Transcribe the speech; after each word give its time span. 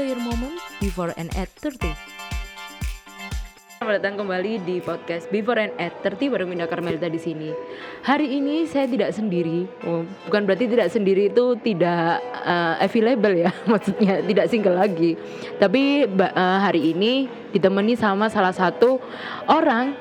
Enjoy 0.00 0.16
your 0.16 0.24
moment 0.32 0.56
before 0.80 1.12
and 1.20 1.28
at 1.36 1.52
30. 1.60 1.92
Selamat 3.76 4.00
datang 4.00 4.16
kembali 4.16 4.64
di 4.64 4.80
podcast 4.80 5.28
Before 5.28 5.60
and 5.60 5.76
at 5.76 5.92
30 6.00 6.32
bareng 6.32 6.48
Minda 6.48 6.64
Karmelita 6.64 7.04
di 7.04 7.20
sini. 7.20 7.52
Hari 8.08 8.32
ini 8.32 8.64
saya 8.64 8.88
tidak 8.88 9.12
sendiri. 9.12 9.68
Oh, 9.84 10.08
bukan 10.24 10.48
berarti 10.48 10.72
tidak 10.72 10.88
sendiri 10.88 11.28
itu 11.28 11.52
tidak 11.60 12.16
uh, 12.32 12.80
available 12.80 13.44
ya, 13.44 13.52
maksudnya 13.76 14.24
tidak 14.24 14.48
single 14.48 14.80
lagi. 14.80 15.20
Tapi 15.60 16.08
uh, 16.08 16.58
hari 16.64 16.96
ini 16.96 17.28
ditemani 17.52 17.92
sama 17.92 18.32
salah 18.32 18.56
satu 18.56 19.04
orang 19.52 19.92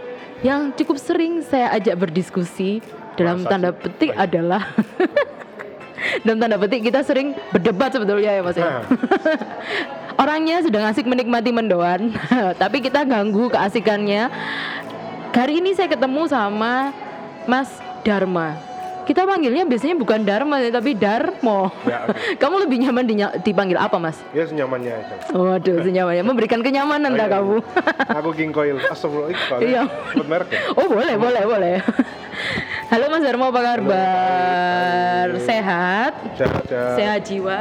yang 0.47 0.71
cukup 0.79 0.95
sering 0.95 1.43
saya 1.43 1.75
ajak 1.75 2.07
berdiskusi 2.07 2.79
dalam 3.19 3.43
Masa 3.43 3.51
tanda 3.51 3.75
petik 3.75 4.15
adalah 4.15 4.63
dalam 6.21 6.37
tanda 6.37 6.55
petik 6.55 6.81
kita 6.83 6.99
sering 6.99 7.31
berdebat 7.49 7.89
sebetulnya 7.89 8.31
ya 8.31 8.41
Mas 8.41 8.55
ya. 8.55 8.65
Nah, 8.65 8.81
Orangnya 10.21 10.59
sedang 10.59 10.83
asik 10.83 11.07
menikmati 11.07 11.47
mendoan, 11.49 12.11
tapi 12.61 12.79
kita 12.79 13.03
ganggu 13.03 13.47
keasikannya. 13.47 14.27
Hari 15.31 15.63
ini 15.63 15.71
saya 15.71 15.87
ketemu 15.87 16.27
sama 16.27 16.91
Mas 17.45 17.71
Dharma. 18.01 18.59
Kita 19.01 19.25
panggilnya 19.25 19.63
biasanya 19.63 19.95
bukan 19.95 20.21
Dharma 20.21 20.59
ya, 20.59 20.69
tapi 20.69 20.93
Darmo. 20.93 21.73
ya, 21.81 22.05
oke. 22.05 22.37
Kamu 22.41 22.61
lebih 22.61 22.77
nyaman 22.79 23.03
dinya- 23.03 23.33
dipanggil 23.39 23.73
apa, 23.73 23.97
Mas? 23.97 24.19
ya 24.29 24.45
senyamannya 24.45 24.91
aja. 24.91 25.15
Waduh, 25.31 25.81
senyamannya 25.81 26.21
memberikan 26.21 26.59
kenyamanan 26.59 27.09
Oh, 27.09 27.17
dah 27.17 27.25
iya. 27.25 27.33
kamu. 27.33 27.55
Aku 28.11 28.29
King 28.35 28.51
Coil. 28.51 28.77
Astagfirullah, 28.77 29.57
Iya. 29.63 29.81
merek 30.21 30.49
ya. 30.51 30.61
Oh, 30.75 30.85
boleh, 30.85 31.15
boleh, 31.15 31.41
boleh. 31.41 31.75
Halo 32.89 33.05
Mas 33.07 33.21
Darmo, 33.21 33.45
apa 33.45 33.61
kabar? 33.61 33.79
baik. 33.85 35.45
Sehat? 35.45 36.13
Sehat, 36.33 36.63
sehat. 36.65 36.95
Sehat 36.97 37.19
jiwa? 37.21 37.59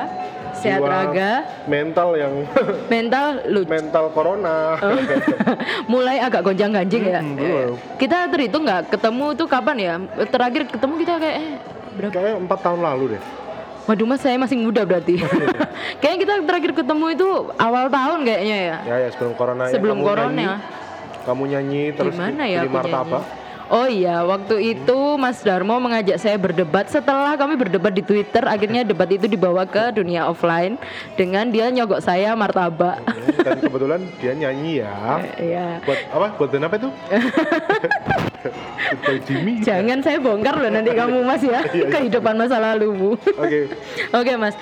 Sehat 0.56 0.80
Jiwa, 0.80 0.88
raga? 0.88 1.32
Mental 1.68 2.08
yang 2.16 2.34
Mental 2.92 3.26
lucu. 3.46 3.68
mental 3.68 4.08
corona. 4.10 4.80
mulai 5.92 6.16
agak 6.18 6.40
gonjang-ganjing 6.42 7.04
ya. 7.04 7.20
Hmm, 7.20 7.36
betul. 7.36 7.68
Kita 8.00 8.24
terhitung 8.26 8.64
nggak 8.64 8.88
ketemu 8.88 9.26
tuh 9.36 9.46
kapan 9.46 9.76
ya? 9.76 9.94
Terakhir 10.24 10.64
ketemu 10.66 10.94
kita 10.96 11.12
kayak 11.18 11.36
eh, 11.36 11.48
berapa? 11.94 12.10
Kayaknya 12.10 12.34
empat 12.40 12.58
tahun 12.64 12.80
lalu 12.82 13.04
deh. 13.14 13.22
Waduh 13.84 14.04
mas 14.04 14.20
saya 14.20 14.36
masih 14.36 14.56
muda 14.56 14.82
berarti. 14.82 15.20
kayaknya 16.00 16.18
kita 16.18 16.32
terakhir 16.42 16.72
ketemu 16.74 17.04
itu 17.12 17.28
awal 17.54 17.86
tahun 17.88 18.18
kayaknya 18.24 18.56
ya. 18.58 18.76
Ya 18.82 18.96
ya 19.04 19.08
sebelum 19.12 19.32
corona. 19.34 19.62
ya, 19.64 19.72
Sebelum 19.76 19.96
kamu 19.98 20.08
corona. 20.08 20.32
Nyanyi, 20.32 20.48
kamu 21.22 21.42
nyanyi 21.46 21.82
terus 21.92 22.12
Gimana 22.12 22.42
di- 22.42 22.52
ya 22.56 22.58
di 22.58 22.66
aku 22.66 22.74
martabak. 22.74 23.24
Oh 23.69 23.84
iya, 23.84 24.24
waktu 24.24 24.72
itu 24.72 24.97
Mas 25.20 25.44
Darmo 25.44 25.77
mengajak 25.77 26.16
saya 26.16 26.41
berdebat. 26.41 26.88
Setelah 26.88 27.36
kami 27.36 27.52
berdebat 27.52 27.92
di 27.92 28.00
Twitter, 28.00 28.41
akhirnya 28.42 28.80
debat 28.80 29.05
itu 29.06 29.28
dibawa 29.28 29.69
ke 29.69 29.92
dunia 29.92 30.24
offline 30.24 30.80
dengan 31.14 31.52
dia 31.52 31.69
nyogok 31.69 32.00
saya 32.00 32.33
martabak. 32.33 32.96
Ya, 33.05 33.44
Dan 33.44 33.58
kebetulan 33.61 34.00
dia 34.19 34.33
nyanyi 34.33 34.80
ya. 34.80 34.96
Iya. 35.36 35.66
Buat 35.84 36.00
apa? 36.08 36.27
Buat 36.41 36.48
band 36.48 36.64
apa 36.64 36.77
itu? 36.80 36.91
Jimmy. 39.28 39.52
Jangan 39.61 39.98
saya 40.00 40.16
bongkar 40.16 40.56
loh 40.56 40.70
nanti 40.70 40.94
kamu 40.94 41.20
Mas 41.20 41.42
ya 41.42 41.61
Iya, 41.69 41.84
iya. 41.84 41.89
kehidupan 41.92 42.41
masa 42.41 42.56
lalumu. 42.56 43.20
Oke. 43.36 43.69
Oke 44.14 44.33
mas, 44.34 44.55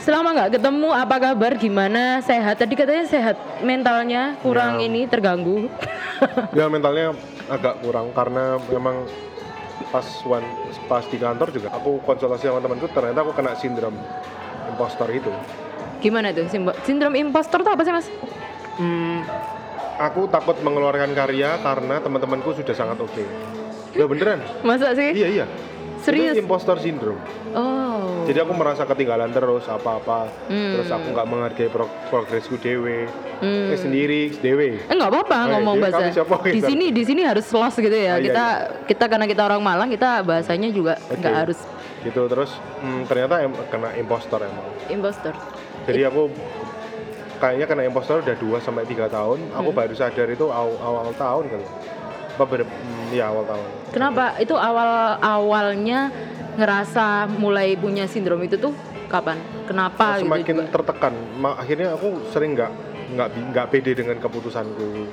selama 0.00 0.32
nggak 0.32 0.50
ketemu 0.56 0.88
apa 0.90 1.16
kabar? 1.18 1.52
Gimana? 1.54 2.20
Sehat? 2.20 2.56
Tadi 2.56 2.74
katanya 2.74 3.04
sehat 3.04 3.36
mentalnya 3.60 4.36
kurang 4.40 4.80
Ya. 4.80 4.86
ini 4.86 5.04
terganggu. 5.04 5.66
Ya 6.52 6.68
mentalnya 6.68 7.16
agak 7.48 7.80
kurang 7.80 8.12
karena 8.12 8.60
memang 8.68 9.08
pas 9.88 10.04
one, 10.22 10.44
pas 10.84 11.00
di 11.02 11.16
kantor 11.16 11.48
juga 11.48 11.72
aku 11.72 11.96
konsultasi 12.04 12.44
sama 12.44 12.60
temanku 12.60 12.84
ternyata 12.86 13.24
aku 13.24 13.32
kena 13.32 13.56
sindrom 13.56 13.96
impostor 14.68 15.08
itu. 15.08 15.32
Gimana 15.98 16.28
tuh? 16.30 16.44
Sindrom 16.84 17.16
impostor 17.16 17.64
tuh 17.64 17.72
apa 17.72 17.82
sih 17.82 17.92
mas? 17.92 18.04
Hmm, 18.76 19.24
aku 19.96 20.28
takut 20.28 20.60
mengeluarkan 20.60 21.16
karya 21.16 21.56
karena 21.58 21.96
teman-temanku 21.98 22.52
sudah 22.52 22.76
sangat 22.76 23.00
oke. 23.00 23.24
Ya 23.96 24.04
beneran? 24.04 24.44
Masa 24.60 24.92
sih? 24.92 25.16
Iya 25.16 25.28
iya. 25.40 25.46
Serius? 26.00 26.32
Itu 26.32 26.40
impostor 26.40 26.76
syndrome. 26.76 27.20
Oh. 27.52 28.24
Jadi 28.24 28.38
aku 28.38 28.52
merasa 28.52 28.82
ketinggalan 28.82 29.28
terus 29.28 29.64
apa-apa. 29.66 30.32
Hmm. 30.46 30.72
Terus 30.74 30.88
aku 30.88 31.06
nggak 31.10 31.26
menghargai 31.26 31.68
pro- 31.68 31.92
progresku 32.08 32.56
dewe. 32.56 33.04
Hmm. 33.38 33.68
Eh, 33.68 33.76
sendiri 33.76 34.32
dewe. 34.34 34.80
Eh 34.80 34.94
nggak 34.94 35.10
apa-apa 35.10 35.34
Oh, 35.34 35.42
iya, 35.42 35.52
ngomong 35.54 35.76
jadi 35.78 35.84
bahasa. 35.86 36.14
siapa? 36.14 36.34
Di 36.42 36.60
sini 36.62 36.86
di 36.88 37.02
sini 37.02 37.22
harus 37.22 37.46
los 37.46 37.74
gitu 37.74 37.92
ya. 37.92 38.14
Ah, 38.14 38.16
iya, 38.16 38.24
kita 38.24 38.46
kita 38.86 39.04
karena 39.06 39.26
kita 39.26 39.42
orang 39.42 39.60
Malang 39.60 39.88
kita 39.88 40.20
bahasanya 40.20 40.68
juga 40.70 40.96
nggak 41.10 41.36
harus 41.38 41.58
Gitu 42.00 42.16
terus 42.26 42.48
hmm, 42.80 43.04
ternyata 43.04 43.44
em- 43.44 43.60
kena 43.68 43.92
impostor 43.94 44.40
emang. 44.40 44.64
impostor. 44.88 45.36
Jadi 45.84 46.00
aku 46.02 46.32
kayaknya 47.36 47.66
kena 47.66 47.82
impostor 47.84 48.20
udah 48.20 48.32
2 48.34 48.56
sampai 48.58 48.84
3 48.84 49.04
tahun. 49.06 49.38
Aku 49.54 49.68
Hmm. 49.68 49.78
baru 49.78 49.92
sadar 49.92 50.24
itu 50.26 50.46
awal, 50.46 50.76
awal 50.78 51.12
tahun 51.12 51.44
kali. 51.46 51.66
Apa 52.40 52.48
ber- 52.48 52.64
hmm, 52.64 53.12
ya 53.12 53.28
awal 53.28 53.44
tahun. 53.44 53.68
Kenapa? 53.92 54.24
Itu 54.40 54.56
awal 54.56 54.88
awalnya 55.20 56.08
ngerasa 56.56 57.28
mulai 57.30 57.76
punya 57.76 58.08
sindrom 58.08 58.40
itu 58.40 58.56
tuh 58.56 58.72
kapan? 59.12 59.36
Kenapa 59.68 60.16
gitu 60.16 60.24
semakin 60.24 60.54
juga? 60.56 60.72
tertekan. 60.72 61.14
Akhirnya 61.52 61.92
aku 61.92 62.32
sering 62.32 62.56
nggak 62.56 62.72
nggak 63.12 63.28
nggak 63.52 63.66
pede 63.68 63.92
dengan 63.92 64.16
keputusanku. 64.16 65.04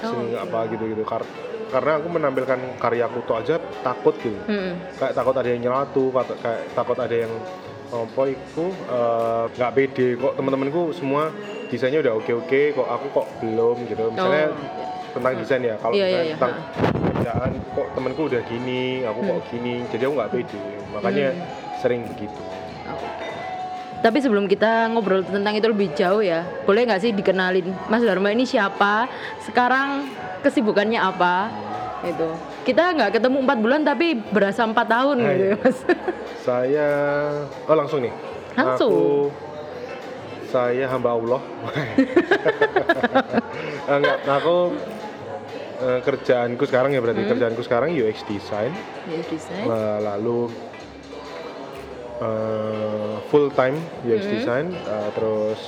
Sering 0.00 0.32
Oh, 0.32 0.40
apa 0.40 0.72
gitu-gitu. 0.72 1.04
Kar- 1.04 1.28
karena 1.68 2.00
aku 2.00 2.08
menampilkan 2.08 2.80
karyaku 2.80 3.18
tuh 3.22 3.36
aja 3.36 3.60
takut 3.84 4.16
gitu. 4.16 4.40
Mm-mm. 4.48 4.96
Kayak 4.96 5.12
takut 5.12 5.36
ada 5.36 5.46
yang 5.46 5.60
nyelatu, 5.60 6.08
kayak, 6.40 6.60
takut 6.72 6.96
ada 6.96 7.12
yang 7.14 7.32
apa 7.90 8.22
iku 8.24 8.72
eh, 8.72 9.44
nggak 9.52 9.72
pede 9.76 10.06
kok 10.16 10.32
teman-temanku 10.32 10.96
semua 10.96 11.28
desainnya 11.68 12.00
udah 12.00 12.16
oke-oke 12.16 12.72
kok 12.72 12.88
aku 12.88 13.06
kok 13.12 13.26
belum 13.44 13.76
gitu. 13.84 14.08
Misalnya 14.08 14.48
Oh. 14.48 14.99
Tentang 15.10 15.32
desain 15.34 15.60
ya 15.60 15.74
kalau 15.76 15.92
Iya, 15.92 16.00
iya, 16.00 16.06
misalnya 16.06 16.24
iya. 16.24 16.34
tentang 16.34 16.54
kerjaan 17.10 17.50
kok 17.70 17.86
temanku 17.92 18.22
udah 18.26 18.42
gini 18.44 18.82
aku 19.02 19.20
kok 19.20 19.40
gini 19.48 19.72
jadi 19.88 20.02
aku 20.04 20.14
nggak 20.14 20.30
pede 20.30 20.62
makanya 20.90 21.28
Hmm. 21.30 21.46
sering 21.78 22.00
begitu 22.06 22.42
Tapi 24.00 24.16
sebelum 24.16 24.48
kita 24.48 24.88
ngobrol 24.88 25.20
tentang 25.22 25.52
itu 25.52 25.68
lebih 25.68 25.92
jauh 25.92 26.24
ya, 26.24 26.40
boleh 26.64 26.88
nggak 26.88 26.98
sih 26.98 27.12
dikenalin 27.12 27.68
Mas 27.84 28.00
Dharma 28.00 28.32
ini 28.32 28.48
siapa? 28.48 29.04
Sekarang 29.40 30.08
kesibukannya 30.40 30.96
apa? 30.96 31.52
Itu. 32.00 32.32
Kita 32.64 32.96
nggak 32.96 33.12
ketemu 33.12 33.44
empat 33.44 33.58
bulan 33.58 33.84
tapi 33.84 34.16
berasa 34.16 34.64
empat 34.64 34.88
tahun 34.88 35.16
Ah, 35.18 35.28
gitu 35.28 35.36
iya. 35.36 35.52
ya 35.52 35.56
Mas. 35.58 35.78
saya 36.40 36.88
oh 37.60 37.76
langsung 37.76 38.00
nih 38.00 38.12
Langsung. 38.54 38.88
aku 38.88 39.04
saya 40.50 40.86
hamba 40.86 41.10
Allah 41.14 41.40
enggak 43.88 44.18
aku 44.26 44.56
eh, 45.80 46.00
kerjaanku 46.02 46.64
sekarang 46.66 46.90
ya 46.90 46.98
Hmm. 46.98 47.06
berarti 47.06 47.22
kerjaanku 47.24 47.62
sekarang 47.62 47.88
UX 47.94 48.26
design 48.26 48.74
Ya, 49.06 49.20
desain. 49.24 49.64
Eh, 49.64 49.98
lalu 50.02 50.50
eh, 52.20 53.14
full 53.30 53.50
time 53.52 53.76
UX 54.02 54.22
Hmm. 54.22 54.32
design 54.32 54.66
eh, 54.74 55.08
terus 55.14 55.60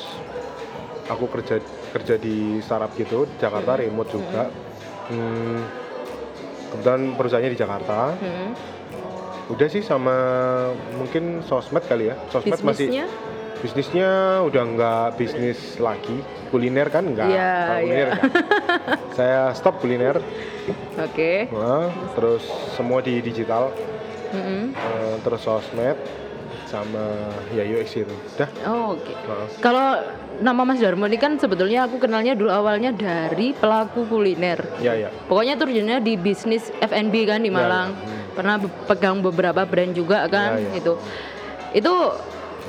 aku 1.07 1.29
kerja 1.29 1.59
kerja 1.93 2.15
di 2.17 2.59
startup 2.59 2.91
gitu 2.95 3.25
di 3.25 3.35
Jakarta 3.39 3.73
Hmm. 3.75 3.81
remote 3.81 4.11
juga 4.11 4.43
Hmm, 5.03 5.67
kebetulan 6.71 7.03
perusahaannya 7.19 7.53
di 7.53 7.59
Jakarta 7.59 8.15
Hmm. 8.17 8.55
udah 9.51 9.69
sih 9.69 9.83
sama 9.83 10.15
mungkin 10.95 11.43
sosmed 11.45 11.83
kali 11.85 12.09
ya 12.09 12.17
sosmed 12.31 12.55
masih 12.63 12.89
Bisnisnya? 13.63 14.11
udah 14.43 14.63
nggak 14.69 15.07
bisnis 15.15 15.79
lagi 15.79 16.19
kuliner 16.51 16.91
kan 16.91 17.07
nggak 17.07 17.29
Iya, 17.29 17.55
Kalau 17.63 17.79
kuliner 17.81 17.95
iya. 18.03 18.13
nggak. 18.13 18.33
saya 19.17 19.41
stop 19.53 19.79
kuliner 19.79 20.19
Oke. 20.97 21.47
Nah, 21.49 21.87
terus 22.13 22.43
semua 22.73 22.99
di 22.99 23.19
digital 23.19 23.71
Mm-mm. 24.31 24.73
eh, 24.73 25.15
terus 25.21 25.41
sosmed 25.41 25.95
sama 26.65 27.05
ya 27.51 27.63
UX 27.63 27.95
itu 27.95 28.15
udah 28.35 28.49
Oh, 28.65 28.97
Oke. 28.97 29.13
Nah, 29.13 29.47
Kalau 29.61 29.87
nama 30.41 30.63
Mas 30.65 30.81
Darmo 30.81 31.05
ini 31.05 31.17
kan 31.17 31.37
sebetulnya 31.37 31.85
aku 31.85 31.97
kenalnya 31.99 32.33
dulu 32.33 32.49
awalnya 32.49 32.91
dari 32.91 33.53
pelaku 33.53 34.05
kuliner. 34.07 34.59
ya 34.81 34.97
ya 34.97 35.13
Pokoknya 35.29 35.55
terjunnya 35.55 35.99
di 35.99 36.17
bisnis 36.17 36.73
F&B 36.75 37.15
kan 37.25 37.39
di 37.39 37.47
Ya, 37.47 37.55
ya. 37.55 37.59
Malang. 37.61 37.89
Hmm. 37.93 38.21
Pernah 38.33 38.57
pegang 38.89 39.21
beberapa 39.21 39.63
brand 39.63 39.93
juga 39.93 40.25
kan 40.27 40.57
Ya, 40.57 40.65
ya. 40.65 40.73
gitu. 40.75 40.93
Itu 41.75 41.93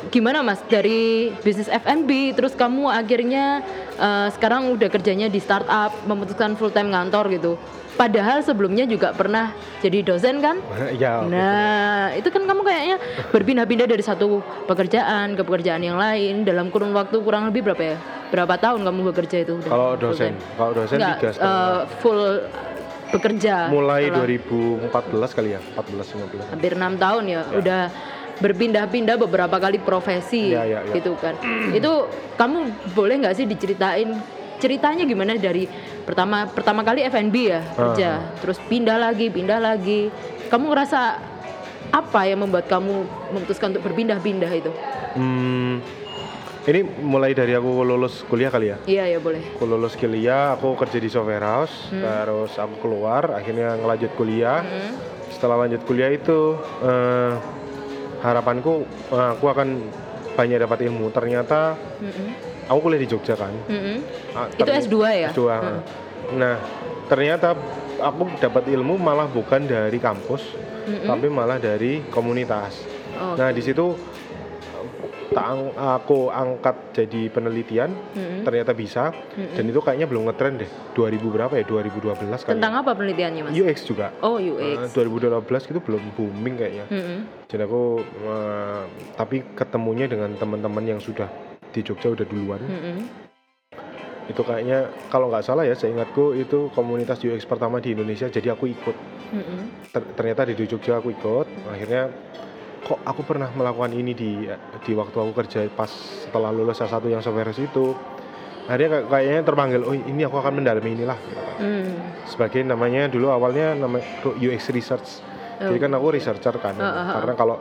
gimana 0.09 0.41
Mas 0.41 0.59
dari 0.65 1.31
bisnis 1.39 1.69
F&B 1.69 2.33
terus 2.33 2.51
kamu 2.51 2.89
akhirnya 2.89 3.61
eh, 3.95 4.27
sekarang 4.33 4.73
udah 4.73 4.89
kerjanya 4.89 5.27
di 5.27 5.37
startup, 5.37 5.93
memutuskan 6.03 6.57
full 6.57 6.73
time 6.73 6.91
ngantor 6.91 7.29
gitu. 7.29 7.53
Padahal 7.93 8.41
sebelumnya 8.41 8.89
juga 8.89 9.13
pernah 9.13 9.53
jadi 9.77 10.01
dosen 10.01 10.41
kan? 10.41 10.57
ya 10.97 11.21
Nah, 11.21 12.09
itu 12.17 12.25
kan 12.33 12.41
kamu 12.41 12.65
kayaknya 12.65 12.97
berpindah-pindah 13.29 13.85
dari 13.85 14.01
satu 14.01 14.41
pekerjaan 14.65 15.37
ke 15.37 15.45
pekerjaan 15.45 15.85
yang 15.85 16.01
lain 16.01 16.41
dalam 16.41 16.73
kurun 16.73 16.89
waktu 16.89 17.21
kurang 17.21 17.53
lebih 17.53 17.61
berapa 17.61 17.93
ya? 17.93 17.97
Berapa 18.33 18.57
tahun 18.57 18.81
kamu 18.81 19.13
bekerja 19.13 19.45
itu? 19.45 19.61
kalau 19.61 19.93
dosen 19.93 20.33
kalau 20.57 20.73
dosen 20.73 20.97
Enggak, 20.97 21.21
tiga 21.21 21.29
eh, 21.37 21.79
full 22.01 22.21
bekerja. 23.13 23.69
mulai 23.69 24.09
setelah 24.09 24.25
2014 24.25 25.37
kali 25.37 25.49
ya 25.53 25.61
14 25.77 26.49
15 26.49 26.49
hampir 26.57 26.71
enam 26.73 26.93
tahun 26.97 27.23
ya, 27.29 27.41
udah 27.53 27.81
berpindah-pindah 28.43 29.15
beberapa 29.15 29.55
kali 29.55 29.79
profesi 29.79 30.51
Iya, 30.51 30.67
iya, 30.67 30.79
iya. 30.83 30.93
gitu 30.99 31.15
kan. 31.15 31.39
itu 31.71 31.91
kamu 32.35 32.57
boleh 32.91 33.15
nggak 33.23 33.35
sih 33.39 33.47
diceritain 33.47 34.19
ceritanya 34.59 35.07
gimana 35.07 35.39
dari 35.39 35.63
pertama 36.03 36.47
pertama 36.47 36.83
kali 36.83 37.03
F&B 37.03 37.35
ya 37.47 37.63
kerja, 37.73 38.35
terus 38.39 38.59
pindah 38.61 38.99
lagi, 38.99 39.27
pindah 39.27 39.59
lagi. 39.59 40.11
Kamu 40.47 40.71
ngerasa 40.71 41.19
apa 41.89 42.21
yang 42.27 42.43
membuat 42.43 42.67
kamu 42.67 43.03
memutuskan 43.31 43.71
untuk 43.71 43.83
berpindah-pindah 43.87 44.51
itu? 44.51 44.71
Hmm, 45.15 45.83
ini 46.63 46.79
mulai 47.03 47.35
dari 47.35 47.51
aku 47.53 47.83
lulus 47.83 48.23
kuliah 48.23 48.47
kali 48.47 48.71
ya. 48.71 48.77
Iya 48.87 49.03
ya 49.15 49.19
boleh. 49.19 49.43
Aku 49.55 49.67
lulus 49.67 49.95
kuliah, 49.95 50.55
aku 50.55 50.79
kerja 50.79 50.97
di 50.99 51.09
software 51.11 51.43
house, 51.43 51.91
terus 51.91 52.55
aku 52.55 52.75
keluar, 52.79 53.35
akhirnya 53.35 53.75
ngelanjut 53.75 54.11
kuliah. 54.15 54.63
Hmm. 54.63 54.95
Setelah 55.27 55.67
lanjut 55.67 55.83
kuliah 55.83 56.07
itu 56.07 56.55
eh, 56.81 57.31
harapanku 58.23 58.73
eh, 59.11 59.29
aku 59.35 59.45
akan 59.45 59.67
banyak 60.33 60.57
dapat 60.57 60.79
ilmu. 60.83 61.11
Ternyata 61.11 61.75
Mm-mm. 61.99 62.27
aku 62.65 62.79
kuliah 62.81 63.01
di 63.03 63.07
Jogja 63.07 63.35
kan. 63.35 63.53
Mm-mm. 63.67 63.97
Ah, 64.33 64.47
Itu 64.47 64.63
terny- 64.63 64.81
S2 64.81 64.95
ya? 65.13 65.29
S2. 65.29 65.41
Nah, 66.33 66.55
ternyata 67.05 67.53
aku 67.99 68.31
dapat 68.39 68.65
ilmu 68.65 68.95
malah 68.95 69.27
bukan 69.27 69.63
dari 69.63 69.99
kampus, 69.99 70.41
tapi 71.03 71.27
malah 71.27 71.59
dari 71.59 72.01
komunitas. 72.07 72.81
Oh. 73.13 73.37
Nah, 73.37 73.53
di 73.53 73.61
situ 73.61 73.93
tak 75.33 75.45
ang- 75.49 75.73
aku 75.73 76.29
angkat 76.29 76.75
jadi 76.93 77.27
penelitian, 77.27 77.89
Mm-mm. 78.13 78.45
ternyata 78.45 78.71
bisa, 78.71 79.09
dan 79.33 79.65
itu 79.65 79.81
kayaknya 79.81 80.05
belum 80.05 80.29
ngetren 80.29 80.61
deh. 80.61 80.69
2000 80.93 81.27
berapa 81.27 81.53
ya? 81.57 81.65
2012 81.65 82.45
kali. 82.45 82.53
Tentang 82.53 82.73
apa 82.77 82.93
penelitiannya 82.93 83.41
mas? 83.43 83.51
UX 83.51 83.77
juga. 83.83 84.13
Oh 84.21 84.37
UX. 84.37 84.93
2012 84.93 85.41
itu 85.73 85.79
belum 85.81 86.03
booming 86.13 86.55
kayaknya. 86.55 86.85
Mm-mm. 86.87 87.19
Dan 87.49 87.59
aku 87.65 87.81
eh, 87.99 88.83
tapi 89.13 89.41
ketemunya 89.53 90.05
dengan 90.05 90.29
teman-teman 90.33 90.85
yang 90.87 91.01
sudah 91.01 91.27
di 91.73 91.81
Jogja 91.81 92.13
udah 92.13 92.25
duluan. 92.25 92.61
Mm-mm. 92.61 92.97
Itu 94.23 94.39
kayaknya 94.39 94.87
kalau 95.09 95.27
nggak 95.27 95.43
salah 95.43 95.67
ya, 95.67 95.75
seingatku 95.75 96.31
itu 96.33 96.71
komunitas 96.71 97.19
UX 97.19 97.43
pertama 97.43 97.83
di 97.83 97.91
Indonesia. 97.91 98.29
Jadi 98.29 98.47
aku 98.47 98.69
ikut. 98.69 98.95
Ter- 99.89 100.13
ternyata 100.15 100.45
di 100.45 100.55
Jogja 100.63 101.01
aku 101.01 101.11
ikut. 101.11 101.49
Akhirnya 101.67 102.07
kok 102.83 102.99
aku 103.01 103.21
pernah 103.23 103.47
melakukan 103.49 103.95
ini 103.95 104.11
di 104.11 104.31
di 104.83 104.91
waktu 104.91 105.15
aku 105.15 105.31
kerja 105.33 105.63
pas 105.71 105.87
setelah 105.87 106.51
lulus 106.51 106.77
S1 106.77 106.99
yang 107.07 107.23
software 107.23 107.51
itu. 107.51 107.95
Akhirnya 108.63 108.89
kayak- 108.95 109.07
kayaknya 109.09 109.41
terpanggil, 109.43 109.81
oh 109.83 109.91
ini 109.91 110.23
aku 110.23 110.39
akan 110.39 110.63
mendalami 110.63 110.95
inilah. 110.95 111.19
Mm. 111.59 111.91
Sebagai 112.23 112.63
namanya 112.63 113.11
dulu 113.11 113.27
awalnya 113.27 113.75
namanya 113.75 114.07
UX 114.37 114.71
research. 114.71 115.19
Jadi 115.59 115.79
kan 115.79 115.91
aku 115.91 116.11
researcher 116.11 116.55
kan. 116.59 116.75
Oh, 116.75 116.83
oh, 116.83 116.91
oh. 116.91 117.13
Karena 117.19 117.33
kalau 117.35 117.57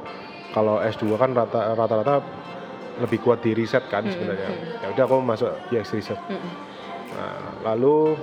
kalau 0.51 0.75
S2 0.79 1.15
kan 1.17 1.35
rata- 1.35 1.75
rata-rata 1.75 2.23
lebih 3.03 3.19
kuat 3.19 3.43
di 3.43 3.51
riset 3.51 3.83
kan 3.87 4.07
sebenarnya. 4.07 4.51
Ya 4.79 4.87
udah 4.91 5.05
aku 5.05 5.17
masuk 5.19 5.51
UX 5.71 5.91
research. 5.91 6.23
Mm-mm. 6.29 6.51
Nah, 7.13 7.39
lalu 7.67 8.15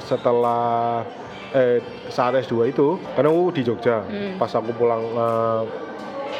setelah 0.00 1.02
eh 1.48 1.80
saat 2.06 2.38
S2 2.38 2.68
itu 2.68 2.86
karena 3.14 3.30
aku 3.30 3.42
di 3.50 3.62
Jogja. 3.62 4.04
Hmm. 4.04 4.38
Pas 4.38 4.52
aku 4.52 4.70
pulang 4.72 5.02
eh, 5.02 5.62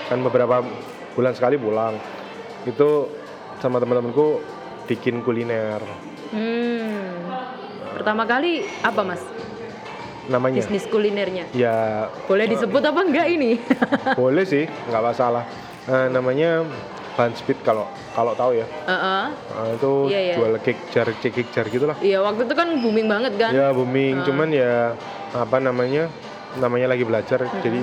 kan 0.09 0.19
beberapa 0.21 0.65
bulan 1.13 1.33
sekali 1.33 1.55
pulang. 1.55 1.97
Itu 2.65 3.09
sama 3.59 3.79
teman-temanku 3.79 4.41
bikin 4.87 5.21
kuliner 5.21 5.81
Hmm. 6.29 7.25
Pertama 7.95 8.25
kali 8.25 8.61
apa 8.81 9.01
mas? 9.01 9.23
namanya. 10.29 10.61
Bisnis 10.61 10.85
kulinernya. 10.85 11.49
Ya 11.57 12.07
Boleh 12.29 12.45
disebut 12.45 12.85
apa 12.85 13.01
enggak 13.01 13.33
ini? 13.33 13.57
boleh 14.21 14.45
sih, 14.45 14.69
nggak 14.69 15.03
masalah. 15.03 15.45
Eh, 15.89 16.07
namanya 16.13 16.69
Banspeed 17.17 17.65
kalau 17.65 17.89
kalau 18.13 18.37
tahu 18.37 18.55
ya. 18.55 18.67
Heeh. 18.87 19.25
Nah, 19.33 19.69
itu 19.73 19.93
Iya, 20.07 20.21
iya. 20.23 20.35
jual 20.37 20.55
cake 20.61 20.83
jar, 20.93 21.09
cake 21.19 21.49
jar 21.51 21.67
gitulah. 21.67 21.97
Iya 21.99 22.21
waktu 22.21 22.45
itu 22.45 22.55
kan 22.55 22.69
booming 22.79 23.09
banget 23.09 23.41
kan? 23.41 23.51
Ya 23.51 23.73
booming, 23.73 24.23
cuman 24.23 24.49
ya 24.53 24.93
apa 25.33 25.57
namanya 25.59 26.13
namanya 26.55 26.93
lagi 26.93 27.03
belajar, 27.03 27.43
jadi 27.59 27.81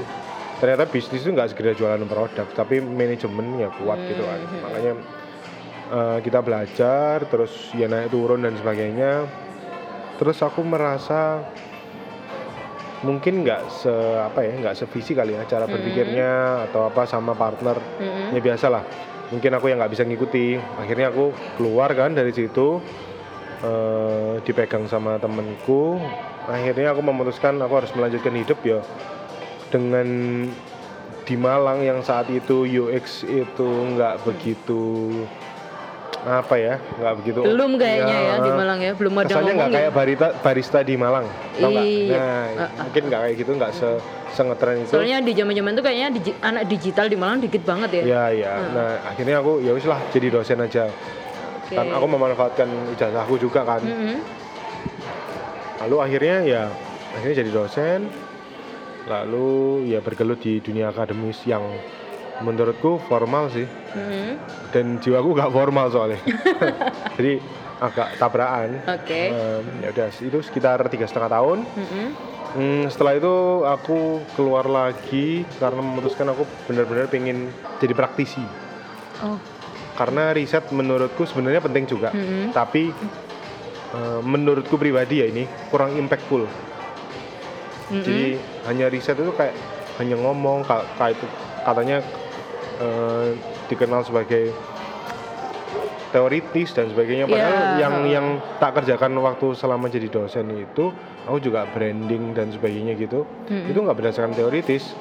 ternyata 0.59 0.87
bisnis 0.87 1.21
itu 1.23 1.31
nggak 1.35 1.51
segera 1.51 1.75
jualan 1.75 2.03
produk, 2.07 2.47
tapi 2.55 2.79
manajemennya 2.79 3.69
kuat 3.81 3.99
gitu 4.07 4.23
kan. 4.23 4.39
Makanya 4.65 4.93
eh, 5.91 6.17
kita 6.23 6.39
belajar, 6.41 7.23
terus 7.27 7.71
ya 7.75 7.91
naik 7.91 8.11
turun 8.11 8.43
dan 8.43 8.55
sebagainya. 8.55 9.27
Terus 10.15 10.39
aku 10.39 10.63
merasa 10.63 11.43
mungkin 13.05 13.45
nggak 13.45 13.61
se 13.69 13.93
apa 14.17 14.41
ya 14.41 14.53
nggak 14.57 14.75
sevisi 14.81 15.13
kali 15.13 15.37
ya 15.37 15.45
cara 15.45 15.69
berpikirnya 15.69 16.63
atau 16.69 16.89
apa 16.89 17.05
sama 17.05 17.37
partner 17.37 17.77
Mm-mm. 18.01 18.33
ya 18.33 18.41
biasa 18.41 18.65
lah 18.73 18.81
mungkin 19.29 19.53
aku 19.53 19.69
yang 19.69 19.77
nggak 19.77 19.93
bisa 19.93 20.03
ngikuti 20.09 20.57
akhirnya 20.81 21.13
aku 21.13 21.29
keluar 21.61 21.93
kan 21.93 22.17
dari 22.17 22.33
situ 22.33 22.81
eh, 23.61 24.41
dipegang 24.41 24.89
sama 24.89 25.21
temenku 25.21 26.01
akhirnya 26.49 26.97
aku 26.97 27.01
memutuskan 27.05 27.61
aku 27.61 27.73
harus 27.85 27.91
melanjutkan 27.93 28.33
hidup 28.33 28.59
ya 28.65 28.81
dengan 29.67 30.07
di 31.25 31.35
Malang 31.35 31.81
yang 31.81 31.99
saat 31.99 32.29
itu 32.29 32.63
UX 32.63 33.23
itu 33.23 33.65
nggak 33.65 34.21
begitu 34.21 35.09
apa 36.21 36.57
ya 36.57 36.81
nggak 36.97 37.15
begitu 37.21 37.39
Belum 37.41 37.77
kayaknya 37.77 38.17
ya, 38.17 38.33
di 38.41 38.49
Ya, 38.49 38.55
Malang 38.55 38.79
ya, 38.79 38.91
belum 38.93 39.13
ada 39.15 39.25
kesannya 39.27 39.53
nggak 39.53 39.71
kayak 39.71 39.91
barista 39.91 40.27
barista 40.39 40.79
di 40.81 40.95
Malang 40.97 41.25
tau 41.55 41.69
nggak? 41.69 41.85
Iya. 41.85 42.17
nah 42.17 42.45
Uh-uh. 42.65 42.81
mungkin 42.81 43.03
nggak 43.05 43.19
kayak 43.21 43.35
gitu 43.37 43.51
nggak 43.53 43.71
se 43.71 43.89
sengetren 44.33 44.75
itu 44.81 44.91
Soalnya 44.91 45.17
di 45.21 45.31
zaman-zaman 45.31 45.71
itu 45.71 45.83
kayaknya 45.83 46.09
digi- 46.11 46.39
anak 46.41 46.63
digital 46.67 47.05
di 47.07 47.15
Malang 47.15 47.39
dikit 47.39 47.63
banget 47.63 47.89
ya. 47.93 48.03
Ya 48.03 48.23
ya. 48.35 48.53
Nah 48.67 48.89
akhirnya 49.05 49.39
aku 49.39 49.61
ya 49.61 49.71
wis 49.71 49.85
lah 49.85 50.01
jadi 50.09 50.27
dosen 50.27 50.59
aja. 50.59 50.89
Oke. 51.63 51.71
Kan 51.71 51.87
aku 51.87 52.05
memanfaatkan 52.05 52.67
ijazahku 52.91 53.37
juga 53.37 53.63
kan. 53.63 53.79
Mm-mm. 53.79 54.17
Lalu 55.81 55.95
akhirnya 56.01 56.37
ya 56.43 56.63
akhirnya 57.13 57.35
jadi 57.37 57.51
dosen. 57.53 57.99
Lalu 59.05 59.85
ya 59.93 60.01
bergelut 60.01 60.41
di 60.41 60.57
dunia 60.59 60.89
akademis 60.89 61.45
yang 61.45 61.61
menurutku 62.41 62.99
formal 63.05 63.47
sih. 63.53 63.65
Mm-mm. 63.95 64.41
Dan 64.73 64.99
jiwaku 64.99 65.37
gak 65.37 65.53
formal 65.53 65.87
soalnya. 65.93 66.19
jadi 67.15 67.39
agak 67.79 68.17
tabrakan. 68.17 68.81
Oke. 68.87 69.21
Em, 69.31 69.63
ya 69.85 69.87
udah 69.93 70.07
itu 70.09 70.37
sekitar 70.41 70.81
tiga 70.89 71.05
setengah 71.05 71.29
tahun. 71.31 71.59
Mm-mm. 71.63 72.07
Hmm, 72.55 72.83
setelah 72.87 73.19
itu 73.19 73.35
aku 73.67 74.23
keluar 74.39 74.63
lagi 74.63 75.43
karena 75.59 75.83
memutuskan 75.83 76.31
aku 76.31 76.47
benar-benar 76.71 77.11
pengen 77.11 77.51
jadi 77.83 77.91
praktisi. 77.91 78.43
Oh. 79.23 79.39
karena 79.95 80.35
riset 80.35 80.67
menurutku 80.75 81.23
sebenarnya 81.23 81.63
penting 81.63 81.87
juga 81.87 82.11
Mm-mm. 82.11 82.51
tapi 82.51 82.91
eh, 83.95 84.19
menurutku 84.19 84.75
pribadi 84.75 85.23
ya 85.23 85.31
ini 85.31 85.47
kurang 85.71 85.95
impactful 85.95 86.43
Mm-mm. 87.87 88.01
jadi 88.01 88.27
hanya 88.65 88.85
riset 88.87 89.15
itu 89.15 89.31
kayak 89.31 89.53
hanya 89.95 90.15
ngomong 90.17 90.61
ka- 90.61 90.87
kayak 90.95 91.15
itu 91.15 91.25
katanya 91.61 91.97
eh, 92.77 93.27
dikenal 93.65 94.01
sebagai 94.01 94.49
teoritis 96.09 96.71
dan 96.71 96.87
sebagainya 96.87 97.25
padahal 97.25 97.51
Ya. 97.51 97.63
yang 97.81 97.95
yang 98.05 98.25
tak 98.55 98.71
kerjakan 98.73 99.11
waktu 99.17 99.51
selama 99.53 99.85
jadi 99.85 100.07
dosen 100.07 100.47
itu 100.49 100.95
aku 101.23 101.37
juga 101.41 101.67
branding 101.67 102.31
dan 102.31 102.47
sebagainya 102.49 102.95
gitu 102.95 103.27
Mm-mm. 103.45 103.67
itu 103.67 103.77
nggak 103.77 103.95
berdasarkan 103.95 104.31
teoritis 104.31 104.95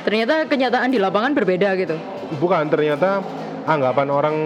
Ternyata 0.00 0.48
kenyataan 0.48 0.88
di 0.88 0.96
lapangan 0.96 1.36
berbeda 1.36 1.76
gitu. 1.76 1.92
bukan 2.36 2.64
ternyata 2.66 3.20
anggapan 3.64 4.08
orang 4.08 4.36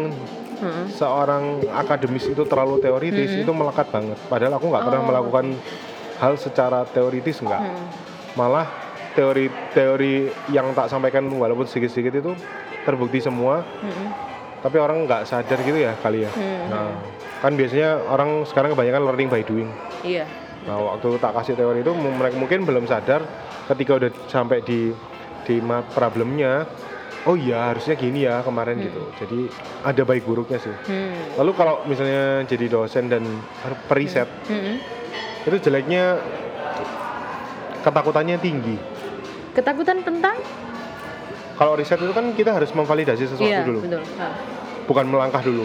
Mm-mm. 0.57 0.91
seorang 0.91 1.63
akademis 1.71 2.27
itu 2.27 2.43
terlalu 2.43 2.79
teoritis 2.79 3.31
itu 3.37 3.51
melekat 3.51 3.87
banget 3.89 4.19
padahal 4.27 4.59
aku 4.59 4.67
nggak 4.67 4.83
pernah 4.83 5.01
Oh. 5.01 5.07
melakukan 5.07 5.47
hal 6.17 6.35
secara 6.35 6.85
teoritis 6.85 7.41
nggak 7.41 7.61
Mm. 7.61 7.87
malah 8.35 8.67
teori-teori 9.15 10.15
yang 10.51 10.71
tak 10.73 10.87
sampaikan 10.87 11.27
walaupun 11.29 11.65
sedikit-sedikit 11.65 12.15
itu 12.17 12.33
terbukti 12.83 13.19
semua 13.19 13.63
Mm-mm. 13.81 14.09
tapi 14.61 14.77
orang 14.77 15.05
nggak 15.05 15.25
sadar 15.25 15.59
gitu 15.59 15.77
ya 15.77 15.95
kali 15.97 16.23
ya 16.23 16.31
Hmm. 16.31 16.69
nah 16.69 16.89
kan 17.39 17.53
biasanya 17.53 18.05
orang 18.05 18.43
sekarang 18.45 18.73
kebanyakan 18.73 19.03
learning 19.05 19.29
by 19.29 19.43
doing 19.43 19.71
Iya. 20.03 20.25
nah 20.65 20.77
waktu 20.77 21.19
tak 21.19 21.33
kasih 21.35 21.55
teori 21.55 21.81
itu 21.81 21.93
mereka 21.93 22.35
mungkin 22.35 22.65
belum 22.65 22.85
sadar 22.85 23.23
ketika 23.67 23.97
udah 23.97 24.11
sampai 24.27 24.61
di 24.61 24.93
di 25.45 25.61
problemnya 25.91 26.65
oh 27.25 27.37
iya 27.37 27.71
harusnya 27.71 27.95
gini 27.95 28.25
ya 28.25 28.41
kemarin 28.41 28.81
gitu 28.81 29.09
jadi 29.15 29.41
ada 29.83 30.03
baik 30.03 30.25
buruknya 30.25 30.59
sih 30.59 30.73
Hmm. 30.85 31.17
Lalu 31.37 31.51
kalau 31.55 31.75
misalnya 31.85 32.45
jadi 32.45 32.67
dosen 32.69 33.09
dan 33.09 33.25
periset, 33.85 34.29
Mm-mm. 34.47 34.77
Itu 35.45 35.57
jeleknya 35.61 36.19
ketakutannya 37.81 38.37
tinggi. 38.39 38.77
Ketakutan 39.53 40.01
tentang? 40.01 40.37
Kalau 41.55 41.73
riset 41.75 42.01
itu 42.01 42.11
kan 42.11 42.35
kita 42.35 42.51
harus 42.51 42.73
memvalidasi 42.73 43.25
sesuatu 43.29 43.47
Iya, 43.47 43.63
dulu, 43.63 43.81
betul. 43.81 44.03
Ah. 44.19 44.35
bukan 44.85 45.05
melangkah 45.07 45.39
dulu. 45.41 45.65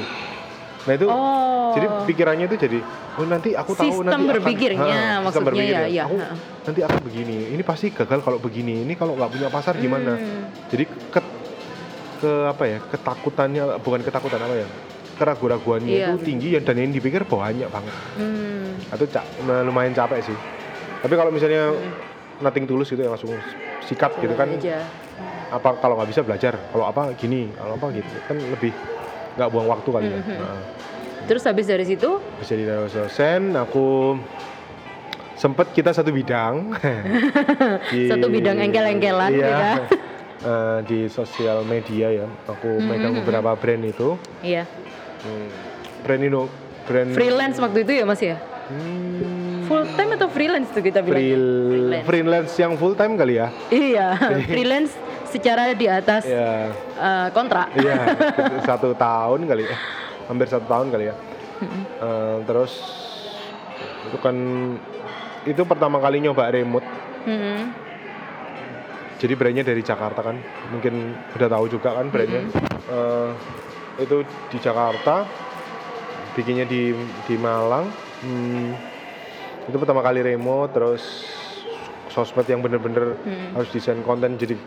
Nah 0.79 0.93
itu, 0.93 1.07
Oh. 1.07 1.73
jadi 1.73 1.87
pikirannya 2.05 2.45
itu 2.45 2.55
jadi, 2.57 2.79
oh 3.17 3.25
nanti 3.25 3.51
aku 3.51 3.73
tahu 3.73 3.89
Sistem 3.89 4.05
nanti 4.05 4.13
akan- 4.15 4.29
berpikirnya, 4.31 4.79
Ha, 4.85 4.93
sistem 4.93 5.19
maksudnya 5.19 5.47
berpikirnya. 5.49 5.81
ya, 5.81 5.89
iya, 5.89 6.03
Aku 6.05 6.15
ha. 6.15 6.29
nanti 6.63 6.79
akan 6.81 6.99
begini, 7.01 7.37
ini 7.49 7.63
pasti 7.63 7.87
gagal 7.89 8.19
kalau 8.21 8.37
begini, 8.37 8.73
ini 8.79 8.93
kalau 8.93 9.17
nggak 9.17 9.29
punya 9.29 9.47
pasar 9.49 9.73
gimana? 9.75 10.13
Hmm. 10.13 10.45
Jadi 10.69 10.83
ke- 10.85 11.37
ke 12.19 12.31
apa 12.45 12.63
ya 12.65 12.77
ketakutannya 12.85 13.63
bukan 13.79 14.01
ketakutan 14.01 14.39
apa 14.39 14.55
ya 14.57 14.67
keraguan-raguannya 15.19 15.91
Iya, 15.91 16.05
itu 16.07 16.15
bener. 16.15 16.25
tinggi 16.25 16.47
ya 16.55 16.61
dan 16.63 16.75
yang 16.75 16.91
dipikir 16.91 17.21
banyak 17.21 17.67
banget. 17.67 17.95
Hmm. 18.15 18.71
itu 18.89 19.05
ca- 19.05 19.27
lumayan 19.61 19.91
capek 19.91 20.23
sih. 20.23 20.37
Tapi 20.99 21.13
kalau 21.13 21.29
misalnya 21.29 21.75
nothing 22.39 22.63
tulus 22.63 22.87
gitu 22.87 22.97
ya 22.97 23.11
langsung 23.11 23.35
sikat 23.83 24.15
gitu 24.17 24.33
kan 24.33 24.47
aja. 24.49 24.81
apa 25.49 25.75
kalau 25.77 25.93
nggak 25.93 26.09
bisa 26.09 26.21
belajar? 26.21 26.55
Kalau 26.71 26.85
apa 26.85 27.11
gini 27.13 27.51
kalau 27.53 27.75
apa 27.75 27.91
gitu. 27.91 28.07
Kan 28.25 28.39
lebih 28.39 28.71
nggak 29.35 29.49
buang 29.49 29.67
waktu 29.67 29.89
kali 29.89 30.07
ya. 30.07 30.17
Mhm. 30.17 30.37
Nah, 30.37 30.59
Terus 31.27 31.43
habis 31.43 31.65
dari 31.65 31.85
situ? 31.85 32.17
Bisa 32.39 32.53
di 32.53 32.65
dosen 32.65 33.53
aku 33.53 34.17
sempet 35.35 35.69
kita 35.69 35.91
satu 35.91 36.09
bidang. 36.09 36.73
Di- 37.91 38.09
Satu 38.09 38.27
bidang 38.27 38.57
engkel-engkelan, 38.57 39.31
iya, 39.31 39.47
ya. 39.47 39.73
Eh, 40.39 40.79
di 40.87 40.99
sosial 41.05 41.67
media 41.67 42.07
ya. 42.09 42.27
Aku 42.47 42.79
Mhm, 42.79 42.87
megang 42.87 43.11
mhm. 43.11 43.19
beberapa 43.21 43.51
brand 43.53 43.83
itu. 43.83 44.15
Iya 44.39 44.63
Hmm, 45.19 45.47
brand 46.01 46.21
itu 46.21 46.43
brand 46.85 47.09
freelance 47.11 47.57
waktu 47.57 47.79
itu 47.83 47.91
ya 47.93 48.03
Mas 48.03 48.19
ya? 48.19 48.37
Hmm, 48.69 49.65
Full 49.65 49.85
time 49.93 50.11
atau 50.15 50.27
freelance 50.27 50.69
tuh 50.69 50.81
kita 50.81 50.99
bilang? 50.99 51.19
freel- 51.19 51.69
Freelance. 51.69 52.05
freelance 52.05 52.51
yang 52.55 52.73
full 52.73 52.93
time 52.93 53.13
kali 53.13 53.35
ya? 53.35 53.47
Iya, 53.69 54.07
freelance 54.53 54.93
secara 55.25 55.69
di 55.71 55.85
atas 55.85 56.25
ya 56.25 56.73
eh, 56.73 57.27
kontrak. 57.29 57.69
iya 57.75 58.17
satu 58.67 58.93
tahun 58.93 59.45
kali 59.45 59.63
ya. 59.63 59.75
Hampir 60.25 60.47
satu 60.47 60.65
tahun 60.65 60.89
kali 60.89 61.05
ya. 61.05 61.15
Eh, 61.99 62.37
terus 62.43 62.71
itu 64.05 64.17
kan 64.17 64.35
itu 65.43 65.61
pertama 65.63 65.97
kali 65.97 66.19
nyoba 66.19 66.49
remote. 66.49 66.87
Mhm. 67.19 67.91
jadi 69.19 69.35
brandnya 69.35 69.67
dari 69.67 69.83
Jakarta 69.83 70.23
kan? 70.23 70.39
Mungkin 70.71 71.11
udah 71.35 71.47
tahu 71.47 71.67
juga 71.67 71.91
kan 71.91 72.07
brandnya. 72.07 72.47
Eh, 72.87 73.29
itu 73.99 74.17
di 74.47 74.57
Jakarta 74.57 75.27
bikinnya 76.33 76.63
di 76.63 76.95
di 77.23 77.35
Malang 77.35 77.87
Hmm, 78.19 78.75
itu 79.63 79.75
pertama 79.75 79.99
kali 79.99 80.19
remote 80.19 80.71
terus 80.71 81.23
sosmed 82.09 82.43
yang 82.43 82.59
bener-bener 82.59 83.15
Hmm. 83.17 83.55
harus 83.55 83.69
desain 83.69 83.99
konten 84.01 84.35
jadi 84.35 84.59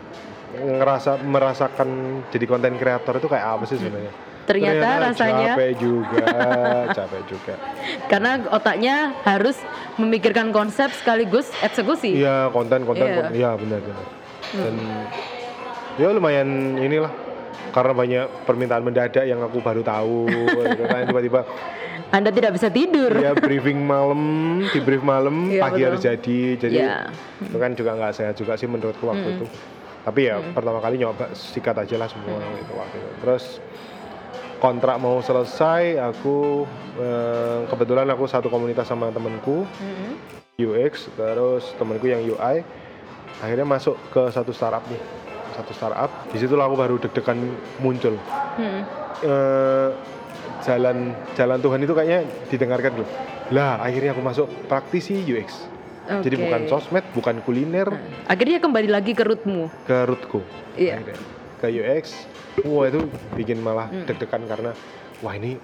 ngerasa 0.55 1.17
merasakan 1.19 1.89
jadi 2.29 2.45
konten 2.45 2.73
kreator 2.75 3.13
itu 3.15 3.25
kayak 3.25 3.45
apa 3.51 3.63
sih 3.63 3.77
sebenarnya 3.77 4.09
Ternyata, 4.43 4.87
rasanya 4.99 5.53
capek 5.53 5.71
juga 5.77 6.25
capek 6.97 7.21
juga 7.25 7.53
karena 8.11 8.41
otaknya 8.49 8.95
harus 9.21 9.55
memikirkan 9.95 10.49
konsep 10.49 10.91
sekaligus 10.91 11.47
eksekusi. 11.59 12.17
iya 12.17 12.49
konten 12.49 12.83
konten 12.83 13.05
Iya. 13.05 13.15
kon- 13.15 13.33
iya 13.33 13.49
benar 13.53 13.79
benar 13.79 14.05
dan 14.51 14.75
ya 15.95 16.07
lumayan 16.09 16.49
inilah 16.75 17.13
karena 17.71 17.93
banyak 17.93 18.25
permintaan 18.43 18.83
mendadak 18.83 19.23
yang 19.23 19.39
aku 19.39 19.57
baru 19.59 19.79
tahu 19.79 20.27
gitu 20.27 20.83
kan 20.83 21.05
tiba-tiba 21.09 21.41
Anda 22.09 22.29
tidak 22.29 22.53
bisa 22.53 22.69
tidur. 22.69 23.09
ya 23.11 23.33
briefing 23.33 23.81
malam 23.81 24.21
di 24.63 24.79
brief 24.79 25.01
malam 25.01 25.47
Iya, 25.47 25.61
pagi 25.63 25.79
betul. 25.79 25.87
harus 25.87 26.01
jadi 26.03 26.39
jadi 26.59 26.75
Iya. 26.75 26.97
itu 27.41 27.57
kan 27.57 27.71
juga 27.73 27.91
nggak 27.95 28.13
sehat 28.13 28.35
juga 28.35 28.53
sih 28.53 28.65
menurutku 28.65 29.01
waktu 29.03 29.29
itu 29.33 29.45
tapi 30.03 30.27
ya 30.27 30.43
pertama 30.43 30.77
kali 30.77 30.99
nyoba 30.99 31.31
sikat 31.31 31.79
aja 31.79 31.95
lah 31.95 32.05
semua 32.05 32.37
itu 32.53 32.71
waktu 32.71 32.95
itu 32.95 33.09
terus 33.19 33.43
kontrak 34.59 34.95
mau 34.95 35.19
selesai 35.19 35.97
aku 35.97 36.67
eh, 36.95 37.59
kebetulan 37.65 38.07
aku 38.07 38.23
satu 38.25 38.47
komunitas 38.47 38.85
sama 38.85 39.09
temenku 39.09 39.63
Mhm. 39.65 40.11
UX 40.55 41.09
terus 41.09 41.73
temenku 41.73 42.05
yang 42.05 42.21
UI 42.21 42.61
akhirnya 43.39 43.65
masuk 43.65 43.97
ke 44.07 44.29
satu 44.29 44.51
startup 44.51 44.85
nih 44.85 45.01
satu 45.53 45.71
startup 45.71 46.09
di 46.27 46.37
situ 46.37 46.53
aku 46.53 46.75
baru 46.75 46.95
deg-degan 46.97 47.37
muncul 47.77 48.17
Mhm. 48.55 48.81
eh, 49.23 49.89
jalan 50.61 50.97
jalan 51.33 51.59
Tuhan 51.59 51.79
itu 51.79 51.93
kayaknya 51.93 52.19
didengarkan 52.47 52.91
dulu 52.93 53.07
lah 53.49 53.79
akhirnya 53.79 54.11
aku 54.11 54.21
masuk 54.21 54.47
praktisi 54.65 55.19
UX 55.21 55.69
jadi 56.03 56.35
Oke. 56.35 56.43
bukan 56.43 56.61
sosmed 56.67 57.05
bukan 57.13 57.39
kuliner 57.41 57.87
Akhirnya 58.25 58.59
kembali 58.59 58.89
lagi 58.89 59.11
ke 59.11 59.23
rootmu. 59.23 59.71
ke 59.87 59.97
rootku 60.03 60.39
Iya. 60.73 60.99
akhirnya. 60.99 61.17
ke 61.57 61.67
UX 61.69 62.05
wah 62.61 62.85
itu 62.85 63.07
bikin 63.33 63.59
malah 63.59 63.87
Hmm. 63.87 64.03
deg-degan 64.03 64.43
karena 64.43 64.71
wah 65.19 65.33
ini 65.33 65.55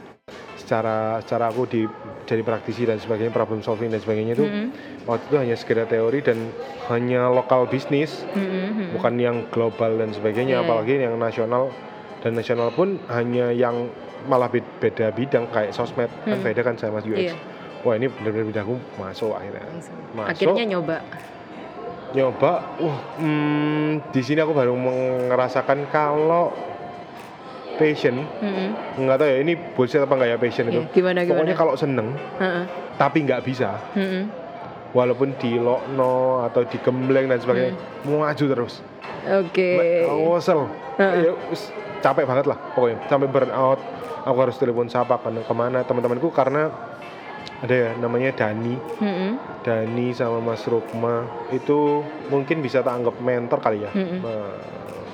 secara 0.69 1.17
secara 1.19 1.49
aku 1.49 1.65
di 1.65 1.81
jadi 2.23 2.45
praktisi 2.45 2.85
dan 2.85 3.01
sebagainya 3.01 3.33
problem 3.33 3.57
solving 3.59 3.89
dan 3.89 3.97
sebagainya 3.97 4.37
itu 4.37 4.45
Mhm. 4.45 4.65
waktu 5.09 5.25
itu 5.25 5.35
hanya 5.35 5.55
sekedar 5.57 5.89
teori 5.89 6.21
dan 6.21 6.53
hanya 6.87 7.25
lokal 7.27 7.65
bisnis 7.65 8.21
Mhm. 8.31 8.93
bukan 8.93 9.13
yang 9.17 9.35
global 9.49 9.97
dan 9.97 10.13
sebagainya 10.13 10.61
Iya, 10.61 10.63
apalagi 10.63 11.01
yang 11.01 11.17
nasional 11.17 11.73
dan 12.21 12.37
nasional 12.37 12.69
pun 12.69 13.01
hanya 13.09 13.49
yang 13.49 13.89
malah 14.29 14.45
be- 14.45 14.61
beda 14.77 15.09
bidang 15.09 15.49
kayak 15.49 15.73
sosmed 15.73 16.05
kan 16.21 16.37
Hmm. 16.37 16.45
beda 16.45 16.61
kan 16.61 16.77
sama 16.77 17.01
UX 17.01 17.33
Iya. 17.33 17.35
wah 17.81 17.97
ini 17.97 18.05
benar-benar 18.05 18.45
bidangku 18.45 18.77
masuk 18.95 19.33
akhirnya 19.33 19.65
masuk 20.13 20.29
Akhirnya 20.53 20.65
nyoba. 20.69 20.97
nyoba 22.09 22.51
wah 22.77 22.99
hmm, 23.17 24.05
di 24.09 24.21
sini 24.21 24.37
aku 24.37 24.53
baru 24.53 24.73
merasakan 24.73 25.89
kalau 25.89 26.53
passion 27.79 28.15
Mhm. 28.19 28.67
nggak 28.99 29.17
tahu 29.17 29.29
ya 29.29 29.37
ini 29.39 29.53
bullshit 29.73 29.97
apa 29.97 30.11
nggak 30.11 30.29
ya 30.29 30.37
passion 30.37 30.65
itu 30.67 30.81
Iya, 30.81 30.91
Gimana 30.91 31.19
gimana? 31.23 31.31
pokoknya 31.33 31.55
kalau 31.55 31.73
seneng 31.73 32.07
Heeh. 32.35 32.63
tapi 32.95 33.17
nggak 33.23 33.41
bisa 33.41 33.79
Mhm. 33.95 34.21
walaupun 34.91 35.33
di 35.35 35.55
lokno 35.55 36.13
atau 36.43 36.61
di 36.61 36.77
gembleng 36.77 37.25
dan 37.25 37.39
sebagainya 37.39 37.73
Hmm. 38.03 38.19
maju 38.19 38.45
terus 38.45 38.83
Oke. 39.19 40.07
Ngosel. 40.07 40.63
Heeh. 40.95 41.11
Ya, 41.21 41.31
wis, 41.47 41.69
capek 41.99 42.23
banget 42.23 42.47
lah 42.47 42.55
pokoknya. 42.71 43.03
Sampai 43.05 43.27
burn 43.27 43.51
out. 43.51 43.75
Aku 44.21 44.39
harus 44.39 44.55
telepon 44.55 44.87
siapa 44.87 45.15
kan 45.15 45.35
ke 45.35 45.53
mana 45.53 45.83
teman-temanku 45.83 46.31
karena 46.31 46.71
ada 47.59 47.75
ya 47.75 47.89
namanya 47.95 48.31
Dani. 48.31 48.79
Mhm. 48.79 49.31
Dani 49.59 50.07
sama 50.13 50.39
Mas 50.39 50.63
Rukma 50.63 51.27
itu 51.51 51.99
mungkin 52.27 52.63
bisa 52.63 52.79
tak 52.79 52.95
anggap 52.95 53.19
mentor 53.19 53.59
kali 53.59 53.83
ya. 53.83 53.91
Mm-mm. 53.91 54.23
Eh, 54.23 54.55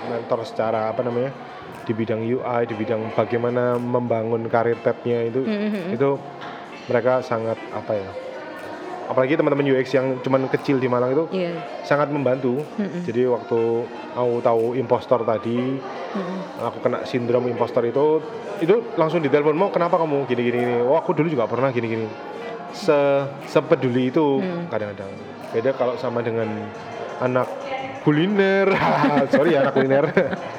mentor 0.07 0.45
secara 0.45 0.87
apa 0.87 1.01
namanya? 1.01 1.33
Di 1.85 1.93
bidang 1.93 2.21
UI, 2.21 2.61
di 2.65 2.73
bidang 2.73 3.13
bagaimana 3.13 3.77
membangun 3.77 4.49
karir 4.49 4.75
path-nya 4.75 5.29
itu 5.29 5.45
Mhm. 5.45 5.93
itu 5.93 6.17
mereka 6.85 7.21
sangat 7.21 7.57
apa 7.69 7.93
ya? 7.93 8.09
Apalagi 9.05 9.37
teman-teman 9.37 9.69
UX 9.69 9.93
yang 9.93 10.17
cuman 10.17 10.49
kecil 10.49 10.81
di 10.81 10.89
Malang 10.89 11.13
itu 11.13 11.25
Iya. 11.29 11.53
sangat 11.85 12.09
membantu. 12.09 12.65
Mhm. 12.81 13.05
Jadi 13.05 13.21
waktu 13.29 13.59
aku 14.17 14.35
tahu 14.41 14.73
impostor 14.73 15.21
tadi, 15.21 15.77
Mhm. 15.77 16.37
aku 16.57 16.77
kena 16.81 17.05
sindrom 17.05 17.45
impostor 17.45 17.85
itu, 17.85 18.17
itu 18.59 18.81
langsung 18.97 19.21
ditelepon 19.21 19.53
mau 19.53 19.69
kenapa 19.69 20.01
kamu 20.01 20.25
gini 20.25 20.41
gini 20.41 20.57
gini. 20.57 20.75
Oh 20.81 20.97
aku 20.97 21.13
dulu 21.13 21.29
juga 21.29 21.45
pernah 21.45 21.69
gini 21.69 21.85
gini. 21.85 22.07
Se 22.73 22.97
sepeduli 23.45 24.09
itu 24.09 24.41
Hmm. 24.41 24.65
kadang-kadang. 24.67 25.13
Beda 25.53 25.69
kalau 25.77 25.93
sama 26.01 26.25
dengan 26.25 26.49
anak 27.21 27.45
kuliner. 28.01 28.73
Sorry 29.31 29.53
ya 29.53 29.69
anak 29.69 29.77
kuliner. 29.77 30.05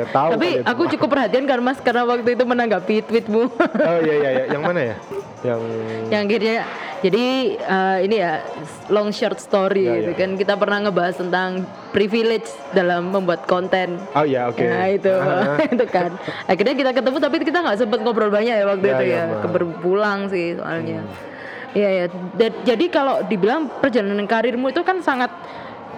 Gak 0.00 0.10
tahu. 0.10 0.30
Tapi 0.34 0.48
aku 0.62 0.82
cukup 0.90 1.08
perhatian 1.10 1.44
kan 1.44 1.60
Mas 1.60 1.78
karena 1.78 2.02
waktu 2.02 2.30
itu 2.32 2.44
menanggapi 2.44 2.94
tweetmu 3.02 3.42
Oh 3.52 3.98
iya 4.00 4.14
iya 4.16 4.30
iya. 4.32 4.44
Yang 4.48 4.62
mana 4.62 4.80
ya? 4.82 4.94
Yang 5.40 5.60
yang 6.08 6.22
akhirnya 6.24 6.56
jadi 7.00 7.24
eh, 7.56 7.98
ini 8.04 8.16
ya 8.16 8.44
long 8.88 9.08
short 9.08 9.36
story 9.36 9.84
Ya, 9.84 9.94
gitu 9.98 10.12
ya. 10.12 10.18
kan 10.18 10.30
kita 10.34 10.54
pernah 10.54 10.84
ngebahas 10.84 11.16
tentang 11.16 11.64
privilege 11.90 12.48
dalam 12.70 13.08
membuat 13.08 13.44
konten. 13.44 13.96
Oh 14.12 14.22
iya 14.22 14.46
oke. 14.46 14.60
Nah 14.60 14.88
itu 14.88 15.12
itu 15.74 15.84
kan. 15.86 16.10
Akhirnya 16.44 16.74
kita 16.74 16.90
ketemu 16.92 17.16
tapi 17.18 17.36
kita 17.40 17.58
nggak 17.60 17.78
sempat 17.78 17.98
ngobrol 18.00 18.28
banyak 18.28 18.52
ya 18.52 18.64
waktu 18.64 18.84
Ya, 18.84 18.94
itu 18.94 19.04
ya, 19.04 19.16
ya. 19.16 19.22
maaf. 19.28 19.42
Keburu 19.44 19.66
pulang 19.80 20.28
sih 20.28 20.56
soalnya. 20.56 21.00
Iya 21.70 21.88
ya. 21.88 22.04
Jadi 22.66 22.90
kalau 22.90 23.22
dibilang 23.24 23.70
perjalanan 23.78 24.26
karirmu 24.26 24.68
itu 24.68 24.82
kan 24.82 24.98
sangat 25.00 25.30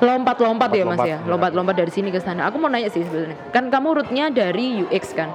lompat-lompat 0.03 0.71
ya 0.75 0.85
Mas 0.85 1.01
ya. 1.07 1.17
ya. 1.17 1.19
Lompat-lompat 1.31 1.79
dari 1.79 1.93
sini 1.95 2.11
ke 2.11 2.19
sana. 2.19 2.51
Aku 2.51 2.59
mau 2.59 2.67
nanya 2.67 2.91
sih 2.91 3.07
sebenarnya. 3.07 3.39
Kan 3.55 3.71
kamu 3.71 4.03
rootnya 4.03 4.35
dari 4.35 4.83
UX 4.83 5.15
kan. 5.15 5.31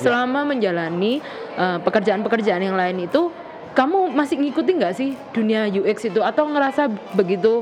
Selama 0.00 0.48
menjalani 0.48 1.20
eh, 1.60 1.78
pekerjaan-pekerjaan 1.84 2.64
yang 2.64 2.78
lain 2.78 3.04
itu 3.04 3.28
kamu 3.76 4.10
masih 4.16 4.40
ngikutin 4.40 4.74
nggak 4.80 4.94
sih 4.96 5.12
dunia 5.36 5.68
UX 5.68 6.08
itu 6.08 6.24
atau 6.24 6.48
ngerasa 6.48 6.88
begitu 7.12 7.60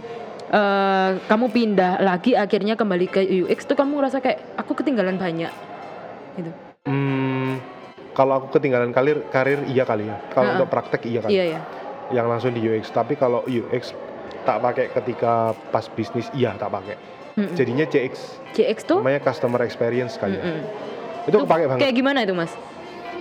eh, 0.54 1.10
kamu 1.26 1.50
pindah 1.50 1.98
lagi 1.98 2.38
akhirnya 2.38 2.78
kembali 2.78 3.06
ke 3.10 3.20
UX 3.42 3.66
tuh 3.66 3.74
kamu 3.74 3.98
ngerasa 3.98 4.22
kayak 4.22 4.38
aku 4.54 4.78
ketinggalan 4.78 5.18
banyak 5.18 5.50
gitu. 6.38 6.50
Hmm, 6.86 7.58
kalau 8.14 8.38
aku 8.38 8.54
ketinggalan 8.54 8.94
karir 8.94 9.26
karir 9.34 9.66
iya 9.66 9.82
kali 9.82 10.06
ya. 10.06 10.16
Kalau 10.30 10.46
Ha-ha. 10.46 10.56
untuk 10.62 10.68
praktek 10.70 11.02
iya 11.10 11.20
kali. 11.24 11.32
Iya 11.34 11.44
ya. 11.58 11.60
yang 12.06 12.30
langsung 12.30 12.54
di 12.54 12.62
UX 12.62 12.94
tapi 12.94 13.18
kalau 13.18 13.42
UX 13.50 13.90
tak 14.46 14.62
pakai 14.62 14.86
ketika 14.88 15.32
pas 15.68 15.84
bisnis 15.90 16.30
iya 16.32 16.54
tak 16.54 16.70
pakai 16.70 16.94
Mm-mm. 17.34 17.52
jadinya 17.52 17.84
CX 17.84 18.12
CX 18.54 18.78
tuh 18.86 19.02
namanya 19.02 19.20
customer 19.20 19.60
experience 19.60 20.14
kali 20.14 20.38
ya 20.38 20.44
Mm-mm. 20.46 21.26
itu 21.26 21.36
kepake 21.36 21.64
banget 21.66 21.80
kayak 21.82 21.94
gimana 21.94 22.18
itu 22.22 22.32
mas? 22.32 22.54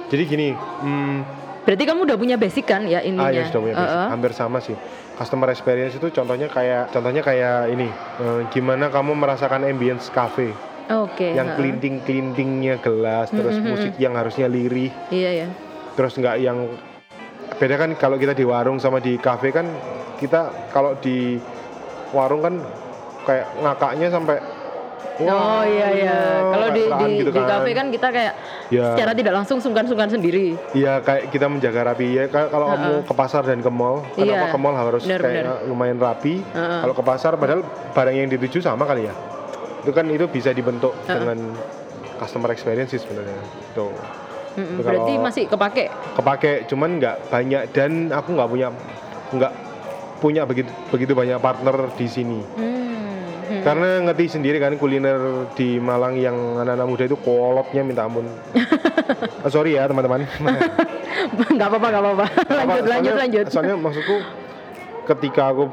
jadi 0.08 0.24
gini 0.24 0.50
hmm, 0.54 1.20
Berarti 1.66 1.82
kamu 1.82 2.06
udah 2.06 2.14
punya 2.16 2.38
basic 2.38 2.70
kan 2.70 2.86
ya 2.86 3.02
ininya? 3.02 3.26
ah 3.26 3.34
ya 3.34 3.50
sudah 3.50 3.58
punya 3.60 3.74
basic. 3.74 3.90
Uh-uh. 3.90 4.08
hampir 4.08 4.32
sama 4.32 4.58
sih 4.62 4.78
customer 5.18 5.50
experience 5.50 5.98
itu 5.98 6.14
contohnya 6.14 6.46
kayak 6.46 6.94
contohnya 6.94 7.20
kayak 7.20 7.74
ini 7.74 7.90
eh, 8.22 8.42
gimana 8.54 8.94
kamu 8.94 9.18
merasakan 9.18 9.66
ambience 9.66 10.08
cafe 10.08 10.54
Oke. 10.86 11.34
yang 11.34 11.50
ha-ha. 11.50 11.58
kelinting 11.58 12.06
kelintingnya 12.06 12.78
gelas 12.78 13.34
terus 13.34 13.58
Mm-mm. 13.58 13.74
musik 13.74 13.94
yang 13.98 14.14
harusnya 14.14 14.46
lirih 14.46 14.94
Iya 15.10 15.32
ya. 15.44 15.48
terus 15.98 16.14
nggak 16.14 16.38
yang 16.38 16.70
beda 17.56 17.76
kan 17.78 17.90
kalau 17.96 18.16
kita 18.16 18.32
di 18.32 18.44
warung 18.44 18.78
sama 18.78 19.00
di 19.00 19.16
kafe 19.16 19.50
kan 19.50 19.64
kita 20.16 20.52
kalau 20.72 20.96
di 21.00 21.40
warung 22.12 22.44
kan 22.44 22.56
kayak 23.24 23.48
ngakaknya 23.58 24.08
sampai 24.08 24.38
oh 25.16 25.64
iya 25.64 25.88
iya. 25.96 26.20
Kalau 26.52 26.68
di 26.76 26.84
di, 26.84 27.08
gitu 27.24 27.32
di 27.32 27.40
kafe 27.42 27.72
kan 27.72 27.88
kita 27.88 28.08
kayak 28.12 28.34
ya. 28.68 28.92
secara 28.92 29.16
tidak 29.16 29.34
langsung 29.34 29.64
sungkan-sungkan 29.64 30.12
sendiri. 30.12 30.60
Iya 30.76 31.00
kayak 31.00 31.32
kita 31.32 31.48
menjaga 31.48 31.88
rapi. 31.88 32.20
Ya 32.20 32.28
Ka- 32.28 32.52
kalau 32.52 32.68
kamu 32.68 33.08
ke 33.08 33.14
pasar 33.16 33.48
dan 33.48 33.64
ke 33.64 33.72
mall 33.72 34.04
kenapa 34.12 34.46
Iya, 34.46 34.52
ke 34.52 34.60
mall 34.60 34.76
harus 34.76 35.04
benar, 35.08 35.20
kayak 35.24 35.44
benar. 35.48 35.58
lumayan 35.72 35.98
rapi. 35.98 36.44
Kalau 36.52 36.92
ke 36.92 37.04
pasar 37.04 37.40
padahal 37.40 37.64
barang 37.96 38.16
yang 38.16 38.28
dituju 38.28 38.60
sama 38.60 38.84
kali 38.84 39.08
ya. 39.08 39.16
Itu 39.88 39.96
kan 39.96 40.04
itu 40.12 40.28
bisa 40.28 40.52
dibentuk 40.52 40.92
dengan 41.08 41.56
customer 42.20 42.52
experience 42.52 42.92
sih 42.92 43.00
sebenarnya. 43.00 43.40
Tuh 43.72 43.96
Mm-mm, 44.56 44.68
Itu 44.74 44.82
Berarti 44.82 45.12
kalau- 45.12 45.24
masih 45.24 45.44
kepake. 45.46 45.84
kepake 46.16 46.52
cuman 46.66 46.90
nggak 46.96 47.16
banyak 47.28 47.62
dan 47.70 47.92
aku 48.10 48.30
nggak 48.32 48.50
punya 48.50 48.68
nggak 49.28 49.54
punya 50.18 50.42
begitu 50.44 50.72
begitu 50.90 51.12
banyak 51.12 51.38
partner 51.38 51.76
di 51.92 52.08
sini 52.08 52.40
Hmm. 52.56 52.72
hmm. 53.46 53.62
karena 53.62 53.90
ngerti 54.02 54.26
sendiri 54.32 54.58
kan 54.58 54.74
kuliner 54.76 55.20
di 55.52 55.76
Malang 55.78 56.16
yang 56.16 56.34
anak-anak 56.56 56.88
muda 56.88 57.04
itu 57.04 57.18
kolotnya 57.18 57.82
minta 57.82 58.04
ampun 58.04 58.26
Ah, 59.44 59.52
sorry 59.54 59.76
ya 59.76 59.86
teman-teman 59.86 60.24
Nggak 61.26 61.68
apa-apa, 61.68 61.88
nggak 61.90 62.04
apa-apa. 62.04 62.26
lanjut, 62.46 62.54
Apa, 62.54 62.62
lanjut, 62.62 62.86
soalnya- 62.86 63.16
lanjut. 63.18 63.46
Soalnya 63.50 63.76
maksudku 63.78 64.16
ketika 65.06 65.44
aku 65.48 65.64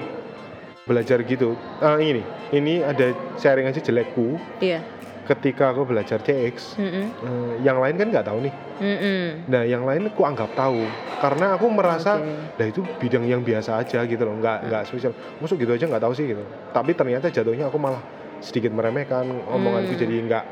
belajar 0.82 1.18
gitu, 1.22 1.54
ah 1.78 1.94
ini 1.94 2.22
ini 2.50 2.80
ada 2.80 3.10
sharing 3.36 3.64
aja 3.64 3.78
jelekku. 3.78 4.40
Iya. 4.58 4.80
Ketika 5.23 5.71
aku 5.71 5.87
belajar 5.87 6.19
CX, 6.19 6.75
Mm-mm. 6.83 7.07
eh, 7.23 7.52
yang 7.62 7.79
lain 7.79 7.95
kan 7.95 8.11
nggak 8.11 8.26
tahu 8.26 8.43
nih. 8.43 8.55
Mm-mm. 8.83 9.23
Nah, 9.47 9.62
yang 9.62 9.87
lain 9.87 10.11
aku 10.11 10.26
anggap 10.26 10.50
tahu 10.52 10.83
karena 11.23 11.55
aku 11.55 11.71
merasa, 11.71 12.19
Oke. 12.19 12.59
lah 12.59 12.67
itu 12.67 12.83
bidang 12.99 13.23
yang 13.23 13.47
biasa 13.47 13.79
aja 13.79 14.02
gitu 14.02 14.23
loh, 14.26 14.35
nggak 14.43 14.67
nggak 14.67 14.83
spesial. 14.91 15.14
Masuk 15.38 15.62
gitu 15.62 15.79
aja 15.79 15.87
nggak 15.87 16.02
tahu 16.02 16.12
sih 16.12 16.26
gitu. 16.26 16.43
Tapi 16.75 16.91
ternyata 16.99 17.31
jatuhnya 17.31 17.71
aku 17.71 17.79
malah 17.79 18.02
sedikit 18.43 18.75
meremehkan, 18.75 19.23
omonganku 19.47 19.95
Hmm. 19.95 20.02
jadi 20.02 20.14
nggak 20.26 20.45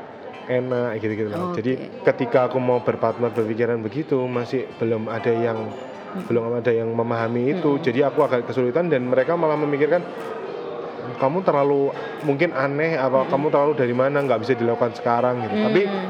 enak 0.47 0.89
gitu 1.03 1.13
gitu 1.19 1.29
loh. 1.29 1.51
Oke. 1.51 1.59
Jadi 1.59 1.71
ketika 2.07 2.47
aku 2.47 2.57
mau 2.57 2.79
berpartner 2.79 3.29
berpikiran 3.29 3.83
begitu 3.83 4.23
masih 4.23 4.71
belum 4.79 5.11
ada 5.11 5.31
yang 5.35 5.67
belum 6.27 6.59
ada 6.59 6.71
yang 6.71 6.91
memahami 6.91 7.55
itu. 7.55 7.75
Hmm. 7.75 7.83
Jadi 7.83 7.99
aku 8.03 8.23
agak 8.23 8.47
kesulitan 8.47 8.87
dan 8.87 9.07
mereka 9.07 9.35
malah 9.35 9.55
memikirkan 9.55 10.03
kamu 11.21 11.45
terlalu 11.45 11.93
mungkin 12.25 12.49
aneh 12.51 12.97
apa 12.97 13.29
kamu 13.29 13.53
terlalu 13.53 13.73
dari 13.77 13.93
mana 13.93 14.25
nggak 14.25 14.41
bisa 14.41 14.57
dilakukan 14.57 14.97
sekarang 14.97 15.45
gitu. 15.45 15.55
Tapi 15.61 15.81
Hmm. 15.85 16.09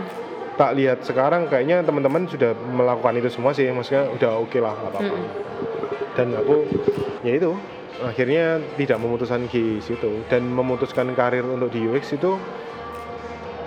tak 0.56 0.78
lihat 0.78 1.00
sekarang 1.02 1.52
kayaknya 1.52 1.82
teman-teman 1.82 2.28
sudah 2.28 2.54
melakukan 2.54 3.18
itu 3.18 3.28
semua 3.34 3.52
sih 3.52 3.68
maksudnya 3.72 4.08
udah 4.08 4.40
oke 4.40 4.56
lah 4.62 4.72
nggak 4.78 4.92
apa-apa 4.94 5.16
Mm-mm. 5.16 5.32
dan 6.14 6.28
aku 6.38 6.56
ya 7.24 7.34
itu 7.40 7.52
akhirnya 8.04 8.60
tidak 8.78 8.98
memutuskan 9.00 9.48
di 9.48 9.80
situ 9.82 10.22
dan 10.28 10.46
memutuskan 10.46 11.14
karir 11.18 11.48
untuk 11.48 11.72
di 11.72 11.88
UX 11.88 12.14
itu 12.14 12.38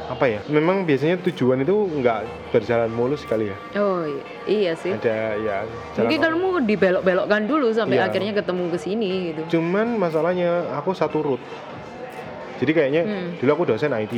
apa 0.04 0.24
ya 0.28 0.40
memang 0.46 0.84
biasanya 0.84 1.16
tujuan 1.22 1.58
itu 1.58 1.72
nggak 1.72 2.20
berjalan 2.52 2.92
mulus 2.92 3.24
sekali 3.24 3.48
ya 3.48 3.56
Oh 3.74 4.04
iya, 4.44 4.76
sih. 4.76 4.92
ada 4.92 5.32
ya 5.34 5.64
Mungkin 5.96 6.20
kamu 6.20 6.48
dibelok-belokkan 6.68 7.42
dulu 7.44 7.72
sampai 7.72 7.96
Iya. 7.96 8.12
akhirnya 8.12 8.32
ketemu 8.34 8.64
ke 8.68 8.78
sini 8.78 9.10
gitu. 9.32 9.40
cuman 9.56 9.96
masalahnya 9.96 10.76
aku 10.76 10.92
satu 10.92 11.24
route 11.24 11.44
jadi 12.54 12.70
kayaknya 12.70 13.02
Hmm. 13.02 13.28
dulu 13.38 13.50
aku 13.54 13.64
dosen 13.66 13.90
IT 13.90 14.14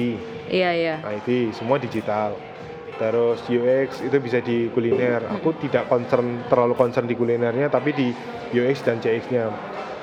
Iya 0.48 0.70
iya. 0.74 0.94
IT 1.04 1.54
semua 1.54 1.78
digital 1.78 2.34
terus 2.96 3.44
UX 3.46 4.00
itu 4.00 4.16
bisa 4.18 4.40
di 4.40 4.66
kuliner 4.68 5.20
aku 5.28 5.52
tidak 5.56 5.84
concern 5.86 6.42
terlalu 6.46 6.72
concern 6.74 7.04
di 7.04 7.12
kulinernya 7.12 7.68
tapi 7.68 7.92
di 7.92 8.08
UX 8.50 8.80
dan 8.80 8.98
CX 8.98 9.28
nya 9.30 9.52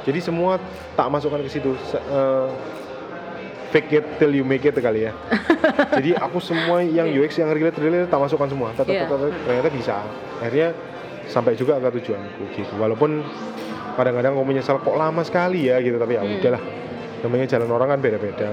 jadi 0.04 0.20
semua 0.22 0.62
tak 0.94 1.10
masukkan 1.10 1.42
ke 1.42 1.50
situ 1.50 1.74
eh, 1.92 2.48
fake 3.74 3.90
it 3.92 4.06
till 4.16 4.30
you 4.30 4.46
make 4.46 4.62
it 4.62 4.78
kali 4.78 5.10
ya. 5.10 5.12
Jadi 5.98 6.14
aku 6.14 6.38
semua 6.38 6.80
yang 6.80 7.10
UX 7.10 7.34
yang 7.36 7.50
relate 7.50 7.76
relate 7.76 8.06
tak 8.06 8.22
masukkan 8.22 8.46
semua. 8.46 8.70
Tet- 8.72 8.86
Iya. 8.86 9.10
tet- 9.10 9.18
tet, 9.20 9.34
ternyata 9.44 9.70
bisa. 9.74 9.96
Akhirnya 10.38 10.70
sampai 11.26 11.58
juga 11.58 11.82
ke 11.82 11.90
tujuanku 11.98 12.54
gitu. 12.54 12.74
Walaupun 12.78 13.26
kadang-kadang 13.94 14.38
aku 14.38 14.44
menyesal 14.44 14.78
kok 14.78 14.94
lama 14.94 15.22
sekali 15.22 15.66
ya 15.66 15.82
gitu 15.82 15.98
tapi 15.98 16.14
ya 16.14 16.22
Hmm. 16.22 16.38
udahlah. 16.38 16.62
Namanya 17.24 17.46
jalan 17.50 17.70
orang 17.72 17.88
kan 17.90 18.00
beda-beda. 18.00 18.48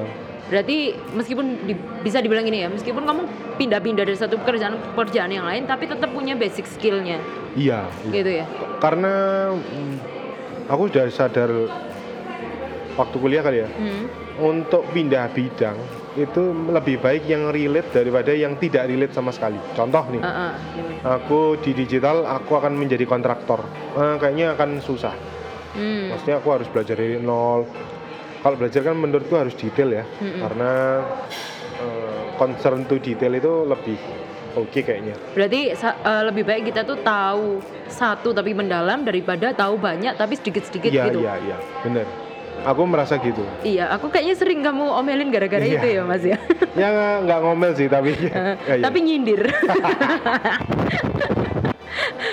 Berarti 0.47 0.79
meskipun 1.15 1.47
di- 1.63 1.79
bisa 2.03 2.19
dibilang 2.19 2.43
ini 2.43 2.65
ya, 2.65 2.69
meskipun 2.69 3.05
kamu 3.05 3.23
pindah-pindah 3.55 4.03
dari 4.03 4.19
satu 4.19 4.35
pekerjaan 4.37 4.75
ke 4.75 4.87
pekerjaan 4.91 5.31
yang 5.31 5.47
lain, 5.47 5.63
tapi 5.63 5.87
tetap 5.87 6.11
punya 6.11 6.35
basic 6.35 6.67
skillnya, 6.67 7.23
iya, 7.55 7.87
iya. 8.03 8.11
gitu 8.11 8.31
ya. 8.35 8.45
karena 8.83 9.15
mm, 9.55 9.95
aku 10.67 10.91
sudah 10.91 11.07
sadar 11.07 11.51
waktu 12.95 13.17
kuliah 13.17 13.43
kali 13.43 13.59
ya 13.61 13.69
Hmm. 13.71 14.05
untuk 14.41 14.87
pindah 14.91 15.31
bidang 15.31 15.77
itu 16.13 16.43
lebih 16.67 16.99
baik 16.99 17.23
yang 17.25 17.49
relate 17.49 17.91
daripada 17.93 18.35
yang 18.35 18.57
tidak 18.57 18.87
relate 18.87 19.15
sama 19.15 19.31
sekali 19.31 19.59
contoh 19.73 20.03
nih 20.11 20.19
ah, 20.21 20.59
gimana? 20.75 21.17
aku 21.17 21.55
di 21.59 21.71
digital 21.73 22.27
aku 22.27 22.57
akan 22.57 22.75
menjadi 22.75 23.05
kontraktor 23.05 23.63
Eh, 23.91 24.17
kayaknya 24.19 24.55
akan 24.55 24.79
susah 24.81 25.15
Hmm. 25.71 26.11
maksudnya 26.11 26.39
aku 26.39 26.51
harus 26.51 26.67
belajar 26.67 26.95
dari 26.95 27.15
nol 27.17 27.63
kalau 28.41 28.57
belajar 28.57 28.83
kan 28.83 28.97
menurutku 28.97 29.37
harus 29.37 29.55
detail 29.55 29.93
ya 29.93 30.05
Mm-mm. 30.19 30.43
karena 30.43 30.73
eh, 31.79 32.23
concern 32.35 32.83
to 32.85 32.99
detail 32.99 33.31
itu 33.31 33.53
lebih 33.65 33.95
oke 34.57 34.81
kayaknya 34.81 35.15
Berarti 35.31 35.71
eh, 35.71 36.23
lebih 36.27 36.43
baik 36.43 36.63
kita 36.67 36.83
tuh 36.83 36.99
tahu 36.99 37.63
satu 37.87 38.35
tapi 38.35 38.51
mendalam 38.51 39.07
daripada 39.07 39.55
tahu 39.55 39.79
banyak 39.79 40.15
tapi 40.15 40.35
sedikit-sedikit 40.35 40.91
iya 40.91 41.07
gitu. 41.07 41.23
iya 41.23 41.35
iya 41.39 41.57
bener 41.81 42.30
aku 42.61 42.83
merasa 42.85 43.17
gitu 43.17 43.41
Iya, 43.63 43.89
aku 43.91 44.09
kayaknya 44.09 44.37
sering 44.37 44.61
kamu 44.61 44.85
omelin 44.85 45.31
gara-gara 45.31 45.63
Iya. 45.63 45.81
itu 45.81 45.87
ya, 45.97 46.03
Mas 46.05 46.23
ya. 46.23 46.39
ya 46.81 46.89
nggak 47.23 47.41
ngomel 47.41 47.73
sih 47.73 47.87
tapi 47.87 48.13
ya, 48.17 48.55
iya. 48.77 48.83
Tapi 48.83 48.99
nyindir. 49.01 49.41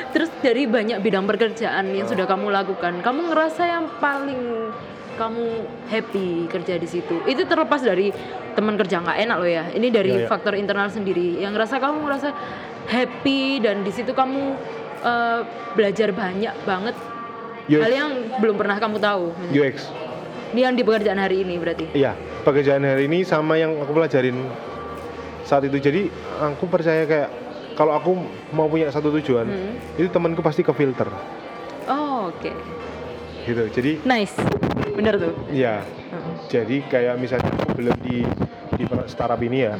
Terus 0.07 0.29
dari 0.39 0.65
banyak 0.65 0.97
bidang 0.99 1.25
pekerjaan 1.25 1.91
yang 1.91 2.07
sudah 2.07 2.25
kamu 2.25 2.49
lakukan, 2.49 3.01
kamu 3.01 3.29
ngerasa 3.29 3.63
yang 3.65 3.85
paling 3.97 4.71
kamu 5.13 5.45
happy 5.87 6.45
kerja 6.47 6.77
di 6.77 6.85
situ. 6.85 7.21
Itu 7.25 7.43
terlepas 7.43 7.81
dari 7.81 8.13
teman 8.53 8.77
kerja 8.77 9.01
nggak 9.01 9.17
enak 9.19 9.37
loh 9.37 9.49
ya. 9.49 9.65
Ini 9.69 9.87
dari 9.89 10.11
Iya, 10.13 10.21
iya. 10.25 10.29
faktor 10.29 10.53
internal 10.53 10.89
sendiri. 10.89 11.37
Yang 11.37 11.51
ngerasa 11.53 11.75
kamu 11.77 11.97
ngerasa 12.01 12.29
happy 12.87 13.41
dan 13.59 13.81
di 13.81 13.91
situ 13.91 14.11
kamu 14.11 14.41
eh, 14.99 15.39
belajar 15.73 16.09
banyak 16.11 16.53
banget 16.63 16.95
UX. 17.67 17.81
hal 17.81 17.91
yang 17.91 18.11
belum 18.39 18.55
pernah 18.55 18.77
kamu 18.77 18.97
tahu. 18.97 19.25
UX 19.51 19.75
Ini 20.47 20.59
yang 20.63 20.73
di 20.73 20.83
pekerjaan 20.83 21.19
hari 21.19 21.43
ini 21.43 21.59
berarti. 21.59 21.91
Iya, 21.91 22.15
pekerjaan 22.41 22.79
hari 22.81 23.05
ini 23.05 23.21
sama 23.21 23.59
yang 23.59 23.75
aku 23.77 23.91
pelajarin 23.91 24.37
saat 25.43 25.63
itu. 25.63 25.75
Jadi 25.77 26.07
aku 26.39 26.67
percaya 26.67 27.03
kayak 27.03 27.29
kalau 27.75 27.93
aku 27.93 28.11
mau 28.51 28.65
punya 28.65 28.87
satu 28.87 29.11
tujuan, 29.13 29.45
Hmm. 29.45 29.75
itu 29.95 30.07
temanku 30.07 30.39
pasti 30.39 30.63
ke 30.63 30.71
filter, 30.71 31.05
Oh, 31.85 32.31
oke. 32.31 32.51
gitu. 33.45 33.63
Jadi 33.69 33.91
Nice. 34.01 34.33
Bener 34.91 35.13
tuh. 35.15 35.29
ya, 35.53 35.85
Heeh. 35.85 36.33
jadi 36.49 36.75
kayak 36.89 37.15
misalnya 37.17 37.53
aku 37.53 37.77
belum 37.77 37.95
di 38.01 38.25
di 38.73 38.83
startup 39.05 39.37
ini 39.37 39.61
ya, 39.61 39.77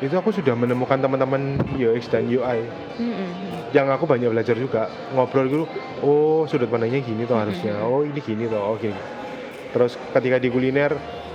itu 0.00 0.14
aku 0.14 0.32
sudah 0.32 0.56
menemukan 0.56 0.96
teman-teman 0.96 1.60
UX 1.76 2.08
dan 2.08 2.24
UI 2.24 2.64
Mm-mm. 2.96 3.28
yang 3.72 3.88
aku 3.88 4.08
banyak 4.08 4.32
belajar 4.32 4.56
juga 4.56 4.88
ngobrol 5.12 5.46
dulu. 5.46 5.64
Oh 6.00 6.44
sudut 6.44 6.66
pandangnya 6.66 7.00
gini 7.00 7.24
toh 7.24 7.36
harusnya. 7.36 7.76
Oh 7.78 8.00
ini 8.00 8.18
gini 8.18 8.48
toh. 8.48 8.72
Oh 8.72 8.76
gini. 8.76 8.96
Terus 9.74 9.98
ketika 10.14 10.38
di 10.38 10.48
kuliner, 10.48 10.94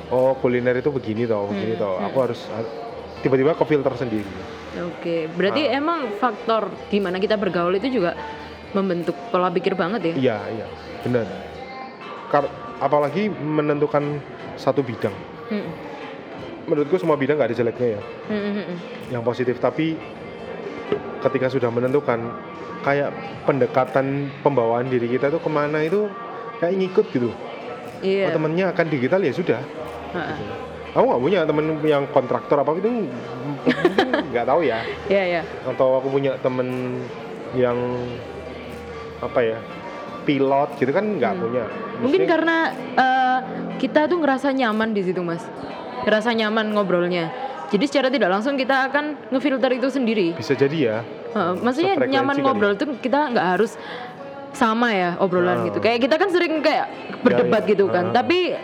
oh 0.10 0.32
kuliner 0.34 0.72
itu 0.74 0.90
begini 0.90 1.28
toh, 1.28 1.44
begini 1.46 1.76
Hmm, 1.76 1.84
toh. 1.84 1.94
hmm. 1.94 2.08
Aku 2.08 2.18
harus 2.24 2.40
tiba-tiba 3.20 3.52
ke 3.52 3.64
filter 3.64 3.94
sendiri. 3.94 4.32
Oke, 4.80 5.28
berarti 5.28 5.68
Ah. 5.68 5.76
emang 5.76 6.08
faktor 6.16 6.72
gimana 6.88 7.20
kita 7.20 7.36
bergaul 7.36 7.76
itu 7.76 7.92
juga 7.92 8.16
membentuk 8.72 9.18
pola 9.28 9.52
pikir 9.52 9.76
banget 9.76 10.02
ya? 10.06 10.14
Iya, 10.16 10.38
iya, 10.56 10.66
benar. 11.04 11.28
Kar- 12.30 12.54
apalagi 12.80 13.28
menentukan 13.28 14.24
satu 14.56 14.80
bidang. 14.80 15.12
Mm-mm. 15.50 15.74
Menurutku 16.64 16.96
semua 16.96 17.18
bidang 17.18 17.36
nggak 17.36 17.50
ada 17.50 17.58
jeleknya 17.58 17.98
ya, 17.98 18.02
Mm-mm. 18.30 18.78
yang 19.10 19.24
positif. 19.26 19.58
Tapi 19.58 19.98
ketika 21.20 21.50
sudah 21.50 21.68
menentukan, 21.68 22.22
kayak 22.80 23.10
pendekatan 23.44 24.32
pembawaan 24.40 24.88
diri 24.88 25.10
kita 25.10 25.28
tuh 25.28 25.42
ke 25.42 25.50
mana 25.50 25.84
itu 25.84 26.08
kayak 26.62 26.78
ngikut 26.78 27.06
gitu. 27.10 27.30
Iya. 28.00 28.26
Oh, 28.28 28.36
temennya 28.36 28.66
akan 28.70 28.86
digital 28.88 29.20
ya 29.20 29.32
sudah. 29.32 29.60
Ha-ha. 30.12 30.36
Aku 30.90 31.06
nggak 31.06 31.22
punya 31.22 31.40
temen 31.46 31.66
yang 31.84 32.04
kontraktor 32.10 32.58
apa 32.58 32.74
itu 32.74 32.90
mungkin 32.90 33.10
nggak 34.34 34.46
tahu 34.46 34.62
ya. 34.64 34.80
Iya, 35.06 35.24
iya. 35.30 35.42
Atau 35.64 35.96
aku 35.96 36.10
punya 36.10 36.34
temen 36.40 36.98
yang 37.54 37.78
apa 39.20 39.40
ya 39.42 39.58
pilot 40.24 40.70
gitu 40.78 40.90
kan 40.90 41.06
nggak 41.14 41.34
Hmm. 41.34 41.42
punya. 41.42 41.64
Mungkin 42.00 42.06
Maksudnya- 42.22 42.30
karena 42.30 42.58
eh, 42.96 43.40
kita 43.78 44.08
tuh 44.08 44.18
ngerasa 44.18 44.48
nyaman 44.50 44.90
di 44.92 45.02
situ, 45.02 45.22
Mas. 45.22 45.44
ngerasa 46.00 46.32
nyaman 46.32 46.72
ngobrolnya. 46.72 47.28
Jadi 47.70 47.86
secara 47.86 48.08
tidak 48.08 48.32
langsung 48.32 48.56
kita 48.56 48.90
akan 48.90 49.30
ngefilter 49.30 49.70
itu 49.70 49.92
sendiri. 49.92 50.34
bisa 50.34 50.56
jadi 50.56 50.78
ya 50.80 50.98
Heeh, 51.30 51.54
maksudnya 51.60 51.94
nyaman 52.02 52.34
kali 52.34 52.42
ngobrol 52.42 52.74
tuh 52.74 52.98
kita 52.98 53.30
nggak 53.30 53.46
harus 53.46 53.78
sama 54.52 54.90
ya 54.90 55.16
obrolan 55.18 55.62
Ah. 55.62 55.66
gitu. 55.66 55.78
Kayak 55.78 56.00
kita 56.02 56.16
kan 56.16 56.30
sering 56.30 56.60
kayak 56.60 56.88
berdebat 57.20 57.64
ya. 57.64 57.70
gitu 57.70 57.86
kan. 57.88 58.10
Ah. 58.10 58.14
Tapi 58.16 58.56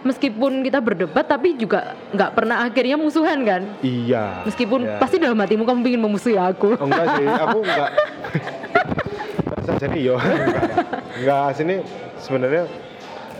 meskipun 0.00 0.62
kita 0.62 0.78
berdebat 0.78 1.24
tapi 1.24 1.54
juga 1.54 1.98
nggak 2.10 2.30
pernah 2.32 2.62
akhirnya 2.62 2.94
musuhan 2.94 3.42
kan. 3.42 3.62
iya 3.80 4.42
Meskipun 4.42 4.80
Ya. 4.84 4.96
pasti 4.96 5.16
dalam 5.16 5.36
hatimu 5.36 5.62
kamu 5.62 5.82
ingin 5.86 6.02
memusuhi 6.02 6.36
aku. 6.36 6.74
Oh, 6.74 6.86
enggak 6.86 7.06
sih, 7.14 7.26
aku 7.26 7.58
enggak. 7.60 7.90
Jadi 9.78 9.98
yo. 10.02 10.16
enggak. 10.16 10.64
Enggak, 11.14 11.46
sini 11.54 11.74
sebenarnya 12.24 12.64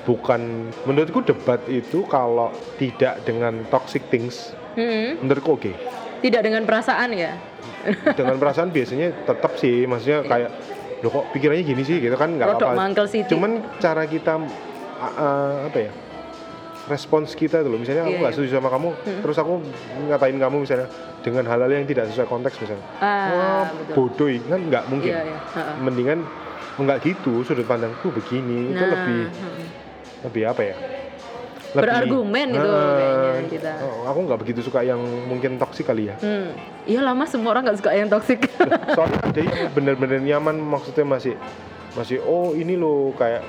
bukan 0.03 0.41
menurutku 0.83 1.21
debat 1.21 1.61
itu 1.67 2.07
kalau 2.07 2.49
tidak 2.77 3.21
dengan 3.23 3.67
toxic 3.69 4.07
things 4.09 4.55
Mm-mm. 4.73 5.19
menurutku 5.21 5.55
oke. 5.55 5.73
Tidak 6.19 6.41
dengan 6.41 6.63
perasaan 6.63 7.13
ya. 7.13 7.35
Dengan 8.11 8.37
perasaan 8.37 8.69
biasanya 8.69 9.15
tetap 9.25 9.55
sih, 9.55 9.85
maksudnya 9.85 10.23
kayak 10.23 10.51
loh 10.99 11.11
kok 11.11 11.25
pikirannya 11.31 11.63
gini 11.63 11.83
sih 11.83 11.99
gitu 11.99 12.15
kan 12.15 12.33
nggak 12.33 12.49
apa-apa. 12.57 12.75
Cuman 13.29 13.51
cara 13.79 14.03
kita 14.05 14.35
uh, 14.99 15.67
apa 15.67 15.79
ya? 15.81 15.93
respons 16.89 17.37
kita 17.37 17.61
itu 17.61 17.69
loh 17.69 17.77
misalnya 17.77 18.01
aku 18.01 18.17
Iya, 18.17 18.19
nggak 18.19 18.33
iya. 18.33 18.39
setuju 18.41 18.51
sama 18.57 18.73
kamu 18.73 18.89
terus 19.21 19.37
aku 19.37 19.61
ngatain 20.09 20.41
kamu 20.41 20.57
misalnya 20.65 20.89
dengan 21.21 21.45
hal-hal 21.45 21.69
yang 21.69 21.85
tidak 21.85 22.09
sesuai 22.09 22.25
konteks 22.25 22.57
misalnya 22.57 22.87
Ah, 22.97 23.29
wah 23.29 23.65
betul. 23.69 24.09
bodoh 24.09 24.29
kan 24.49 24.61
nggak 24.65 24.85
mungkin 24.89 25.13
Iya, 25.13 25.21
iya. 25.23 25.39
Ha-ha. 25.53 25.73
mendingan 25.77 26.25
nggak 26.81 26.99
gitu 27.05 27.45
sudut 27.45 27.69
pandangku 27.69 28.09
begini 28.09 28.73
itu 28.73 28.81
Nah, 28.81 28.89
lebih 28.89 29.21
mm-mm. 29.29 29.67
lebih 30.25 30.43
apa 30.49 30.63
ya 30.65 30.75
Berargumen 31.69 32.49
itu 32.49 32.65
kayaknya 32.65 33.45
kita. 33.51 33.73
oh, 33.83 34.09
aku 34.09 34.19
nggak 34.25 34.41
begitu 34.41 34.61
suka 34.63 34.81
yang 34.81 34.97
mungkin 35.29 35.57
toksik 35.57 35.85
kali 35.85 36.09
ya 36.09 36.17
Hmm. 36.19 36.53
Iya 36.85 37.05
lama 37.05 37.29
semua 37.29 37.53
orang 37.53 37.69
nggak 37.69 37.79
suka 37.79 37.93
yang 37.93 38.09
toksik. 38.09 38.49
soalnya 38.97 39.19
ada 39.21 39.41
yang 39.41 39.69
bener-bener 39.73 40.19
nyaman 40.19 40.57
maksudnya 40.57 41.05
masih 41.05 41.35
masih 41.93 42.21
oh 42.21 42.53
ini 42.53 42.73
loh 42.75 43.13
kayak 43.13 43.45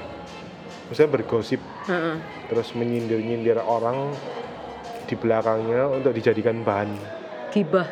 misalnya 0.87 1.11
bergosip 1.15 1.61
Heeh. 1.85 2.15
terus 2.47 2.73
menyindir-nyindir 2.73 3.61
orang 3.61 4.11
di 5.05 5.13
belakangnya 5.13 5.85
untuk 5.87 6.11
dijadikan 6.11 6.61
bahan 6.61 6.89
Gibah. 7.49 7.85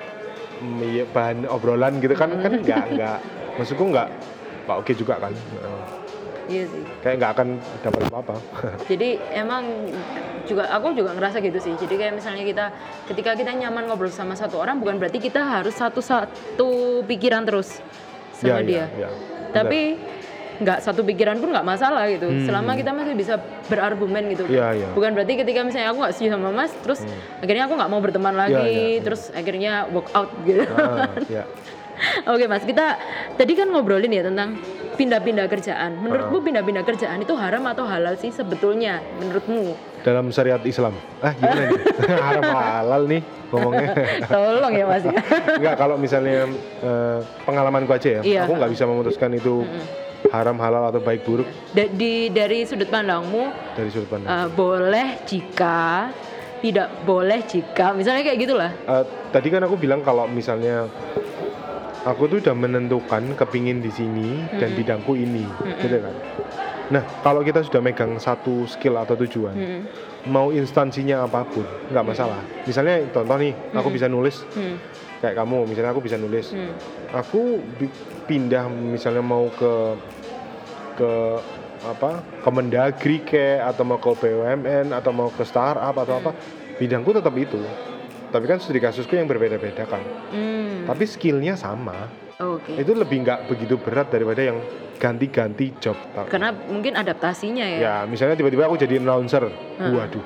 mm, 0.60 0.82
iya, 0.84 1.04
bahan 1.08 1.46
obrolan 1.46 1.98
gitu 1.98 2.14
kan 2.14 2.30
kan 2.36 2.58
nggak 2.58 2.84
nggak 2.94 3.18
maksudku 3.58 3.86
nggak 3.86 4.10
nggak 4.66 4.78
oke 4.78 4.92
juga 4.94 5.16
kan. 5.18 5.34
Iya 6.48 6.64
sih. 6.72 6.84
kayak 7.04 7.16
nggak 7.20 7.32
akan 7.36 7.48
dapat 7.84 8.02
apa-apa 8.08 8.36
Jadi 8.92 9.10
emang 9.36 9.64
juga 10.48 10.64
aku 10.72 10.96
juga 10.96 11.12
ngerasa 11.12 11.44
gitu 11.44 11.60
sih. 11.60 11.76
Jadi 11.76 11.94
kayak 12.00 12.14
misalnya 12.16 12.44
kita 12.48 12.66
ketika 13.12 13.36
kita 13.36 13.52
nyaman 13.52 13.92
ngobrol 13.92 14.08
sama 14.08 14.34
satu 14.34 14.64
orang 14.64 14.80
bukan 14.80 14.96
berarti 14.96 15.20
kita 15.20 15.44
harus 15.44 15.76
satu-satu 15.76 17.04
pikiran 17.04 17.44
terus 17.44 17.84
sama 18.32 18.64
Ya, 18.64 18.64
dia. 18.64 18.86
ya, 18.96 19.08
ya. 19.08 19.10
Tapi 19.52 20.00
nggak 20.58 20.80
satu 20.82 21.06
pikiran 21.06 21.38
pun 21.38 21.54
nggak 21.54 21.68
masalah 21.68 22.10
gitu. 22.10 22.32
Selama 22.48 22.74
kita 22.74 22.90
masih 22.90 23.14
bisa 23.14 23.38
berargumen 23.70 24.26
gitu. 24.34 24.48
Hmm. 24.50 24.56
Iya, 24.58 24.68
iya. 24.74 24.88
Bukan 24.96 25.14
berarti 25.14 25.34
ketika 25.38 25.62
misalnya 25.62 25.94
aku 25.94 26.00
nggak 26.02 26.14
setuju 26.18 26.30
sama 26.34 26.50
Mas, 26.50 26.72
terus 26.82 27.00
akhirnya 27.44 27.64
aku 27.70 27.74
nggak 27.78 27.92
mau 27.92 28.02
berteman 28.02 28.34
lagi, 28.34 28.58
iya, 28.58 28.98
iya. 28.98 29.04
terus 29.06 29.30
akhirnya 29.36 29.86
walk 29.94 30.10
out 30.18 30.32
gitu. 30.48 30.66
Ah, 30.74 31.12
ya. 31.30 31.44
Oke 32.26 32.46
Mas, 32.46 32.62
kita 32.62 32.98
tadi 33.34 33.54
kan 33.54 33.68
ngobrolin 33.68 34.10
ya 34.10 34.22
tentang 34.22 34.58
pindah-pindah 34.94 35.46
kerjaan. 35.46 35.92
Ah. 35.94 36.02
Menurutmu 36.02 36.42
pindah-pindah 36.42 36.84
kerjaan 36.84 37.20
itu 37.20 37.34
haram 37.34 37.64
atau 37.66 37.84
halal 37.84 38.16
sih 38.16 38.30
sebetulnya 38.30 39.00
menurutmu? 39.18 39.74
dalam 39.98 40.32
syariat 40.32 40.62
Islam 40.64 40.96
ah 41.20 41.36
gimana 41.36 41.68
nih 41.68 41.80
haram 42.32 42.44
halal 42.48 43.02
nih 43.06 43.20
ngomongnya 43.50 43.92
Tolong 44.24 44.72
ya 44.72 44.86
Mas 44.88 45.04
ya. 45.04 45.20
Enggak 45.52 45.76
kalau 45.76 46.00
misalnya 46.00 46.48
eh, 46.80 47.20
pengalamanku 47.44 47.92
aja 47.92 48.10
ya 48.10 48.22
Iya. 48.24 48.42
aku 48.46 48.56
nggak 48.56 48.72
bisa 48.72 48.88
memutuskan 48.88 49.36
itu 49.36 49.68
haram 50.32 50.56
halal 50.58 50.88
atau 50.88 51.04
baik 51.04 51.28
buruk 51.28 51.44
Da- 51.76 51.92
di 51.92 52.32
dari 52.32 52.64
sudut 52.64 52.88
pandangmu 52.88 53.52
dari 53.76 53.90
sudut 53.92 54.08
pandang 54.08 54.32
eh, 54.32 54.48
boleh 54.48 55.20
jika 55.24 56.08
tidak 56.58 56.88
boleh 57.04 57.40
jika 57.44 57.92
misalnya 57.92 58.24
kayak 58.24 58.40
gitulah. 58.40 58.72
Eh, 58.80 59.04
tadi 59.30 59.48
kan 59.50 59.62
aku 59.62 59.76
bilang 59.76 60.00
kalau 60.02 60.24
misalnya 60.26 60.88
aku 62.08 62.32
tuh 62.32 62.38
udah 62.40 62.56
menentukan 62.56 63.36
kepingin 63.36 63.84
di 63.84 63.92
sini 63.92 64.48
dan 64.56 64.72
bidangku 64.72 65.14
ini 65.14 65.44
gitu 65.84 66.00
kan? 66.00 66.16
Nah 66.88 67.04
kalau 67.20 67.44
kita 67.44 67.68
sudah 67.68 67.84
megang 67.84 68.16
satu 68.16 68.64
skill 68.64 68.96
atau 68.96 69.20
tujuan 69.20 69.52
Mm-mm. 69.52 69.82
mau 70.32 70.56
instansinya 70.56 71.28
apa 71.28 71.44
pun 71.44 71.68
nggak 71.92 72.06
masalah. 72.08 72.40
Misalnya 72.64 73.04
contoh 73.12 73.36
nih 73.36 73.52
aku 73.76 73.92
bisa 73.92 74.08
nulis 74.08 74.48
Hmm. 74.56 74.80
kayak 75.20 75.36
kamu 75.36 75.68
misalnya 75.68 75.92
aku 75.92 76.00
bisa 76.00 76.16
nulis. 76.16 76.56
Hmm. 76.56 76.72
aku 77.12 77.60
pindah 78.24 78.72
misalnya 78.72 79.20
mau 79.20 79.52
ke 79.52 79.74
ke 80.96 81.12
apa 81.86 82.24
ke 82.42 82.50
Mendagri 82.50 83.18
kayak 83.22 83.76
atau 83.76 83.84
mau 83.86 84.00
ke 84.00 84.10
BUMN 84.10 84.96
atau 84.96 85.12
mau 85.14 85.30
ke 85.30 85.44
startup 85.44 85.94
atau 85.94 86.24
apa 86.24 86.32
bidangku 86.80 87.12
tetap 87.14 87.36
itu 87.36 87.60
tapi 88.28 88.46
kan 88.46 88.58
studi 88.58 88.78
kasusku 88.78 89.12
yang 89.12 89.26
berbeda-beda 89.26 89.84
kan 89.84 90.02
Hmm. 90.30 90.84
tapi 90.84 91.04
skillnya 91.04 91.54
sama 91.54 92.08
Oke. 92.38 92.76
itu 92.76 92.92
lebih 92.92 93.24
nggak 93.24 93.48
begitu 93.48 93.76
berat 93.76 94.08
daripada 94.08 94.42
yang 94.42 94.60
ganti-ganti 94.98 95.78
job 95.78 95.94
tak. 96.12 96.26
Karena 96.28 96.50
mungkin 96.50 96.94
adaptasinya 96.94 97.62
ya. 97.64 97.78
ya 97.78 97.96
misalnya 98.04 98.34
tiba-tiba 98.34 98.66
aku 98.66 98.76
jadi 98.76 98.98
announcer 98.98 99.46
waduh 99.80 100.26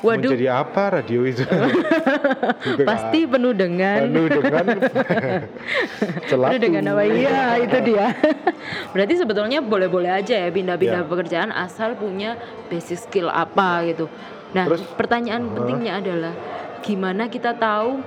mau 0.00 0.16
Waduh, 0.16 0.32
jadi 0.32 0.48
apa 0.56 0.96
radio 0.96 1.28
itu 1.28 1.44
Gitu 2.64 2.80
kan. 2.80 2.88
pasti 2.88 3.28
penuh 3.28 3.52
dengan 3.52 4.08
penuh 4.08 4.26
dengan. 4.32 4.64
Penuh 6.30 6.56
dengan 6.56 6.84
apa? 6.88 7.02
Iya, 7.04 7.40
itu 7.68 7.76
dia. 7.84 8.06
Berarti 8.90 9.14
sebetulnya 9.16 9.60
boleh-boleh 9.60 10.08
aja 10.10 10.34
ya 10.36 10.48
pindah-pindah 10.48 11.04
Ya. 11.04 11.08
pekerjaan 11.08 11.50
asal 11.52 11.94
punya 11.94 12.40
basic 12.66 12.96
skill 12.98 13.28
apa 13.28 13.84
gitu. 13.86 14.08
Nah, 14.50 14.64
Terus- 14.66 14.88
pertanyaan 14.96 15.52
pentingnya 15.52 16.00
adalah 16.00 16.32
gimana 16.80 17.28
kita 17.28 17.54
tahu 17.54 18.00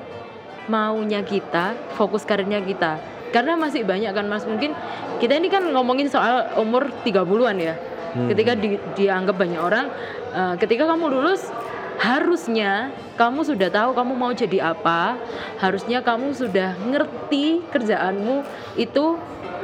maunya 0.68 1.22
kita, 1.22 1.76
fokus 1.96 2.24
karirnya 2.24 2.64
kita. 2.64 3.00
Karena 3.34 3.58
masih 3.58 3.82
banyak 3.84 4.14
kan 4.14 4.26
Mas 4.30 4.46
mungkin 4.46 4.78
kita 5.18 5.34
ini 5.36 5.50
kan 5.50 5.66
ngomongin 5.74 6.08
soal 6.08 6.54
umur 6.62 6.94
30-an 7.04 7.58
ya. 7.58 7.76
Hmm. 8.14 8.30
Ketika 8.30 8.54
di- 8.54 8.82
dianggap 8.94 9.36
banyak 9.36 9.58
orang 9.58 9.90
eh, 10.32 10.56
ketika 10.62 10.86
kamu 10.86 11.10
lulus 11.10 11.50
harusnya 11.98 12.90
kamu 13.18 13.46
sudah 13.46 13.70
tahu 13.70 13.94
kamu 13.94 14.14
mau 14.14 14.34
jadi 14.34 14.74
apa, 14.74 15.18
harusnya 15.58 16.02
kamu 16.02 16.34
sudah 16.34 16.78
ngerti 16.90 17.66
kerjaanmu 17.74 18.46
itu 18.78 19.18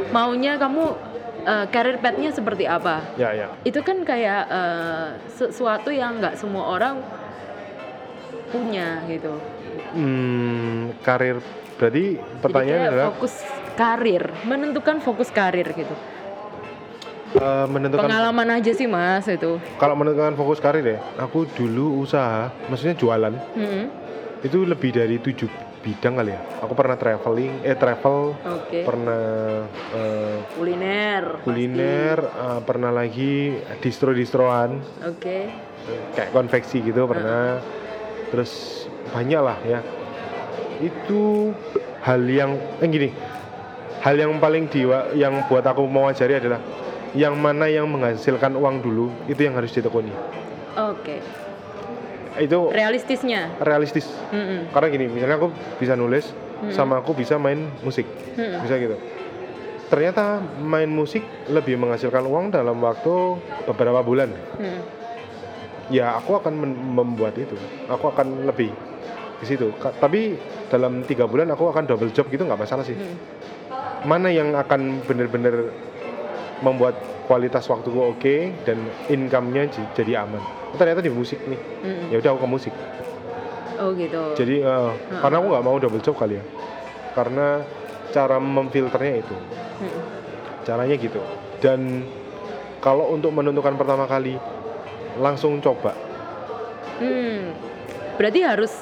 maunya 0.10 0.58
kamu 0.58 0.98
eh, 1.46 1.66
karir 1.70 2.02
path-nya 2.02 2.34
seperti 2.34 2.66
apa. 2.66 3.06
ya 3.22 3.38
ya 3.38 3.48
Itu 3.62 3.86
kan 3.86 4.02
kayak 4.02 4.44
eh, 4.50 5.08
sesuatu 5.30 5.94
yang 5.94 6.18
nggak 6.18 6.42
semua 6.42 6.74
orang 6.74 7.19
punya 8.50 9.04
gitu. 9.06 9.34
Hmm, 9.90 10.94
karir 11.02 11.42
berarti 11.76 12.06
pertanyaannya 12.40 12.88
adalah 12.90 13.08
fokus 13.16 13.36
karir, 13.74 14.24
menentukan 14.44 14.98
fokus 15.00 15.30
karir 15.30 15.68
gitu. 15.72 15.96
eh, 17.30 17.66
menentukan 17.70 18.10
Pengalaman 18.10 18.58
aja 18.58 18.72
sih 18.74 18.90
mas 18.90 19.30
itu. 19.30 19.62
kalau 19.78 19.94
menentukan 19.94 20.34
fokus 20.34 20.58
karir 20.58 20.82
ya 20.82 21.00
aku 21.16 21.46
dulu 21.48 22.02
usaha 22.02 22.50
maksudnya 22.66 22.98
jualan 22.98 23.34
Mm-mm. 23.54 23.86
itu 24.42 24.66
lebih 24.66 24.90
dari 24.92 25.22
tujuh 25.22 25.46
bidang 25.80 26.18
kali 26.18 26.34
ya 26.34 26.42
aku 26.60 26.74
pernah 26.74 26.98
traveling 26.98 27.62
eh 27.62 27.78
travel 27.78 28.34
Oke. 28.34 28.82
pernah 28.82 29.62
eh, 29.94 30.38
Kuliner. 30.58 31.24
kuliner 31.46 32.18
eh, 32.18 32.60
pernah 32.66 32.90
lagi 32.90 33.54
distro 33.78 34.10
distroan 34.12 34.82
Oke. 35.06 35.54
kayak 36.18 36.34
konveksi 36.34 36.82
gitu 36.82 37.06
pernah 37.06 37.62
terus 38.30 38.86
banyak 39.10 39.42
lah 39.42 39.58
ya 39.62 39.80
itu 40.80 41.52
hal 42.02 42.22
yang 42.24 42.56
eh 42.80 42.88
gini 42.88 43.10
hal 44.00 44.16
yang 44.16 44.32
paling 44.40 44.72
diwa 44.72 45.12
yang 45.12 45.44
buat 45.46 45.66
aku 45.66 45.84
mau 45.84 46.08
ajari 46.08 46.40
adalah 46.40 46.62
yang 47.12 47.36
mana 47.36 47.68
yang 47.68 47.90
menghasilkan 47.90 48.54
uang 48.54 48.80
dulu 48.80 49.12
itu 49.26 49.42
yang 49.42 49.58
harus 49.58 49.74
ditekuni 49.74 50.14
Oke. 50.78 51.20
itu 52.40 52.60
Realistisnya. 52.72 53.52
realistis 53.60 54.08
Mm-mm. 54.32 54.72
karena 54.72 54.88
gini 54.88 55.06
misalnya 55.10 55.36
aku 55.36 55.50
bisa 55.76 55.98
nulis 55.98 56.32
sama 56.72 57.02
aku 57.02 57.12
bisa 57.12 57.36
main 57.36 57.68
musik 57.82 58.06
Mm-mm. 58.38 58.62
bisa 58.64 58.78
gitu 58.78 58.96
ternyata 59.90 60.38
main 60.62 60.88
musik 60.88 61.26
lebih 61.50 61.76
menghasilkan 61.76 62.24
uang 62.24 62.54
dalam 62.54 62.78
waktu 62.80 63.42
beberapa 63.66 64.00
bulan 64.00 64.32
Mm. 64.56 64.99
Ya 65.90 66.16
aku 66.16 66.38
akan 66.38 66.54
membuat 66.94 67.34
itu 67.36 67.58
aku 67.86 68.10
akan 68.10 68.46
lebih 68.46 68.70
ke 69.40 69.46
situ 69.46 69.74
tapi 69.98 70.38
dalam 70.70 71.02
tiga 71.04 71.26
bulan 71.26 71.50
aku 71.50 71.68
akan 71.68 71.86
double 71.86 72.14
job 72.14 72.30
gitu 72.30 72.46
nggak 72.46 72.62
masalah 72.62 72.86
sih 72.86 72.96
Mm. 72.96 73.18
mana 74.06 74.32
yang 74.32 74.56
akan 74.56 75.04
bener-bener 75.04 75.76
membuat 76.62 76.96
kualitas 77.26 77.68
waktuku 77.68 78.00
oke 78.00 78.36
dan 78.64 78.78
income-nya 79.08 79.68
jadi 79.94 80.24
aman 80.24 80.42
Oh, 80.70 80.78
ternyata 80.78 81.02
di 81.02 81.10
musik 81.10 81.42
nih 81.50 81.58
Mm-mm. 81.82 82.14
ya 82.14 82.22
udah 82.22 82.30
aku 82.32 82.42
ke 82.46 82.50
musik 82.50 82.74
Oh 83.80 83.96
gitu. 83.96 84.36
Jadi 84.36 84.60
eh, 84.60 84.92
karena 85.24 85.40
aku 85.40 85.48
nggak 85.50 85.64
mau 85.64 85.80
double 85.80 86.04
job 86.04 86.12
kali 86.14 86.36
ya. 86.36 86.44
Karena 87.16 87.64
cara 88.12 88.36
memfilternya 88.36 89.24
itu, 89.24 89.32
Mm-mm. 89.32 90.04
caranya 90.68 91.00
gitu. 91.00 91.24
Dan 91.64 92.04
kalau 92.84 93.08
untuk 93.16 93.32
menentukan 93.32 93.80
pertama 93.80 94.04
kali 94.04 94.36
langsung 95.18 95.58
coba. 95.64 95.98
Hmm. 97.00 97.56
Berarti 98.20 98.40
harus 98.44 98.74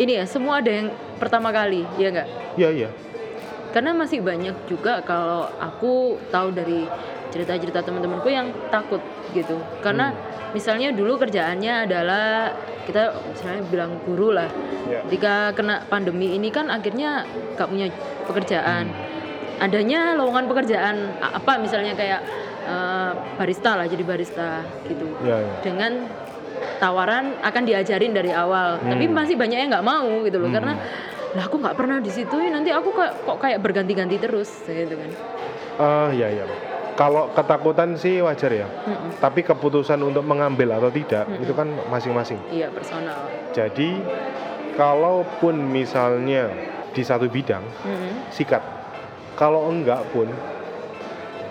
ini 0.00 0.18
ya, 0.18 0.24
semua 0.24 0.64
ada 0.64 0.72
yang 0.72 0.88
pertama 1.20 1.52
kali, 1.52 1.84
ya 2.00 2.08
nggak? 2.10 2.28
Iya 2.56 2.68
iya. 2.72 2.90
Karena 3.70 3.92
masih 3.92 4.24
banyak 4.24 4.64
juga 4.64 5.04
kalau 5.04 5.44
aku 5.60 6.16
tahu 6.32 6.56
dari 6.56 6.88
cerita-cerita 7.28 7.84
teman-temanku 7.84 8.32
yang 8.32 8.48
takut 8.72 9.04
gitu. 9.36 9.60
Karena 9.84 10.16
misalnya 10.56 10.88
dulu 10.90 11.20
kerjaannya 11.20 11.84
adalah 11.84 12.56
kita 12.88 13.12
misalnya 13.28 13.62
bilang 13.68 14.00
guru 14.08 14.32
lah. 14.32 14.48
Iya. 14.88 15.04
Ketika 15.04 15.52
kena 15.52 15.84
pandemi 15.92 16.32
ini 16.32 16.48
kan 16.48 16.72
akhirnya 16.72 17.28
gak 17.60 17.68
punya 17.68 17.92
pekerjaan. 18.24 18.88
Adanya 19.60 20.16
lowongan 20.16 20.48
pekerjaan 20.48 21.18
apa 21.20 21.60
misalnya 21.60 21.92
kayak 21.92 22.24
eh, 22.68 23.10
barista 23.34 23.74
lah 23.74 23.88
jadi 23.88 24.04
barista 24.04 24.60
gitu. 24.84 25.08
Iya 25.24 25.36
iya. 25.40 25.54
Dengan 25.64 25.92
tawaran 26.76 27.40
akan 27.40 27.62
diajarin 27.64 28.12
dari 28.12 28.30
awal. 28.30 28.76
Tapi 28.78 29.08
Hmm. 29.08 29.16
masih 29.16 29.34
banyak 29.34 29.58
yang 29.58 29.70
nggak 29.72 29.86
mau 29.86 30.20
gitu 30.22 30.36
loh 30.36 30.52
Hmm. 30.52 30.56
karena 30.60 30.72
lah 31.28 31.44
aku 31.44 31.56
nggak 31.60 31.76
pernah 31.76 31.98
di 32.00 32.08
situ 32.08 32.36
nanti 32.40 32.72
aku 32.72 32.88
kok, 32.88 33.10
kok 33.24 33.36
kayak 33.38 33.60
berganti-ganti 33.60 34.16
terus 34.16 34.48
gitu 34.64 34.94
kan. 34.94 35.10
Ah 35.78 36.08
iya 36.10 36.28
iya. 36.28 36.44
Kalau 36.98 37.30
ketakutan 37.30 37.94
sih 37.94 38.18
wajar 38.18 38.50
ya. 38.50 38.66
Mm-mm. 38.66 39.22
Tapi 39.22 39.46
keputusan 39.46 40.02
untuk 40.02 40.26
mengambil 40.26 40.74
atau 40.74 40.90
tidak 40.90 41.30
itu 41.38 41.54
kan 41.54 41.70
masing-masing. 41.86 42.42
Iya 42.50 42.74
personal. 42.74 43.30
Jadi 43.54 44.02
kalaupun 44.74 45.62
misalnya 45.62 46.50
di 46.90 47.02
satu 47.06 47.30
bidang 47.30 47.62
Mm-mm. 47.86 48.34
sikat. 48.34 48.62
Kalau 49.38 49.70
enggak 49.70 50.02
pun 50.10 50.26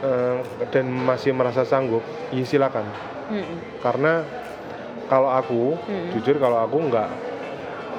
eh, 0.02 0.38
dan 0.70 0.86
masih 0.90 1.34
merasa 1.34 1.64
sanggup, 1.64 2.02
ya 2.30 2.44
silakan. 2.44 2.86
Mm-mm. 3.28 3.82
Karena 3.82 4.24
kalau 5.08 5.30
aku 5.30 5.76
Mm-mm. 5.78 6.16
jujur 6.16 6.38
kalau 6.38 6.64
aku 6.64 6.78
enggak 6.80 7.10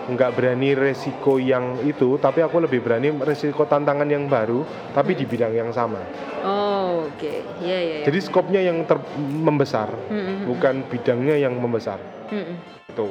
enggak 0.09 0.33
berani 0.33 0.73
resiko 0.73 1.37
yang 1.37 1.85
itu, 1.85 2.17
tapi 2.17 2.41
aku 2.41 2.65
lebih 2.65 2.81
berani 2.81 3.13
resiko 3.13 3.69
tantangan 3.69 4.09
yang 4.09 4.25
baru, 4.25 4.65
tapi 4.97 5.13
di 5.13 5.29
bidang 5.29 5.53
yang 5.53 5.69
sama. 5.69 6.01
Oh 6.41 7.05
oke, 7.13 7.33
Iya 7.61 7.77
iya. 7.77 7.97
iya. 8.01 8.05
Jadi 8.09 8.19
skopnya 8.25 8.65
yang 8.65 8.89
ter- 8.89 9.05
membesar, 9.21 9.93
Mm-mm. 10.09 10.49
bukan 10.49 10.81
bidangnya 10.89 11.37
yang 11.37 11.53
membesar. 11.61 12.01
Mm-mm. 12.33 12.57
Itu. 12.89 13.09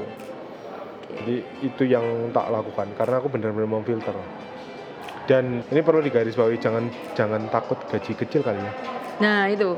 Jadi 1.18 1.36
itu 1.66 1.84
yang 1.86 2.04
tak 2.34 2.50
lakukan 2.50 2.94
karena 2.98 3.22
aku 3.22 3.30
benar-benar 3.30 3.70
memfilter. 3.70 4.14
Dan 5.28 5.60
ini 5.68 5.84
perlu 5.84 6.00
digarisbawahi 6.00 6.56
jangan 6.56 6.88
jangan 7.12 7.52
takut 7.52 7.76
gaji 7.92 8.16
kecil 8.16 8.42
kali 8.42 8.64
ya. 8.64 8.72
Nah 9.20 9.52
itu 9.52 9.76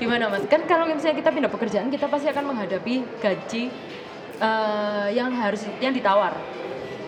gimana 0.00 0.32
mas? 0.32 0.48
Kan 0.48 0.64
kalau 0.64 0.88
misalnya 0.88 1.20
kita 1.20 1.28
pindah 1.28 1.52
pekerjaan 1.52 1.92
kita 1.92 2.08
pasti 2.08 2.32
akan 2.32 2.56
menghadapi 2.56 3.04
gaji 3.20 3.68
eh, 4.40 5.06
yang 5.12 5.28
harus 5.36 5.68
yang 5.84 5.92
ditawar. 5.92 6.32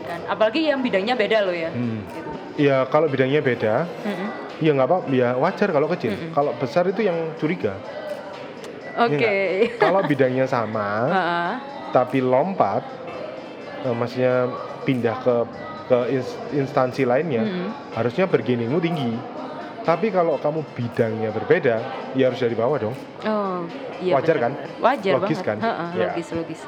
Kan? 0.04 0.20
Apalagi 0.28 0.68
yang 0.68 0.84
bidangnya 0.84 1.16
beda 1.16 1.38
loh 1.48 1.56
ya. 1.56 1.72
Hmm. 1.72 2.04
Gitu. 2.04 2.30
Ya 2.58 2.84
kalau 2.90 3.06
bidangnya 3.06 3.38
beda, 3.38 3.87
Mm-mm. 3.87 4.28
ya 4.58 4.70
nggak 4.74 4.88
apa, 4.90 4.98
ya 5.14 5.38
wajar 5.38 5.70
kalau 5.70 5.87
kecil. 5.94 6.18
Mm-mm. 6.18 6.34
Kalau 6.34 6.50
besar 6.58 6.90
itu 6.90 7.06
yang 7.06 7.38
curiga. 7.38 7.78
Oke. 8.98 9.14
Iya 9.14 9.78
Kalau 9.87 10.02
bidangnya 10.02 10.50
sama, 10.50 11.06
tapi 11.94 12.18
lompat, 12.18 12.82
eh, 13.87 13.94
maksudnya 13.94 14.50
pindah 14.82 15.16
ke 15.22 15.37
ke 15.88 15.98
ins- 16.12 16.37
instansi 16.53 17.03
lainnya, 17.03 17.42
Mm-mm. 17.42 17.68
harusnya 17.96 18.29
bergeningmu 18.29 18.77
tinggi. 18.79 19.16
Tapi 19.81 20.12
kalau 20.12 20.37
kamu 20.37 20.61
bidangnya 20.77 21.33
berbeda, 21.33 21.81
ya 22.12 22.29
harus 22.29 22.37
dari 22.37 22.53
bawah 22.53 22.77
dong. 22.79 22.94
Oh, 23.24 23.64
iya 23.98 24.12
Wajar 24.12 24.37
benar, 24.37 24.44
kan? 24.44 24.53
Wajar 24.79 25.12
Logis 25.16 25.40
banget. 25.40 25.48
kan? 25.48 25.59
Heeh, 25.59 25.88
Iya. 25.88 26.01
Logis, 26.05 26.29
logis. 26.31 26.61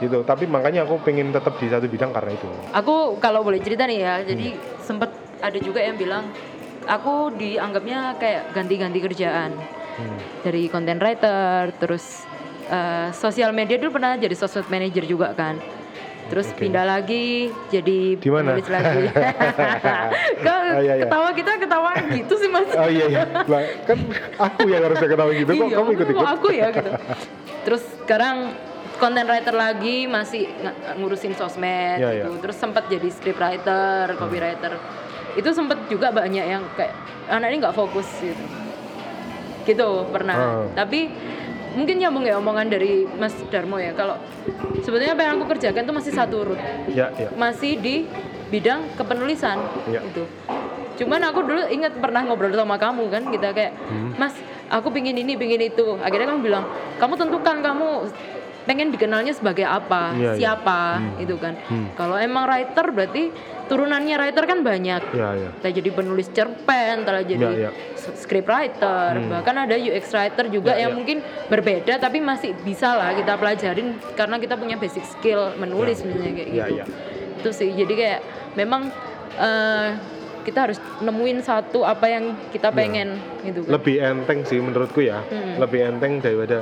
Gitu. 0.00 0.18
Tapi 0.24 0.44
makanya 0.48 0.80
aku 0.82 0.96
pengen 0.98 1.28
tetap 1.30 1.52
di 1.54 1.68
satu 1.68 1.84
bidang 1.84 2.10
karena 2.10 2.32
itu. 2.32 2.48
Aku 2.72 3.20
kalau 3.20 3.44
boleh 3.44 3.60
cerita 3.60 3.84
nih 3.84 4.00
ya, 4.00 4.14
jadi 4.24 4.46
Hmm. 4.50 4.80
sempet 4.80 5.10
ada 5.38 5.58
juga 5.60 5.84
yang 5.84 6.00
bilang 6.00 6.32
aku 6.82 7.36
dianggapnya 7.36 8.16
kayak 8.16 8.50
ganti-ganti 8.50 8.98
kerjaan 8.98 9.52
Hmm. 9.92 10.18
dari 10.40 10.66
content 10.66 10.96
writer, 10.96 11.76
terus 11.76 12.24
eh, 12.64 13.12
sosial 13.12 13.52
media 13.52 13.76
dulu 13.76 14.00
pernah 14.00 14.16
jadi 14.16 14.32
sosmed 14.32 14.64
manager 14.66 15.04
juga 15.04 15.36
kan. 15.36 15.60
Terus 16.32 16.48
Oke. 16.48 16.64
pindah 16.64 16.88
lagi 16.88 17.26
jadi 17.68 18.16
Di 18.16 18.30
mana? 18.32 18.56
penulis 18.56 18.64
lagi. 18.66 19.04
Kok 20.44 20.58
Oh, 20.72 20.80
iya, 20.80 20.94
iya. 20.96 21.04
ketawa 21.04 21.28
kita 21.30 21.50
ketawa 21.60 21.90
gitu 22.08 22.34
sih 22.34 22.48
mas? 22.48 22.64
Oh 22.72 22.88
iya 22.88 23.04
iya, 23.06 23.22
Lah, 23.44 23.60
kan 23.84 23.98
aku 24.40 24.64
yang 24.64 24.80
harusnya 24.80 25.04
ketawa 25.06 25.30
gitu 25.30 25.52
kok 25.52 25.60
Iya, 25.62 25.76
kamu 25.76 25.88
ikut 25.92 26.06
ikut. 26.08 26.24
aku 26.26 26.48
ya 26.50 26.66
gitu. 26.72 26.90
Terus 27.62 27.84
sekarang 28.00 28.56
content 28.96 29.28
writer 29.28 29.52
lagi 29.52 30.08
masih 30.08 30.48
ng- 30.48 30.78
ngurusin 30.96 31.36
sosmed 31.36 32.00
Iya, 32.00 32.08
gitu. 32.16 32.30
iya. 32.30 32.40
Terus 32.40 32.56
sempat 32.56 32.88
jadi 32.88 33.08
script 33.12 33.36
writer, 33.36 34.16
copywriter. 34.16 34.72
Itu 35.34 35.52
sempat 35.52 35.84
juga 35.86 36.08
banyak 36.08 36.44
yang 36.46 36.64
kayak 36.72 36.96
anak 37.28 37.52
ini 37.52 37.60
nggak 37.60 37.76
fokus 37.76 38.08
gitu. 38.16 38.40
Gitu 39.62 39.84
pernah. 40.08 40.64
Ah. 40.64 40.64
Tapi 40.74 41.12
mungkin 41.72 41.96
nyambung 41.96 42.22
ya 42.22 42.36
omongan 42.36 42.68
dari 42.68 43.04
Mas 43.10 43.32
Darmo 43.48 43.76
ya 43.76 43.92
kalau 43.92 44.16
sebetulnya 44.78 45.12
apa 45.12 45.22
yang 45.22 45.36
aku 45.36 45.46
kerjakan 45.50 45.82
itu 45.82 45.94
masih 45.94 46.12
satu 46.12 46.34
urut 46.42 46.60
Ya 46.86 47.08
ya. 47.12 47.28
masih 47.32 47.76
di 47.76 48.04
bidang 48.48 48.84
kepenulisan 48.94 49.56
Iya. 49.86 50.04
gitu. 50.04 50.24
Cuman 50.94 51.24
aku 51.24 51.40
dulu 51.42 51.64
ingat 51.66 51.96
pernah 51.96 52.20
ngobrol 52.20 52.52
sama 52.52 52.76
kamu 52.76 53.08
kan 53.08 53.22
kita 53.26 53.48
kayak 53.50 53.72
Hmm. 53.88 54.12
Mas 54.14 54.36
aku 54.68 54.88
pingin 54.88 55.16
ini 55.16 55.34
pingin 55.34 55.60
itu 55.62 55.96
akhirnya 55.98 56.28
kamu 56.28 56.40
bilang 56.42 56.64
kamu 56.96 57.16
tentukan 57.16 57.56
kamu 57.58 57.88
pengen 58.62 58.88
dikenalnya 58.88 59.32
sebagai 59.32 59.62
apa 59.62 60.14
Iya, 60.14 60.22
iya. 60.22 60.32
siapa 60.38 60.98
Hmm. 60.98 61.22
itu 61.22 61.34
kan 61.36 61.54
Hmm. 61.66 61.90
kalau 61.94 62.14
emang 62.14 62.46
writer 62.46 62.86
berarti 62.88 63.34
turunannya 63.66 64.14
writer 64.14 64.44
kan 64.44 64.60
banyak 64.60 65.02
Ya 65.10 65.28
ya. 65.32 65.50
kita 65.56 65.68
jadi 65.80 65.90
penulis 65.90 66.28
cerpen, 66.28 67.02
telah 67.02 67.22
jadi 67.22 67.48
Iya, 67.48 67.60
iya. 67.66 67.70
script 68.14 68.46
writer, 68.46 69.10
Hmm. 69.16 69.30
bahkan 69.30 69.56
ada 69.58 69.74
UX 69.74 70.10
writer 70.10 70.46
juga 70.46 70.74
Iya, 70.74 70.86
yang 70.86 70.92
iya. 70.92 70.98
mungkin 70.98 71.18
berbeda 71.48 71.94
tapi 71.96 72.18
masih 72.18 72.54
bisa 72.58 72.92
lah 72.92 73.10
kita 73.12 73.34
pelajarin 73.34 73.98
karena 74.12 74.36
kita 74.36 74.54
punya 74.54 74.76
basic 74.76 75.02
skill 75.04 75.54
menulis 75.56 76.00
Iya. 76.00 76.06
misalnya 76.06 76.32
kayak 76.32 76.48
Iya, 76.48 76.64
gitu. 76.64 76.74
iya. 76.74 76.84
Itu 77.34 77.50
sih 77.50 77.70
jadi 77.72 77.92
kayak 77.92 78.20
memang 78.54 78.92
eh, 79.32 79.88
kita 80.42 80.58
harus 80.60 80.76
nemuin 81.00 81.40
satu 81.40 81.82
apa 81.82 82.04
yang 82.04 82.36
kita 82.50 82.68
Iya. 82.68 82.76
pengen 82.76 83.08
gitu 83.42 83.64
kan. 83.64 83.70
Lebih 83.72 83.96
enteng 83.96 84.38
sih 84.44 84.58
menurutku 84.58 85.00
ya. 85.00 85.24
Hmm. 85.24 85.56
Lebih 85.56 85.80
enteng 85.88 86.20
daripada 86.20 86.60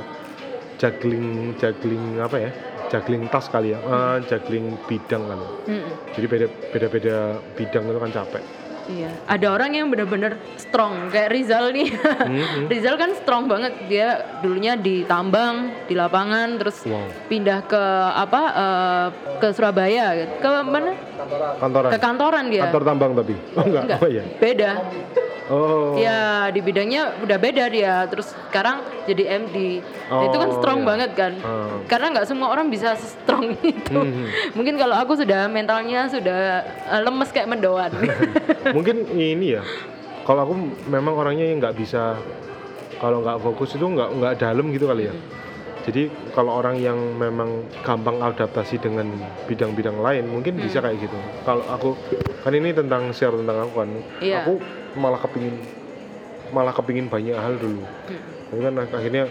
juggling 0.81 1.25
juggling 1.55 2.17
apa 2.17 2.37
ya? 2.41 2.51
Juggling 2.89 3.29
tas 3.29 3.45
kali 3.47 3.71
ya. 3.71 3.79
Hmm. 3.79 3.93
Eh, 3.93 4.17
juggling 4.25 4.65
bidang 4.83 5.23
kan. 5.23 5.39
Mm-mm. 5.69 5.89
Jadi 6.11 6.25
beda 6.25 6.45
beda 6.73 6.87
beda 6.89 7.15
bidang 7.53 7.83
itu 7.85 7.99
kan 8.01 8.11
capek. 8.11 8.43
Iya, 8.81 9.13
ada 9.29 9.47
orang 9.53 9.77
yang 9.77 9.87
benar-benar 9.87 10.41
strong 10.57 11.07
kayak 11.07 11.29
Rizal 11.29 11.69
nih. 11.69 11.93
Hmm, 11.93 12.65
Rizal 12.73 12.97
kan 12.97 13.13
strong 13.13 13.45
banget 13.45 13.77
dia 13.85 14.41
dulunya 14.41 14.73
di 14.73 15.05
tambang, 15.05 15.85
di 15.85 15.93
lapangan, 15.93 16.57
terus 16.57 16.81
Wow. 16.83 17.07
pindah 17.29 17.61
ke 17.63 17.83
apa 18.11 18.41
eh, 18.51 19.07
ke 19.37 19.47
Surabaya, 19.53 20.05
ke 20.33 20.49
mana? 20.65 20.97
Kantoran. 21.61 21.91
Ke 21.93 21.97
kantoran 22.01 22.45
dia. 22.49 22.61
Kantor 22.67 22.83
tambang 22.83 23.11
tapi. 23.13 23.35
Oh 23.53 23.63
enggak. 23.63 23.83
Enggak, 23.85 23.99
Oh 24.01 24.09
iya. 24.09 24.23
beda. 24.35 24.69
Oh. 25.51 25.99
Ya 25.99 26.47
di 26.47 26.63
bidangnya 26.63 27.19
udah 27.19 27.35
beda 27.35 27.67
dia. 27.67 28.07
Terus 28.07 28.31
sekarang 28.47 28.79
jadi 29.03 29.35
MD. 29.37 29.83
Nah, 30.07 30.23
itu 30.23 30.37
kan 30.37 30.49
Oh, 30.49 30.55
strong 30.55 30.79
iya. 30.79 30.87
banget 30.87 31.11
kan. 31.11 31.31
Ah. 31.41 31.75
Karena 31.85 32.07
nggak 32.15 32.25
semua 32.25 32.47
orang 32.49 32.71
bisa 32.71 32.95
strong 32.95 33.51
itu. 33.61 33.91
Hmm. 33.91 34.31
Mungkin 34.55 34.79
kalau 34.79 34.95
aku 34.95 35.19
sudah 35.19 35.45
mentalnya 35.45 36.07
sudah 36.07 36.39
eh, 36.63 37.01
lemes 37.03 37.29
kayak 37.29 37.51
mendoan. 37.51 37.91
Mungkin 38.77 39.11
ini 39.11 39.59
ya. 39.59 39.63
Kalau 40.23 40.47
aku 40.47 40.53
memang 40.87 41.13
orangnya 41.13 41.43
yang 41.43 41.59
nggak 41.59 41.75
bisa 41.75 42.15
kalau 42.97 43.19
nggak 43.19 43.41
fokus 43.41 43.73
itu 43.73 43.83
nggak 43.83 44.09
nggak 44.15 44.33
dalam 44.39 44.71
gitu 44.71 44.87
kali 44.87 45.11
ya. 45.11 45.15
Jadi 45.81 46.07
kalau 46.31 46.61
orang 46.61 46.77
yang 46.77 46.93
memang 47.17 47.65
gampang 47.81 48.21
adaptasi 48.21 48.77
dengan 48.77 49.09
bidang-bidang 49.49 49.97
lain 49.97 50.29
mungkin 50.29 50.55
bisa 50.55 50.77
Hmm. 50.77 50.85
kayak 50.87 50.97
gitu. 51.01 51.17
Kalau 51.41 51.65
aku 51.67 51.89
kan 52.39 52.53
ini 52.53 52.69
tentang 52.69 53.09
share 53.09 53.33
tentang 53.33 53.65
aku 53.65 53.73
kan. 53.75 53.89
Iya. 54.21 54.45
Aku 54.45 54.61
malah 54.93 55.19
kepingin 55.19 55.55
malah 56.51 56.73
kepingin 56.75 57.07
banyak 57.07 57.35
hal 57.35 57.55
dulu. 57.55 57.83
Hmm. 57.83 58.21
Tapi 58.51 58.59
kan 58.59 58.73
akhirnya 58.77 59.23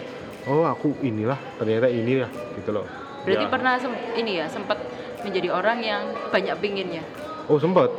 oh 0.49 0.65
aku 0.65 0.97
inilah 1.01 1.37
ternyata 1.55 1.85
ini 1.85 2.19
ya 2.19 2.27
gitu 2.57 2.73
loh. 2.73 2.85
Berarti 3.21 3.45
Ya. 3.45 3.51
pernah 3.53 3.73
sem- 3.77 4.01
ini 4.17 4.41
ya 4.41 4.49
sempat 4.49 4.81
menjadi 5.21 5.53
orang 5.53 5.79
yang 5.79 6.03
banyak 6.33 6.55
pinginnya. 6.57 7.05
Oh 7.45 7.61
sempat. 7.61 7.93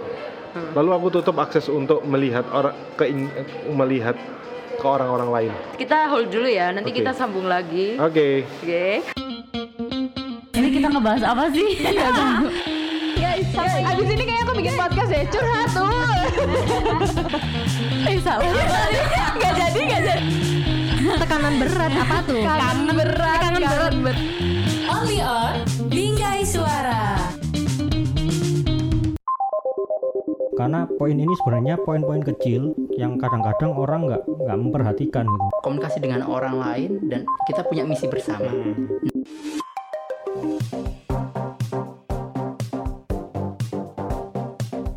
Hmm. 0.53 0.75
Lalu 0.75 0.90
aku 0.92 1.07
tutup 1.14 1.38
akses 1.38 1.70
untuk 1.70 2.03
melihat 2.03 2.44
orang 2.51 2.75
ke 2.98 3.07
melihat 3.70 4.18
ke 4.75 4.87
orang-orang 4.87 5.31
lain. 5.31 5.53
Kita 5.79 6.11
hold 6.11 6.29
dulu 6.29 6.51
ya, 6.51 6.75
nanti 6.75 6.90
Oke. 6.90 6.98
kita 6.98 7.14
sambung 7.14 7.46
lagi. 7.46 7.94
Oke. 7.96 8.42
Oke. 8.61 9.07
Ini 10.53 10.68
kita 10.68 10.90
ngebahas 10.90 11.22
apa 11.22 11.44
sih? 11.55 11.70
Tahu. 13.53 13.79
Abis 13.85 14.09
ini 14.09 14.25
kayak 14.25 14.41
aku 14.43 14.53
bikin 14.57 14.75
podcast 14.75 15.11
ya 15.11 15.23
curhat 15.29 15.69
tuh. 15.71 15.88
Eh 18.09 18.19
salah. 18.21 18.49
Gak 19.43 19.53
jadi, 19.55 19.81
gak 19.83 20.01
jadi. 20.05 20.25
Tekanan 21.19 21.55
berat 21.59 21.93
apa 21.93 22.17
tuh? 22.23 22.41
Kangen 22.41 22.79
berat, 22.95 23.38
Kangen 23.43 23.62
berat. 23.62 23.93
berat. 24.01 24.19
Only 24.87 25.19
on 25.19 25.55
Bingkai 25.88 26.43
Suara. 26.43 27.03
karena 30.53 30.87
poin 30.87 31.17
ini 31.17 31.33
sebenarnya 31.43 31.75
poin-poin 31.81 32.23
kecil 32.23 32.77
yang 32.95 33.19
kadang-kadang 33.19 33.73
orang 33.75 34.07
nggak 34.07 34.23
nggak 34.47 34.59
memperhatikan 34.61 35.25
gitu 35.27 35.47
komunikasi 35.59 35.99
dengan 35.99 36.23
orang 36.23 36.55
lain 36.55 36.91
dan 37.09 37.27
kita 37.49 37.67
punya 37.67 37.83
misi 37.83 38.07
bersama. 38.07 38.47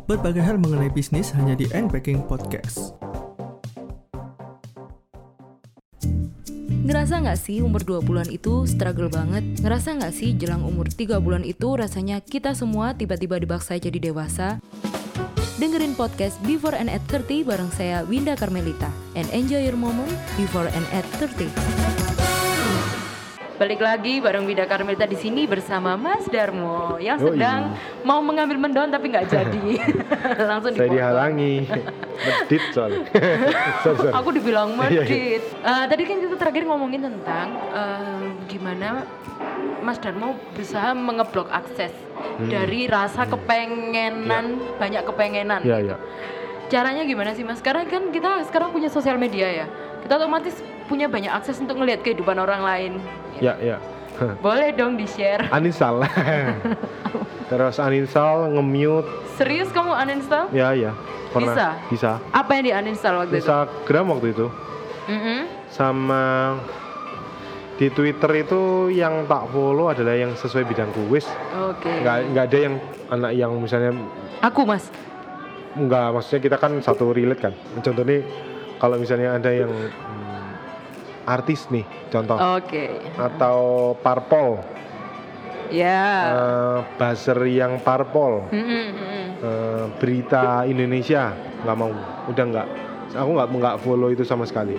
Berbagai 0.06 0.38
hal 0.38 0.62
mengenai 0.62 0.86
bisnis 0.86 1.34
hanya 1.34 1.58
di 1.58 1.66
Unpacking 1.74 2.22
Podcast. 2.30 2.94
Ngerasa 6.86 7.26
nggak 7.26 7.34
sih 7.34 7.58
umur 7.58 7.82
20-an 7.82 8.30
itu 8.30 8.70
struggle 8.70 9.10
banget? 9.10 9.42
Ngerasa 9.58 9.98
nggak 9.98 10.14
sih 10.14 10.38
jelang 10.38 10.62
umur 10.62 10.86
3 10.86 11.18
bulan 11.18 11.42
itu 11.42 11.74
rasanya 11.74 12.22
kita 12.22 12.54
semua 12.54 12.94
tiba-tiba 12.94 13.42
dibaksa 13.42 13.82
jadi 13.82 13.98
dewasa? 13.98 14.62
Dengerin 15.58 15.98
podcast 15.98 16.38
Before 16.46 16.78
and 16.78 16.86
at 16.86 17.02
30 17.10 17.42
bareng 17.42 17.74
saya 17.74 18.06
Winda 18.06 18.38
Carmelita 18.38 18.94
and 19.18 19.26
enjoy 19.34 19.66
your 19.66 19.74
moment 19.74 20.14
before 20.38 20.70
and 20.70 20.86
at 20.94 21.02
30. 21.18 21.50
Balik 23.56 23.80
lagi 23.80 24.20
bareng 24.20 24.44
Winda 24.44 24.68
Carmelita 24.68 25.08
di 25.08 25.16
sini 25.16 25.48
bersama 25.48 25.96
Mas 25.96 26.28
Darmo 26.28 27.00
yang 27.00 27.16
Yoi. 27.16 27.32
sedang 27.32 27.72
mau 28.04 28.20
mengambil 28.20 28.60
mendon 28.60 28.92
tapi 28.92 29.08
nggak 29.08 29.32
jadi. 29.32 29.64
Langsung 30.52 30.76
Saya 30.76 30.84
dipotong. 30.84 30.92
dihalangi. 30.92 31.54
Medit 32.16 32.62
soalnya. 32.70 33.08
Aku 34.20 34.28
dibilang 34.30 34.76
Iya, 34.76 34.84
iya. 34.84 35.00
medit. 35.00 35.42
Eh, 35.56 35.84
tadi 35.88 36.02
kan 36.04 36.16
kita 36.20 36.36
terakhir 36.36 36.68
ngomongin 36.68 37.00
tentang 37.00 37.48
eh, 37.72 38.24
gimana 38.44 39.08
Mas 39.80 39.96
Darmo 39.98 40.36
berusaha 40.52 40.92
mengeblok 40.92 41.48
akses 41.48 41.96
dari 42.42 42.84
rasa 42.84 43.24
kepengenan 43.24 44.76
banyak 44.76 45.00
kepengenan. 45.02 45.64
Hmm. 45.64 45.70
Iya, 45.72 45.76
iya. 45.80 45.96
Caranya 46.68 47.08
gimana 47.08 47.32
sih 47.32 47.40
Mas? 47.40 47.64
Karena 47.64 47.88
kan 47.88 48.12
kita 48.12 48.44
sekarang 48.44 48.68
punya 48.68 48.92
sosial 48.92 49.16
media 49.16 49.48
ya. 49.48 49.66
Kita 50.04 50.20
otomatis 50.20 50.60
punya 50.86 51.10
banyak 51.10 51.30
akses 51.30 51.58
untuk 51.58 51.82
ngelihat 51.82 52.00
kehidupan 52.06 52.38
orang 52.38 52.62
lain. 52.62 52.92
Ya, 53.42 53.58
ya. 53.58 53.76
Boleh 54.46 54.72
dong 54.72 54.96
di-share. 54.96 55.44
Uninstall. 55.52 56.06
Terus 57.50 57.76
uninstall, 57.78 58.54
nge-mute. 58.56 59.08
Serius 59.36 59.68
kamu 59.70 59.92
uninstall? 59.92 60.48
Ya, 60.50 60.72
ya. 60.72 60.96
Pernah. 61.34 61.52
Bisa? 61.52 61.68
Bisa. 61.92 62.10
Apa 62.32 62.56
yang 62.56 62.64
di-uninstall 62.72 63.14
waktu 63.26 63.36
itu? 63.36 63.44
Instagram 63.44 64.04
waktu 64.16 64.26
itu. 64.32 64.46
Mm-mm. 65.06 65.40
Sama 65.70 66.56
di 67.76 67.92
Twitter 67.92 68.30
itu 68.40 68.88
yang 68.88 69.28
tak 69.28 69.52
follow 69.52 69.92
adalah 69.92 70.16
yang 70.16 70.32
sesuai 70.32 70.64
bidangku 70.64 71.12
wis 71.12 71.28
Oke. 71.52 71.92
nggak 72.00 72.32
nggak 72.32 72.44
ada 72.48 72.58
yang 72.58 72.74
anak 73.12 73.32
yang 73.36 73.52
misalnya 73.60 73.92
Aku 74.40 74.64
Mas. 74.64 74.88
nggak 75.76 76.06
maksudnya 76.16 76.40
kita 76.40 76.56
kan 76.56 76.72
satu 76.80 77.12
relate 77.12 77.36
kan 77.36 77.52
contohnya 77.84 78.24
kalau 78.80 78.96
misalnya 78.96 79.36
ada 79.36 79.52
yang 79.52 79.68
hmm, 79.68 80.25
artis 81.26 81.66
nih 81.68 81.82
contoh 82.08 82.38
Oke. 82.56 82.86
atau 83.14 83.58
parpol 83.98 84.62
Ya. 85.66 86.06
eh, 86.30 86.78
buzzer 86.96 87.42
yang 87.44 87.82
parpol 87.82 88.46
mm-mm. 88.48 88.86
eh, 89.36 89.84
berita 89.98 90.62
Indonesia 90.62 91.34
nggak 91.60 91.76
mau 91.76 91.90
udah 92.26 92.44
nggak 92.46 92.66
aku 93.12 93.30
nggak 93.32 93.48
nggak 93.50 93.76
follow 93.80 94.08
itu 94.08 94.22
sama 94.22 94.46
sekali 94.46 94.78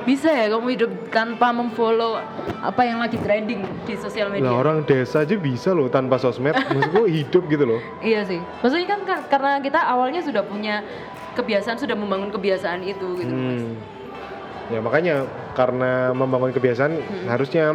Bisa 0.00 0.28
ya 0.28 0.48
kamu 0.48 0.68
hidup 0.70 0.90
tanpa 1.08 1.48
memfollow 1.50 2.16
apa 2.58 2.82
yang 2.82 3.00
lagi 3.00 3.16
trending 3.16 3.60
di 3.84 3.96
sosial 3.96 4.28
media? 4.28 4.44
lah 4.46 4.56
orang 4.58 4.80
desa 4.82 5.20
aja 5.20 5.36
bisa 5.36 5.72
loh 5.72 5.88
tanpa 5.88 6.16
sosmed 6.16 6.56
maksudku 6.66 7.04
hidup 7.06 7.44
gitu 7.46 7.64
loh 7.66 7.80
Iya 8.00 8.24
sih. 8.24 8.40
Maksudnya 8.60 8.86
kan 8.86 9.00
kar- 9.02 9.24
karena 9.30 9.60
kita 9.60 9.76
awalnya 9.78 10.20
sudah 10.20 10.40
punya 10.42 10.80
kebiasaan, 11.30 11.76
sudah 11.76 11.92
membangun 11.92 12.28
kebiasaan 12.28 12.80
itu 12.82 13.06
gitu. 13.14 13.28
Mas. 13.28 13.60
Hmm. 14.70 14.74
Ya 14.74 14.80
makanya 14.80 15.14
karena 15.52 15.90
membangun 16.12 16.54
kebiasaan 16.54 16.92
Hmm. 16.94 17.26
harusnya 17.26 17.74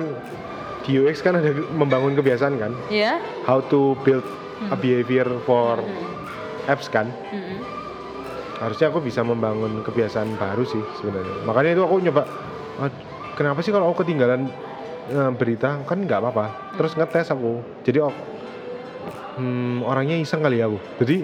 di 0.82 0.96
UX 0.96 1.20
kan 1.20 1.36
ada 1.36 1.52
membangun 1.70 2.16
kebiasaan 2.16 2.56
kan. 2.56 2.72
Ya. 2.88 3.20
How 3.44 3.60
to 3.68 4.00
build 4.02 4.24
Hmm. 4.56 4.72
a 4.72 4.76
behavior 4.76 5.28
for 5.44 5.84
apps 6.66 6.88
kan. 6.88 7.12
Mm-mm. 7.30 7.60
Harusnya 8.56 8.88
aku 8.88 9.04
bisa 9.04 9.20
membangun 9.20 9.84
kebiasaan 9.84 10.40
baru 10.40 10.64
sih 10.64 10.80
sebenarnya. 10.96 11.44
Makanya 11.44 11.72
itu 11.76 11.84
aku 11.84 11.96
nyoba. 12.00 12.24
"Ah, 12.80 12.88
kenapa 13.36 13.60
sih 13.60 13.70
kalau 13.70 13.92
aku 13.92 14.02
ketinggalan 14.02 14.48
eh, 15.06 15.32
berita 15.36 15.84
kan 15.84 16.00
nggak 16.00 16.18
apa-apa. 16.18 16.46
Terus 16.74 16.96
ngetes 16.96 17.30
aku. 17.30 17.60
Jadi 17.84 18.00
aku 18.00 18.16
hmm, 19.36 19.84
orangnya 19.84 20.16
iseng 20.16 20.40
kali 20.40 20.58
ya 20.58 20.66
aku. 20.66 20.80
Jadi 21.04 21.18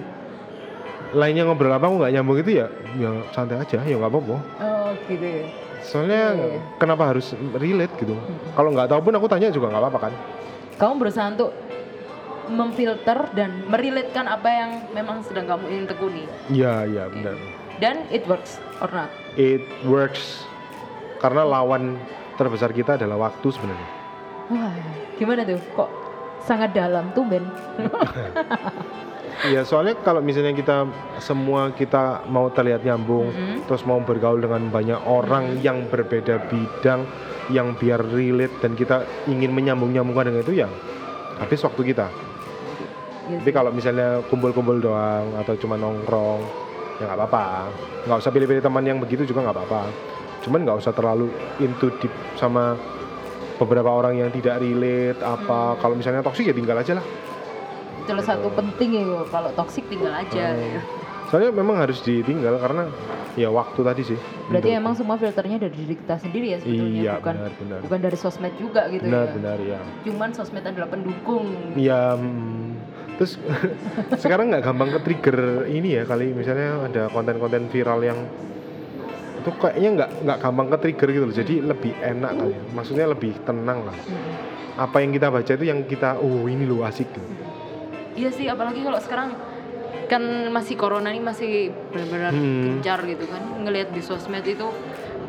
lainnya 1.12 1.44
ngobrol 1.44 1.72
apa 1.72 1.86
aku 1.86 1.96
nggak 1.98 2.12
nyambung 2.12 2.38
itu 2.38 2.50
ya 2.56 2.66
ya 2.94 3.10
santai 3.30 3.56
aja 3.58 3.80
ya 3.80 3.96
nggak 3.96 4.06
apa-apa. 4.06 4.36
Oh 4.60 4.90
gitu 5.08 5.24
ya. 5.24 5.44
Soalnya 5.82 6.22
iya. 6.34 6.58
kenapa 6.78 7.10
harus 7.10 7.34
relate 7.58 7.94
gitu? 7.98 8.14
Kalau 8.54 8.70
nggak 8.70 8.88
tahu 8.90 9.00
pun 9.10 9.14
aku 9.18 9.26
tanya 9.26 9.50
juga 9.50 9.70
nggak 9.70 9.82
apa-apa 9.82 9.98
kan? 10.08 10.12
Kamu 10.78 10.94
berusaha 10.98 11.26
untuk 11.30 11.50
memfilter 12.50 13.18
dan 13.38 13.62
merelatekan 13.70 14.26
apa 14.26 14.48
yang 14.50 14.70
memang 14.94 15.22
sedang 15.22 15.46
kamu 15.46 15.64
ingin 15.70 15.86
tekuni. 15.86 16.24
Iya 16.50 16.86
iya 16.90 17.04
benar. 17.06 17.36
Dan 17.78 18.06
it 18.10 18.26
works 18.26 18.58
or 18.82 18.90
not. 18.90 19.10
It 19.38 19.62
works 19.86 20.46
karena 21.22 21.46
lawan 21.46 21.98
terbesar 22.34 22.74
kita 22.74 22.98
adalah 22.98 23.30
waktu 23.30 23.48
sebenarnya. 23.54 23.88
Wah, 24.50 24.74
gimana 25.16 25.46
tuh? 25.46 25.60
Kok 25.78 25.90
sangat 26.42 26.74
dalam 26.74 27.14
tuh 27.14 27.22
Ben? 27.26 27.46
Iya 29.42 29.66
soalnya 29.66 29.98
kalau 29.98 30.22
misalnya 30.22 30.54
kita 30.54 30.86
semua 31.18 31.74
kita 31.74 32.22
mau 32.30 32.46
terlihat 32.52 32.86
nyambung, 32.86 33.32
Mhm. 33.32 33.66
terus 33.66 33.82
mau 33.82 33.98
bergaul 33.98 34.38
dengan 34.38 34.70
banyak 34.70 35.02
orang 35.02 35.58
yang 35.58 35.90
berbeda 35.90 36.46
bidang, 36.46 37.02
yang 37.50 37.74
biar 37.74 37.98
relate 38.06 38.62
dan 38.62 38.78
kita 38.78 39.02
ingin 39.26 39.50
menyambung-nyambungkan 39.50 40.30
dengan 40.30 40.42
itu 40.46 40.62
ya 40.62 40.68
habis 41.42 41.58
waktu 41.66 41.82
kita. 41.90 42.06
Iya 43.26 43.38
Tapi 43.42 43.50
kalau 43.50 43.74
misalnya 43.74 44.22
kumpul-kumpul 44.30 44.78
doang 44.78 45.34
atau 45.34 45.58
cuma 45.58 45.74
nongkrong, 45.74 46.42
ya 47.02 47.10
nggak 47.10 47.18
apa-apa. 47.18 47.46
Nggak 48.06 48.18
usah 48.22 48.30
pilih-pilih 48.30 48.62
teman 48.62 48.84
yang 48.86 48.98
begitu 49.02 49.26
juga 49.26 49.42
nggak 49.42 49.56
apa-apa. 49.58 49.82
Cuman 50.42 50.62
nggak 50.62 50.78
usah 50.78 50.94
terlalu 50.94 51.30
into 51.58 51.90
deep 51.98 52.10
sama 52.38 52.78
beberapa 53.58 53.90
orang 53.90 54.22
yang 54.22 54.30
tidak 54.30 54.58
relate 54.58 55.18
apa. 55.22 55.78
Kalau 55.78 55.94
misalnya 55.94 56.22
toksik 56.22 56.46
ya 56.46 56.54
tinggal 56.54 56.78
aja 56.78 56.98
lah. 56.98 57.06
Itu 58.02 58.10
salah 58.10 58.24
satu 58.26 58.50
penting 58.50 58.90
ya 58.92 59.04
kalau 59.30 59.50
toxic 59.54 59.86
tinggal 59.86 60.10
aja. 60.10 60.52
Hmm. 60.52 60.82
Soalnya 61.30 61.50
memang 61.54 61.80
harus 61.80 62.02
ditinggal 62.02 62.58
karena 62.58 62.90
ya 63.34 63.48
waktu 63.48 63.80
tadi 63.80 64.02
sih. 64.04 64.18
Berarti 64.50 64.68
Untuk- 64.68 64.80
emang 64.84 64.94
semua 64.98 65.16
filternya 65.16 65.56
dari 65.56 65.72
diri 65.72 65.94
kita 65.96 66.20
sendiri 66.20 66.46
ya 66.50 66.58
sebetulnya 66.60 67.00
Iya, 67.00 67.12
bukan 67.16 67.34
benar, 67.38 67.52
benar. 67.56 67.78
bukan 67.80 67.98
dari 68.02 68.16
sosmed 68.18 68.54
juga 68.58 68.82
gitu 68.90 69.06
benar 69.06 69.24
ya. 69.24 69.32
benar 69.32 69.58
ya. 69.62 69.78
Cuman 70.04 70.28
sosmed 70.34 70.60
adalah 70.60 70.88
pendukung. 70.90 71.46
Iya. 71.72 72.20
hmm. 72.20 72.68
Terus 73.16 73.32
sekarang 74.22 74.52
nggak 74.52 74.60
gampang 74.62 74.90
ke 74.90 74.98
trigger 75.00 75.38
ini 75.64 75.96
ya 75.96 76.02
kali 76.04 76.34
misalnya 76.34 76.84
ada 76.84 77.02
konten-konten 77.08 77.70
viral 77.70 78.02
yang 78.02 78.18
itu 79.40 79.50
kayaknya 79.56 79.90
nggak 79.96 80.10
nggak 80.22 80.38
gampang 80.38 80.66
ke 80.68 80.76
trigger 80.80 81.08
gitu 81.08 81.24
loh. 81.24 81.34
Jadi 81.34 81.54
lebih 81.62 81.92
enak 81.96 82.32
kali. 82.34 82.52
ya. 82.52 82.60
Maksudnya 82.74 83.06
lebih 83.08 83.32
tenang 83.42 83.88
lah. 83.88 83.96
Hmm. 83.96 84.84
Apa 84.84 85.00
yang 85.00 85.12
kita 85.12 85.28
baca 85.28 85.48
itu 85.48 85.64
yang 85.64 85.80
kita 85.84 86.20
oh 86.20 86.44
ini 86.44 86.64
loh 86.64 86.84
asik 86.84 87.08
gitu. 87.08 87.22
Iya 88.12 88.30
sih 88.30 88.46
apalagi 88.46 88.80
kalau 88.80 89.00
sekarang 89.00 89.30
kan 90.04 90.22
masih 90.48 90.76
corona 90.76 91.08
ini 91.08 91.20
masih 91.20 91.50
benar-benar 91.88 92.30
Hmm. 92.30 92.62
gencar 92.76 93.00
gitu 93.02 93.24
kan 93.24 93.40
ngelihat 93.58 93.88
di 93.90 94.00
sosmed 94.00 94.44
itu 94.44 94.68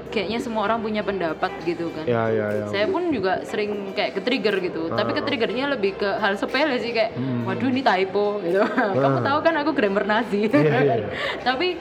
kayaknya 0.09 0.37
semua 0.37 0.67
orang 0.67 0.77
punya 0.77 1.01
pendapat 1.01 1.49
gitu 1.63 1.89
kan. 1.89 2.03
Ya 2.03 2.27
ya 2.27 2.47
ya. 2.53 2.65
Saya 2.67 2.85
pun 2.85 3.09
juga 3.09 3.41
sering 3.43 3.93
kayak 3.93 4.13
ke-trigger 4.13 4.55
gitu. 4.61 4.81
Tapi 4.87 5.09
Ah. 5.09 5.15
ke-triggernya 5.17 5.65
lebih 5.71 5.95
ke 5.95 6.09
hal 6.13 6.35
sepele 6.35 6.77
sih 6.77 6.91
kayak 6.91 7.15
Hmm. 7.15 7.47
waduh 7.47 7.65
ini 7.65 7.81
typo 7.81 8.37
gitu. 8.39 8.61
Kamu 8.99 9.17
Ah. 9.19 9.23
tahu 9.23 9.39
kan 9.41 9.53
aku 9.57 9.71
grammar 9.71 10.05
Nazi. 10.05 10.45
Iya, 10.45 10.59
iya, 10.61 10.79
iya. 10.99 11.07
Tapi 11.47 11.79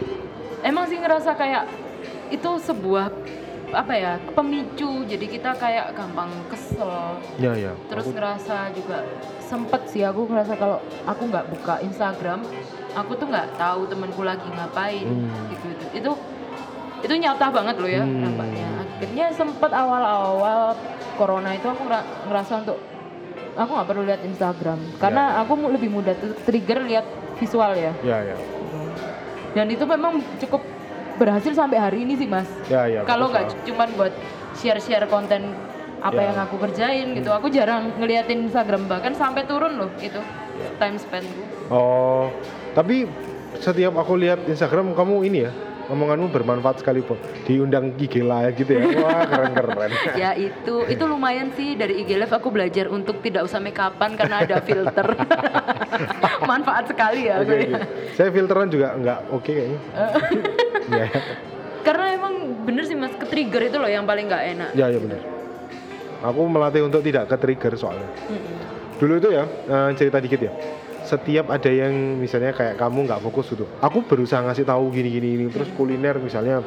emang 0.62 0.86
sih 0.86 0.96
ngerasa 0.96 1.34
kayak 1.34 1.66
itu 2.30 2.50
sebuah 2.62 3.12
apa 3.72 3.92
ya 3.92 4.12
pemicu. 4.32 5.02
Jadi 5.02 5.26
kita 5.26 5.56
kayak 5.56 5.92
gampang 5.92 6.28
kesel. 6.46 7.16
Ya 7.36 7.52
ya. 7.52 7.72
terus 7.88 8.06
Aku- 8.06 8.14
ngerasa 8.14 8.56
juga 8.70 8.98
sempet 9.40 9.82
sih 9.86 10.00
aku 10.00 10.24
ngerasa 10.24 10.54
kalau 10.54 10.78
aku 11.04 11.22
nggak 11.26 11.46
buka 11.50 11.74
Instagram 11.80 12.40
aku 12.92 13.12
tuh 13.14 13.26
nggak 13.26 13.52
tahu 13.54 13.84
temanku 13.84 14.20
lagi 14.22 14.44
ngapain 14.46 15.04
Hmm. 15.04 15.48
gitu 15.48 15.66
itu 15.68 15.84
itu 15.94 16.10
itu 17.02 17.14
nyata 17.18 17.48
banget 17.48 17.76
loh 17.76 17.90
ya 17.90 18.00
Hmm. 18.00 18.20
nampaknya 18.22 18.68
akhirnya 18.80 19.26
sempet 19.30 19.68
awal-awal 19.68 20.72
corona 21.14 21.52
itu 21.52 21.66
aku 21.66 21.84
ngera- 21.84 22.08
ngerasa 22.24 22.52
untuk 22.64 22.78
aku 23.52 23.70
nggak 23.70 23.88
perlu 23.88 24.02
lihat 24.02 24.20
Instagram. 24.22 24.78
Karena 24.96 25.40
aku 25.40 25.52
mu- 25.54 25.68
lebih 25.68 25.90
mudah 25.90 26.16
trigger 26.42 26.80
lihat 26.82 27.04
visual 27.36 27.76
ya. 27.76 27.92
Ya 28.00 28.24
ya. 28.24 28.36
Dan 29.52 29.68
itu 29.68 29.84
memang 29.84 30.16
cukup 30.38 30.64
berhasil 31.22 31.54
sampai 31.54 31.78
hari 31.78 31.98
ini 32.02 32.18
sih 32.18 32.26
mas. 32.26 32.50
Ya 32.66 32.90
ya 32.90 33.06
kalau 33.06 33.30
nggak 33.30 33.62
cuman 33.62 33.88
buat 33.94 34.10
share-share 34.58 35.06
konten 35.06 35.54
apa 36.02 36.18
Ya. 36.18 36.34
yang 36.34 36.38
aku 36.42 36.58
kerjain 36.58 37.14
gitu 37.14 37.30
aku 37.30 37.46
jarang 37.46 37.94
ngeliatin 37.94 38.50
Instagram 38.50 38.90
bahkan 38.90 39.14
sampai 39.14 39.46
turun 39.46 39.78
loh 39.78 39.90
itu 40.02 40.18
time 40.82 40.98
spendku 40.98 41.46
oh 41.70 42.26
tapi 42.74 43.06
setiap 43.62 43.94
aku 43.94 44.18
lihat 44.18 44.42
Instagram 44.50 44.98
kamu 44.98 45.30
ini 45.30 45.46
ya 45.46 45.54
omonganmu 45.90 46.30
bermanfaat 46.30 46.84
sekali 46.84 47.02
po 47.02 47.18
diundang 47.46 47.94
IG 47.98 48.22
live 48.22 48.54
gitu 48.58 48.78
ya. 48.78 48.82
Wah 49.02 49.24
keren 49.26 49.52
keren 49.54 49.90
ya 50.22 50.30
itu 50.36 50.86
itu 50.86 51.04
lumayan 51.06 51.50
sih. 51.56 51.74
Dari 51.74 52.04
IG 52.04 52.18
Live 52.18 52.34
aku 52.34 52.52
belajar 52.52 52.86
untuk 52.92 53.18
tidak 53.24 53.46
usah 53.48 53.58
make 53.58 53.78
upan 53.78 54.14
karena 54.14 54.44
ada 54.44 54.62
filter. 54.62 55.06
Manfaat 56.50 56.90
sekali 56.90 57.30
ya 57.30 57.42
oke 57.42 57.56
ya. 57.56 57.78
saya 58.18 58.28
filteran 58.34 58.68
juga 58.70 58.94
nggak 58.98 59.18
oke 59.32 59.50
kayaknya. 59.50 59.80
Ya. 60.82 61.06
Karena 61.86 62.10
emang 62.10 62.66
bener 62.66 62.82
sih 62.82 62.98
mas 62.98 63.14
ke 63.14 63.22
trigger 63.22 63.70
itu 63.70 63.78
loh 63.78 63.86
yang 63.86 64.02
paling 64.02 64.26
nggak 64.26 64.44
enak. 64.50 64.70
Ya 64.74 64.90
ya 64.90 64.98
benar 64.98 65.22
aku 66.22 66.40
melatih 66.46 66.86
untuk 66.86 67.02
tidak 67.02 67.26
ke 67.26 67.36
trigger 67.36 67.74
soalnya 67.74 68.08
dulu 69.02 69.18
itu 69.18 69.28
ya 69.34 69.44
eh, 69.46 69.90
cerita 69.98 70.22
dikit 70.22 70.40
ya 70.46 70.52
setiap 71.12 71.46
ada 71.46 71.68
yang 71.68 71.92
misalnya 72.16 72.50
kayak 72.50 72.74
kamu 72.74 73.04
nggak 73.04 73.20
fokus 73.20 73.52
gitu. 73.52 73.68
Aku 73.78 74.00
berusaha 74.00 74.40
ngasih 74.40 74.64
tahu 74.64 74.88
gini 74.88 75.12
gini 75.12 75.28
ini 75.36 75.44
terus 75.46 75.68
kuliner 75.70 76.16
misalnya 76.16 76.64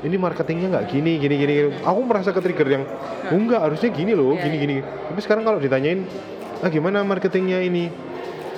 ini 0.00 0.16
marketingnya 0.16 0.68
nggak 0.70 0.86
gini 0.88 1.16
gini 1.16 1.34
gini 1.36 1.52
gini. 1.54 1.70
aku 1.82 2.00
merasa 2.02 2.32
ke 2.32 2.40
trigger 2.40 2.68
yang 2.70 2.84
oh 3.26 3.36
enggak 3.36 3.60
harusnya 3.60 3.90
gini 3.90 4.12
loh 4.12 4.32
Iya, 4.32 4.42
gini 4.42 4.56
gini. 4.56 4.76
Tapi 4.80 5.20
sekarang 5.20 5.44
kalau 5.44 5.58
ditanyain 5.58 6.08
ah 6.58 6.68
gimana 6.68 7.00
marketingnya 7.02 7.60
ini? 7.60 7.92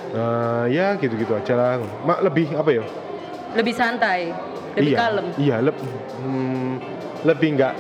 Nah, 0.09 0.65
ya 0.67 0.95
gitu-gitu 0.97 1.35
aja 1.35 1.53
lah. 1.53 1.73
Mak 2.01 2.23
lebih 2.23 2.55
apa 2.55 2.71
ya? 2.71 2.85
Lebih 3.53 3.75
santai 3.75 4.31
lebih 4.73 4.93
iya, 4.93 4.99
kalem. 5.01 5.27
Iya, 5.35 5.57
leb- 5.61 5.85
hmm, 6.19 6.73
lebih 7.25 7.49
nggak 7.55 7.75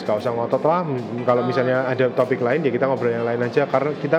nggak 0.00 0.16
usah 0.16 0.30
ngotot 0.30 0.62
lah. 0.62 0.86
Hmm, 0.86 1.22
Kalau 1.22 1.42
Oh. 1.42 1.46
misalnya 1.46 1.82
ada 1.84 2.06
topik 2.08 2.38
lain 2.38 2.62
ya 2.62 2.70
kita 2.70 2.86
ngobrol 2.86 3.10
yang 3.10 3.26
lain 3.26 3.40
aja. 3.42 3.66
Karena 3.66 3.90
kita 3.96 4.18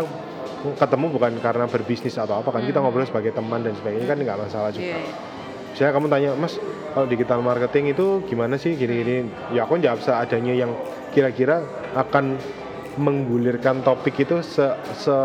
ketemu 0.72 1.06
bukan 1.10 1.32
karena 1.38 1.66
berbisnis 1.66 2.16
atau 2.16 2.36
apa 2.36 2.50
kan 2.50 2.62
kita 2.62 2.78
ngobrol 2.78 3.04
sebagai 3.04 3.32
teman 3.32 3.60
dan 3.60 3.74
sebagainya 3.74 4.06
kan 4.06 4.18
nggak 4.18 4.40
masalah 4.40 4.70
Hmm. 4.70 4.78
Iya, 4.78 4.98
juga. 4.98 5.80
iya. 5.80 5.90
Kamu 5.90 6.08
tanya, 6.08 6.30
Mas, 6.34 6.54
kalau 6.88 7.06
digital 7.06 7.40
marketing 7.40 7.90
itu 7.90 8.06
gimana 8.24 8.56
sih 8.56 8.74
gini-gini? 8.74 9.26
Ya 9.50 9.64
aku 9.64 9.78
jawab 9.78 9.98
seadanya 9.98 10.54
yang 10.54 10.72
kira-kira 11.10 11.64
akan 11.92 12.38
menggulirkan 12.94 13.82
topik 13.82 14.20
itu 14.20 14.40
se, 14.42 14.62
se 14.94 15.16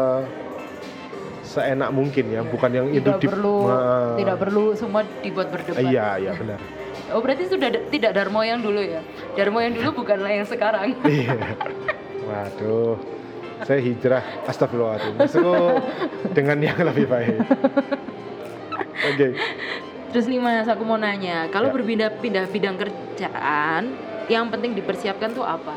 seenak 1.43 1.91
mungkin 1.91 2.27
ya, 2.29 2.43
bukan 2.43 2.71
yang 2.71 2.87
itu 2.91 3.07
tidak 3.07 3.23
perlu 3.29 3.55
Ma- 3.65 4.17
tidak 4.17 4.37
perlu 4.37 4.65
semua 4.73 5.03
dibuat 5.19 5.49
berdebat 5.49 5.79
Iya, 5.79 6.07
iya 6.19 6.33
benar. 6.33 6.59
oh 7.13 7.21
berarti 7.21 7.47
sudah 7.47 7.69
da- 7.69 7.87
tidak 7.87 8.13
Darmo 8.13 8.43
yang 8.43 8.59
dulu 8.59 8.79
ya 8.79 9.01
Darmo 9.33 9.59
yang 9.59 9.73
dulu 9.73 9.91
bukanlah 10.01 10.31
yang 10.33 10.45
sekarang 10.45 10.95
Iya. 11.03 11.57
Waduh. 12.23 12.99
Saya 13.63 13.81
hijrah 13.81 14.21
astagfirullahaladzim. 14.45 15.17
Masuk 15.17 15.81
dengan 16.33 16.59
yang 16.61 16.77
lebih 16.83 17.07
baik. 17.07 17.41
Oke. 19.07 19.27
Terus 20.07 20.27
nih 20.27 20.41
mas, 20.41 20.67
aku 20.67 20.83
mau 20.83 20.97
nanya, 20.97 21.49
kalau 21.49 21.69
Ya. 21.69 21.75
berpindah-pindah 21.75 22.45
bidang 22.49 22.77
kerjaan, 22.77 23.83
yang 24.27 24.49
penting 24.49 24.73
dipersiapkan 24.73 25.33
tuh 25.33 25.43
apa? 25.43 25.77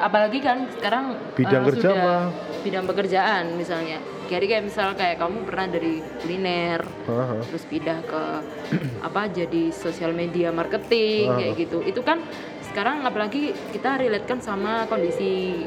Apalagi 0.00 0.40
kan 0.40 0.64
sekarang 0.72 1.12
Bidang 1.34 1.62
eh, 1.62 1.66
kerja 1.68 1.80
sudah 1.82 1.94
apa? 1.94 2.16
bidang 2.60 2.84
pekerjaan 2.84 3.44
misalnya. 3.54 4.00
Jadi 4.26 4.44
kayak 4.46 4.64
misal 4.64 4.94
kayak 4.94 5.18
kamu 5.18 5.44
pernah 5.44 5.66
dari 5.68 6.00
kuliner, 6.16 6.80
Haha. 7.04 7.42
terus 7.44 7.64
pindah 7.64 7.98
ke 8.00 8.22
apa 9.06 9.28
jadi 9.28 9.68
sosial 9.70 10.10
media 10.12 10.48
marketing 10.50 11.28
Ah. 11.28 11.36
kayak 11.36 11.52
gitu. 11.58 11.78
Itu 11.82 12.00
kan 12.00 12.24
sekarang 12.64 13.02
apalagi 13.02 13.52
kita 13.70 13.98
relate 13.98 14.24
kan 14.24 14.38
sama 14.38 14.86
kondisi 14.86 15.66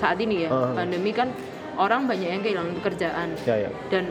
saat 0.00 0.16
ini 0.16 0.44
ya, 0.44 0.48
Ah. 0.48 0.72
pandemi 0.72 1.12
kan 1.12 1.28
orang 1.76 2.04
banyak 2.04 2.28
yang 2.30 2.40
kehilangan 2.40 2.72
pekerjaan 2.74 3.28
Ya 3.44 3.56
ya. 3.58 3.70
dan 3.88 4.08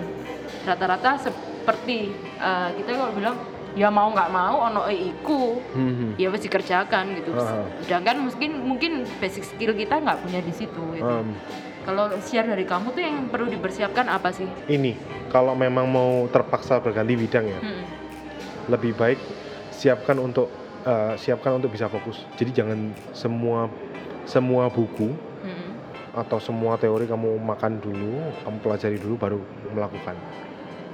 rata-rata 0.64 1.18
seperti 1.20 2.10
uh, 2.38 2.70
kita 2.72 2.90
kalau 2.94 3.14
bilang 3.14 3.36
ya 3.74 3.86
mau 3.88 4.10
nggak 4.10 4.30
mau 4.30 4.66
ono 4.66 4.82
e 4.86 5.14
iku 5.14 5.62
Hmm, 5.72 6.14
ya 6.16 6.30
pasti 6.30 6.46
dikerjakan 6.46 7.14
gitu 7.16 7.34
Ah. 7.34 7.62
sedangkan 7.80 8.16
mungkin 8.24 8.52
mungkin 8.64 8.92
basic 9.18 9.46
skill 9.46 9.74
kita 9.74 9.98
nggak 9.98 10.18
punya 10.20 10.40
di 10.40 10.50
situ 10.52 10.82
gitu. 10.94 11.06
Em, 11.06 11.38
kalau 11.86 12.06
share 12.20 12.46
dari 12.46 12.66
kamu 12.66 12.92
tuh 12.92 13.02
yang 13.02 13.30
perlu 13.30 13.46
dipersiapkan 13.48 14.06
apa 14.08 14.30
sih 14.30 14.50
ini 14.68 14.98
kalau 15.28 15.54
memang 15.54 15.86
mau 15.86 16.26
terpaksa 16.28 16.78
berganti 16.78 17.14
bidang 17.16 17.46
ya, 17.46 17.60
Hmm. 17.60 17.84
lebih 18.68 18.94
baik 18.94 19.18
siapkan 19.72 20.18
untuk 20.18 20.50
eh, 20.82 21.14
siapkan 21.16 21.54
untuk 21.54 21.70
bisa 21.70 21.86
fokus. 21.86 22.24
Jadi 22.34 22.56
jangan 22.56 22.80
semua 23.12 23.68
semua 24.24 24.66
buku. 24.68 25.12
Atau 26.14 26.38
semua 26.38 26.76
teori 26.76 27.06
kamu 27.06 27.38
makan 27.38 27.78
dulu, 27.80 28.14
kamu 28.44 28.58
pelajari 28.60 28.98
dulu 28.98 29.16
baru 29.16 29.40
melakukan. 29.72 30.16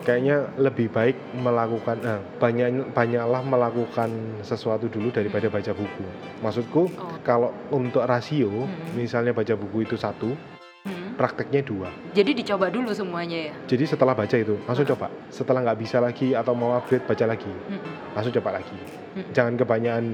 Kayaknya 0.06 0.54
lebih 0.62 0.94
baik 0.94 1.18
melakukan 1.34 1.98
eh, 2.06 2.22
banyak 2.38 2.94
banyaklah 2.94 3.42
melakukan 3.42 4.10
sesuatu 4.46 4.86
dulu 4.86 5.10
daripada 5.10 5.50
baca 5.50 5.74
buku. 5.74 6.06
Maksudku 6.46 6.94
Oh. 6.94 7.18
kalau 7.26 7.50
untuk 7.74 8.06
rasio, 8.06 8.70
Hmm. 8.70 8.94
misalnya 8.94 9.34
baca 9.34 9.58
buku 9.58 9.82
itu 9.82 9.98
satu, 9.98 10.38
Hmm. 10.86 11.18
prakteknya 11.18 11.66
dua. 11.66 11.90
jadi 12.14 12.38
dicoba 12.38 12.70
dulu 12.70 12.94
semuanya 12.94 13.50
ya 13.50 13.54
Jadi 13.66 13.90
setelah 13.90 14.14
baca 14.14 14.38
itu 14.38 14.54
langsung 14.70 14.86
coba. 14.86 15.10
Setelah 15.34 15.66
nggak 15.66 15.80
bisa 15.82 15.98
lagi 15.98 16.38
atau 16.38 16.54
mau 16.54 16.78
upgrade 16.78 17.10
baca 17.10 17.26
lagi, 17.26 17.50
Hmm. 17.50 17.82
langsung 18.14 18.34
coba 18.38 18.62
lagi. 18.62 18.78
Hmm. 19.18 19.26
Jangan 19.34 19.54
kebanyakan 19.58 20.06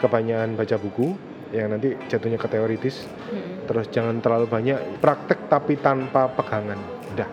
kebanyakan 0.00 0.56
baca 0.56 0.76
buku 0.80 1.12
yang 1.54 1.70
nanti 1.74 1.94
jatuhnya 2.10 2.38
ke 2.38 2.48
teoritis. 2.50 3.06
Hmm. 3.30 3.66
Terus 3.66 3.86
jangan 3.90 4.18
terlalu 4.22 4.46
banyak 4.50 5.02
praktek 5.02 5.46
tapi 5.50 5.78
tanpa 5.78 6.30
pegangan. 6.30 6.78
Udah. 7.14 7.30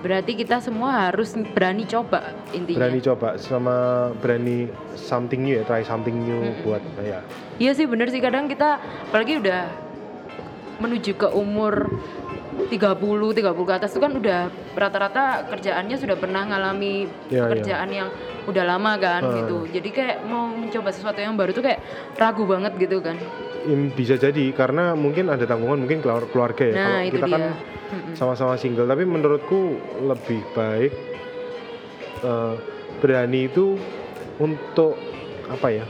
berarti 0.00 0.32
kita 0.32 0.64
semua 0.64 1.12
harus 1.12 1.36
berani 1.52 1.84
coba 1.84 2.32
intinya 2.56 2.88
berani 2.88 3.00
coba 3.04 3.36
sama 3.36 4.08
berani 4.16 4.72
something 4.96 5.44
new 5.44 5.60
ya 5.60 5.64
try 5.68 5.84
something 5.84 6.24
new 6.24 6.40
Mm-mm. 6.40 6.64
buat 6.64 6.80
ya 7.04 7.20
Iya 7.60 7.76
sih 7.76 7.84
bener 7.84 8.08
sih 8.08 8.24
kadang 8.24 8.48
kita 8.48 8.80
apalagi 8.80 9.44
udah 9.44 9.68
menuju 10.80 11.12
ke 11.20 11.28
umur 11.36 11.92
30 12.66 13.32
30 13.32 13.40
ke 13.64 13.72
atas 13.72 13.90
itu 13.90 14.00
kan 14.00 14.12
udah 14.12 14.40
rata-rata 14.74 15.22
kerjaannya 15.48 15.96
sudah 15.96 16.16
pernah 16.16 16.44
ngalami 16.44 17.08
Ya, 17.26 17.46
pekerjaan 17.46 17.88
yang 17.88 18.08
udah 18.44 18.64
lama 18.66 18.92
kan 18.96 19.22
Ah. 19.22 19.34
gitu. 19.38 19.64
Jadi 19.66 19.88
kayak 19.88 20.16
mau 20.24 20.50
mencoba 20.50 20.90
sesuatu 20.90 21.16
yang 21.16 21.34
baru 21.34 21.50
tuh 21.50 21.62
kayak 21.62 21.80
ragu 22.14 22.44
banget 22.44 22.74
gitu 22.76 22.98
kan. 22.98 23.16
Bisa 23.92 24.16
jadi 24.16 24.50
karena 24.50 24.92
mungkin 24.92 25.28
ada 25.28 25.44
tanggungan 25.44 25.78
mungkin 25.78 26.00
keluar- 26.00 26.26
keluarga 26.26 26.64
ya 26.64 26.74
Nah, 26.74 26.84
kalau 26.86 27.00
itu 27.02 27.14
kita 27.14 27.26
dia. 27.26 27.34
kan 27.36 27.42
sama-sama 28.12 28.54
single 28.54 28.86
tapi 28.86 29.02
menurutku 29.02 29.76
lebih 30.02 30.40
baik 30.50 30.92
eh, 32.20 32.54
berani 32.98 33.46
itu 33.46 33.74
untuk 34.36 34.94
apa 35.46 35.68
ya 35.70 35.84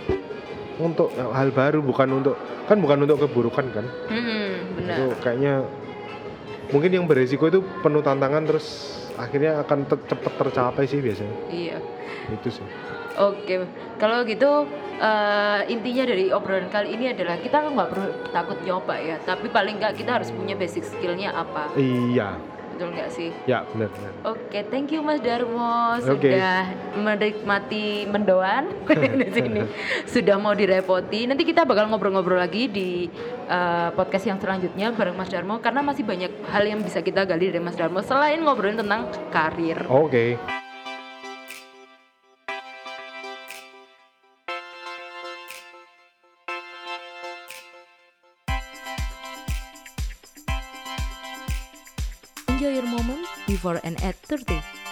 untuk 0.76 1.10
hal 1.12 1.50
baru 1.50 1.78
bukan 1.80 2.08
untuk 2.14 2.34
kan 2.64 2.78
bukan 2.78 3.04
untuk 3.04 3.20
keburukan 3.20 3.66
kan 3.68 3.86
Mm-mm, 4.08 4.46
benar. 4.78 4.94
itu 4.96 5.06
kayaknya 5.20 5.54
mungkin 6.70 6.90
yang 6.90 7.06
beresiko 7.06 7.46
itu 7.46 7.60
penuh 7.82 8.02
tantangan 8.02 8.42
terus 8.46 8.66
akhirnya 9.18 9.60
akan 9.62 9.84
te- 9.84 10.06
cepet 10.08 10.32
tercapai 10.38 10.84
sih 10.88 11.00
biasanya. 11.02 11.36
Iya. 11.50 11.78
itu 12.30 12.48
sih. 12.60 12.66
Oke, 13.18 13.66
kalau 13.98 14.22
gitu 14.22 14.64
eh, 15.02 15.60
intinya 15.68 16.04
dari 16.06 16.30
obrolan 16.30 16.70
kali 16.70 16.94
ini 16.94 17.10
adalah 17.10 17.36
kita 17.42 17.68
nggak 17.68 17.88
perlu 17.90 18.08
takut 18.30 18.58
nyoba 18.64 18.96
ya, 18.96 19.16
tapi 19.26 19.50
paling 19.50 19.76
nggak 19.82 19.98
kita 19.98 20.22
harus 20.22 20.30
punya 20.30 20.54
basic 20.54 20.86
skillnya 20.86 21.34
apa, 21.34 21.74
iya 21.76 22.38
betul 22.80 22.96
nggak 22.96 23.10
sih? 23.12 23.28
ya 23.44 23.60
benar 23.76 23.92
benar 23.92 24.12
Oke, 24.24 24.64
thank 24.72 24.88
you 24.88 25.04
Mas 25.04 25.20
Darmo 25.20 26.00
Oke. 26.00 26.32
sudah 26.32 26.64
menikmati 26.96 28.08
mendoan 28.08 28.72
di 29.20 29.28
sini, 29.28 29.60
sudah 30.08 30.40
mau 30.40 30.56
direpoti. 30.56 31.28
Nanti 31.28 31.44
kita 31.44 31.68
bakal 31.68 31.92
ngobrol-ngobrol 31.92 32.40
lagi 32.40 32.72
di 32.72 33.12
eh, 33.44 33.88
podcast 33.92 34.24
yang 34.24 34.40
selanjutnya 34.40 34.96
bareng 34.96 35.12
Mas 35.12 35.28
Darmo 35.28 35.60
karena 35.60 35.84
masih 35.84 36.08
banyak 36.08 36.32
hal 36.48 36.64
yang 36.64 36.80
bisa 36.80 37.04
kita 37.04 37.28
gali 37.28 37.52
dari 37.52 37.60
Mas 37.60 37.76
Darmo 37.76 38.00
selain 38.00 38.40
ngobrolin 38.40 38.80
tentang 38.80 39.12
karir. 39.28 39.84
oke 39.84 40.40
Enjoy 40.40 40.69
before 53.60 53.80
and 53.84 54.02
at 54.02 54.14
30. 54.16 54.89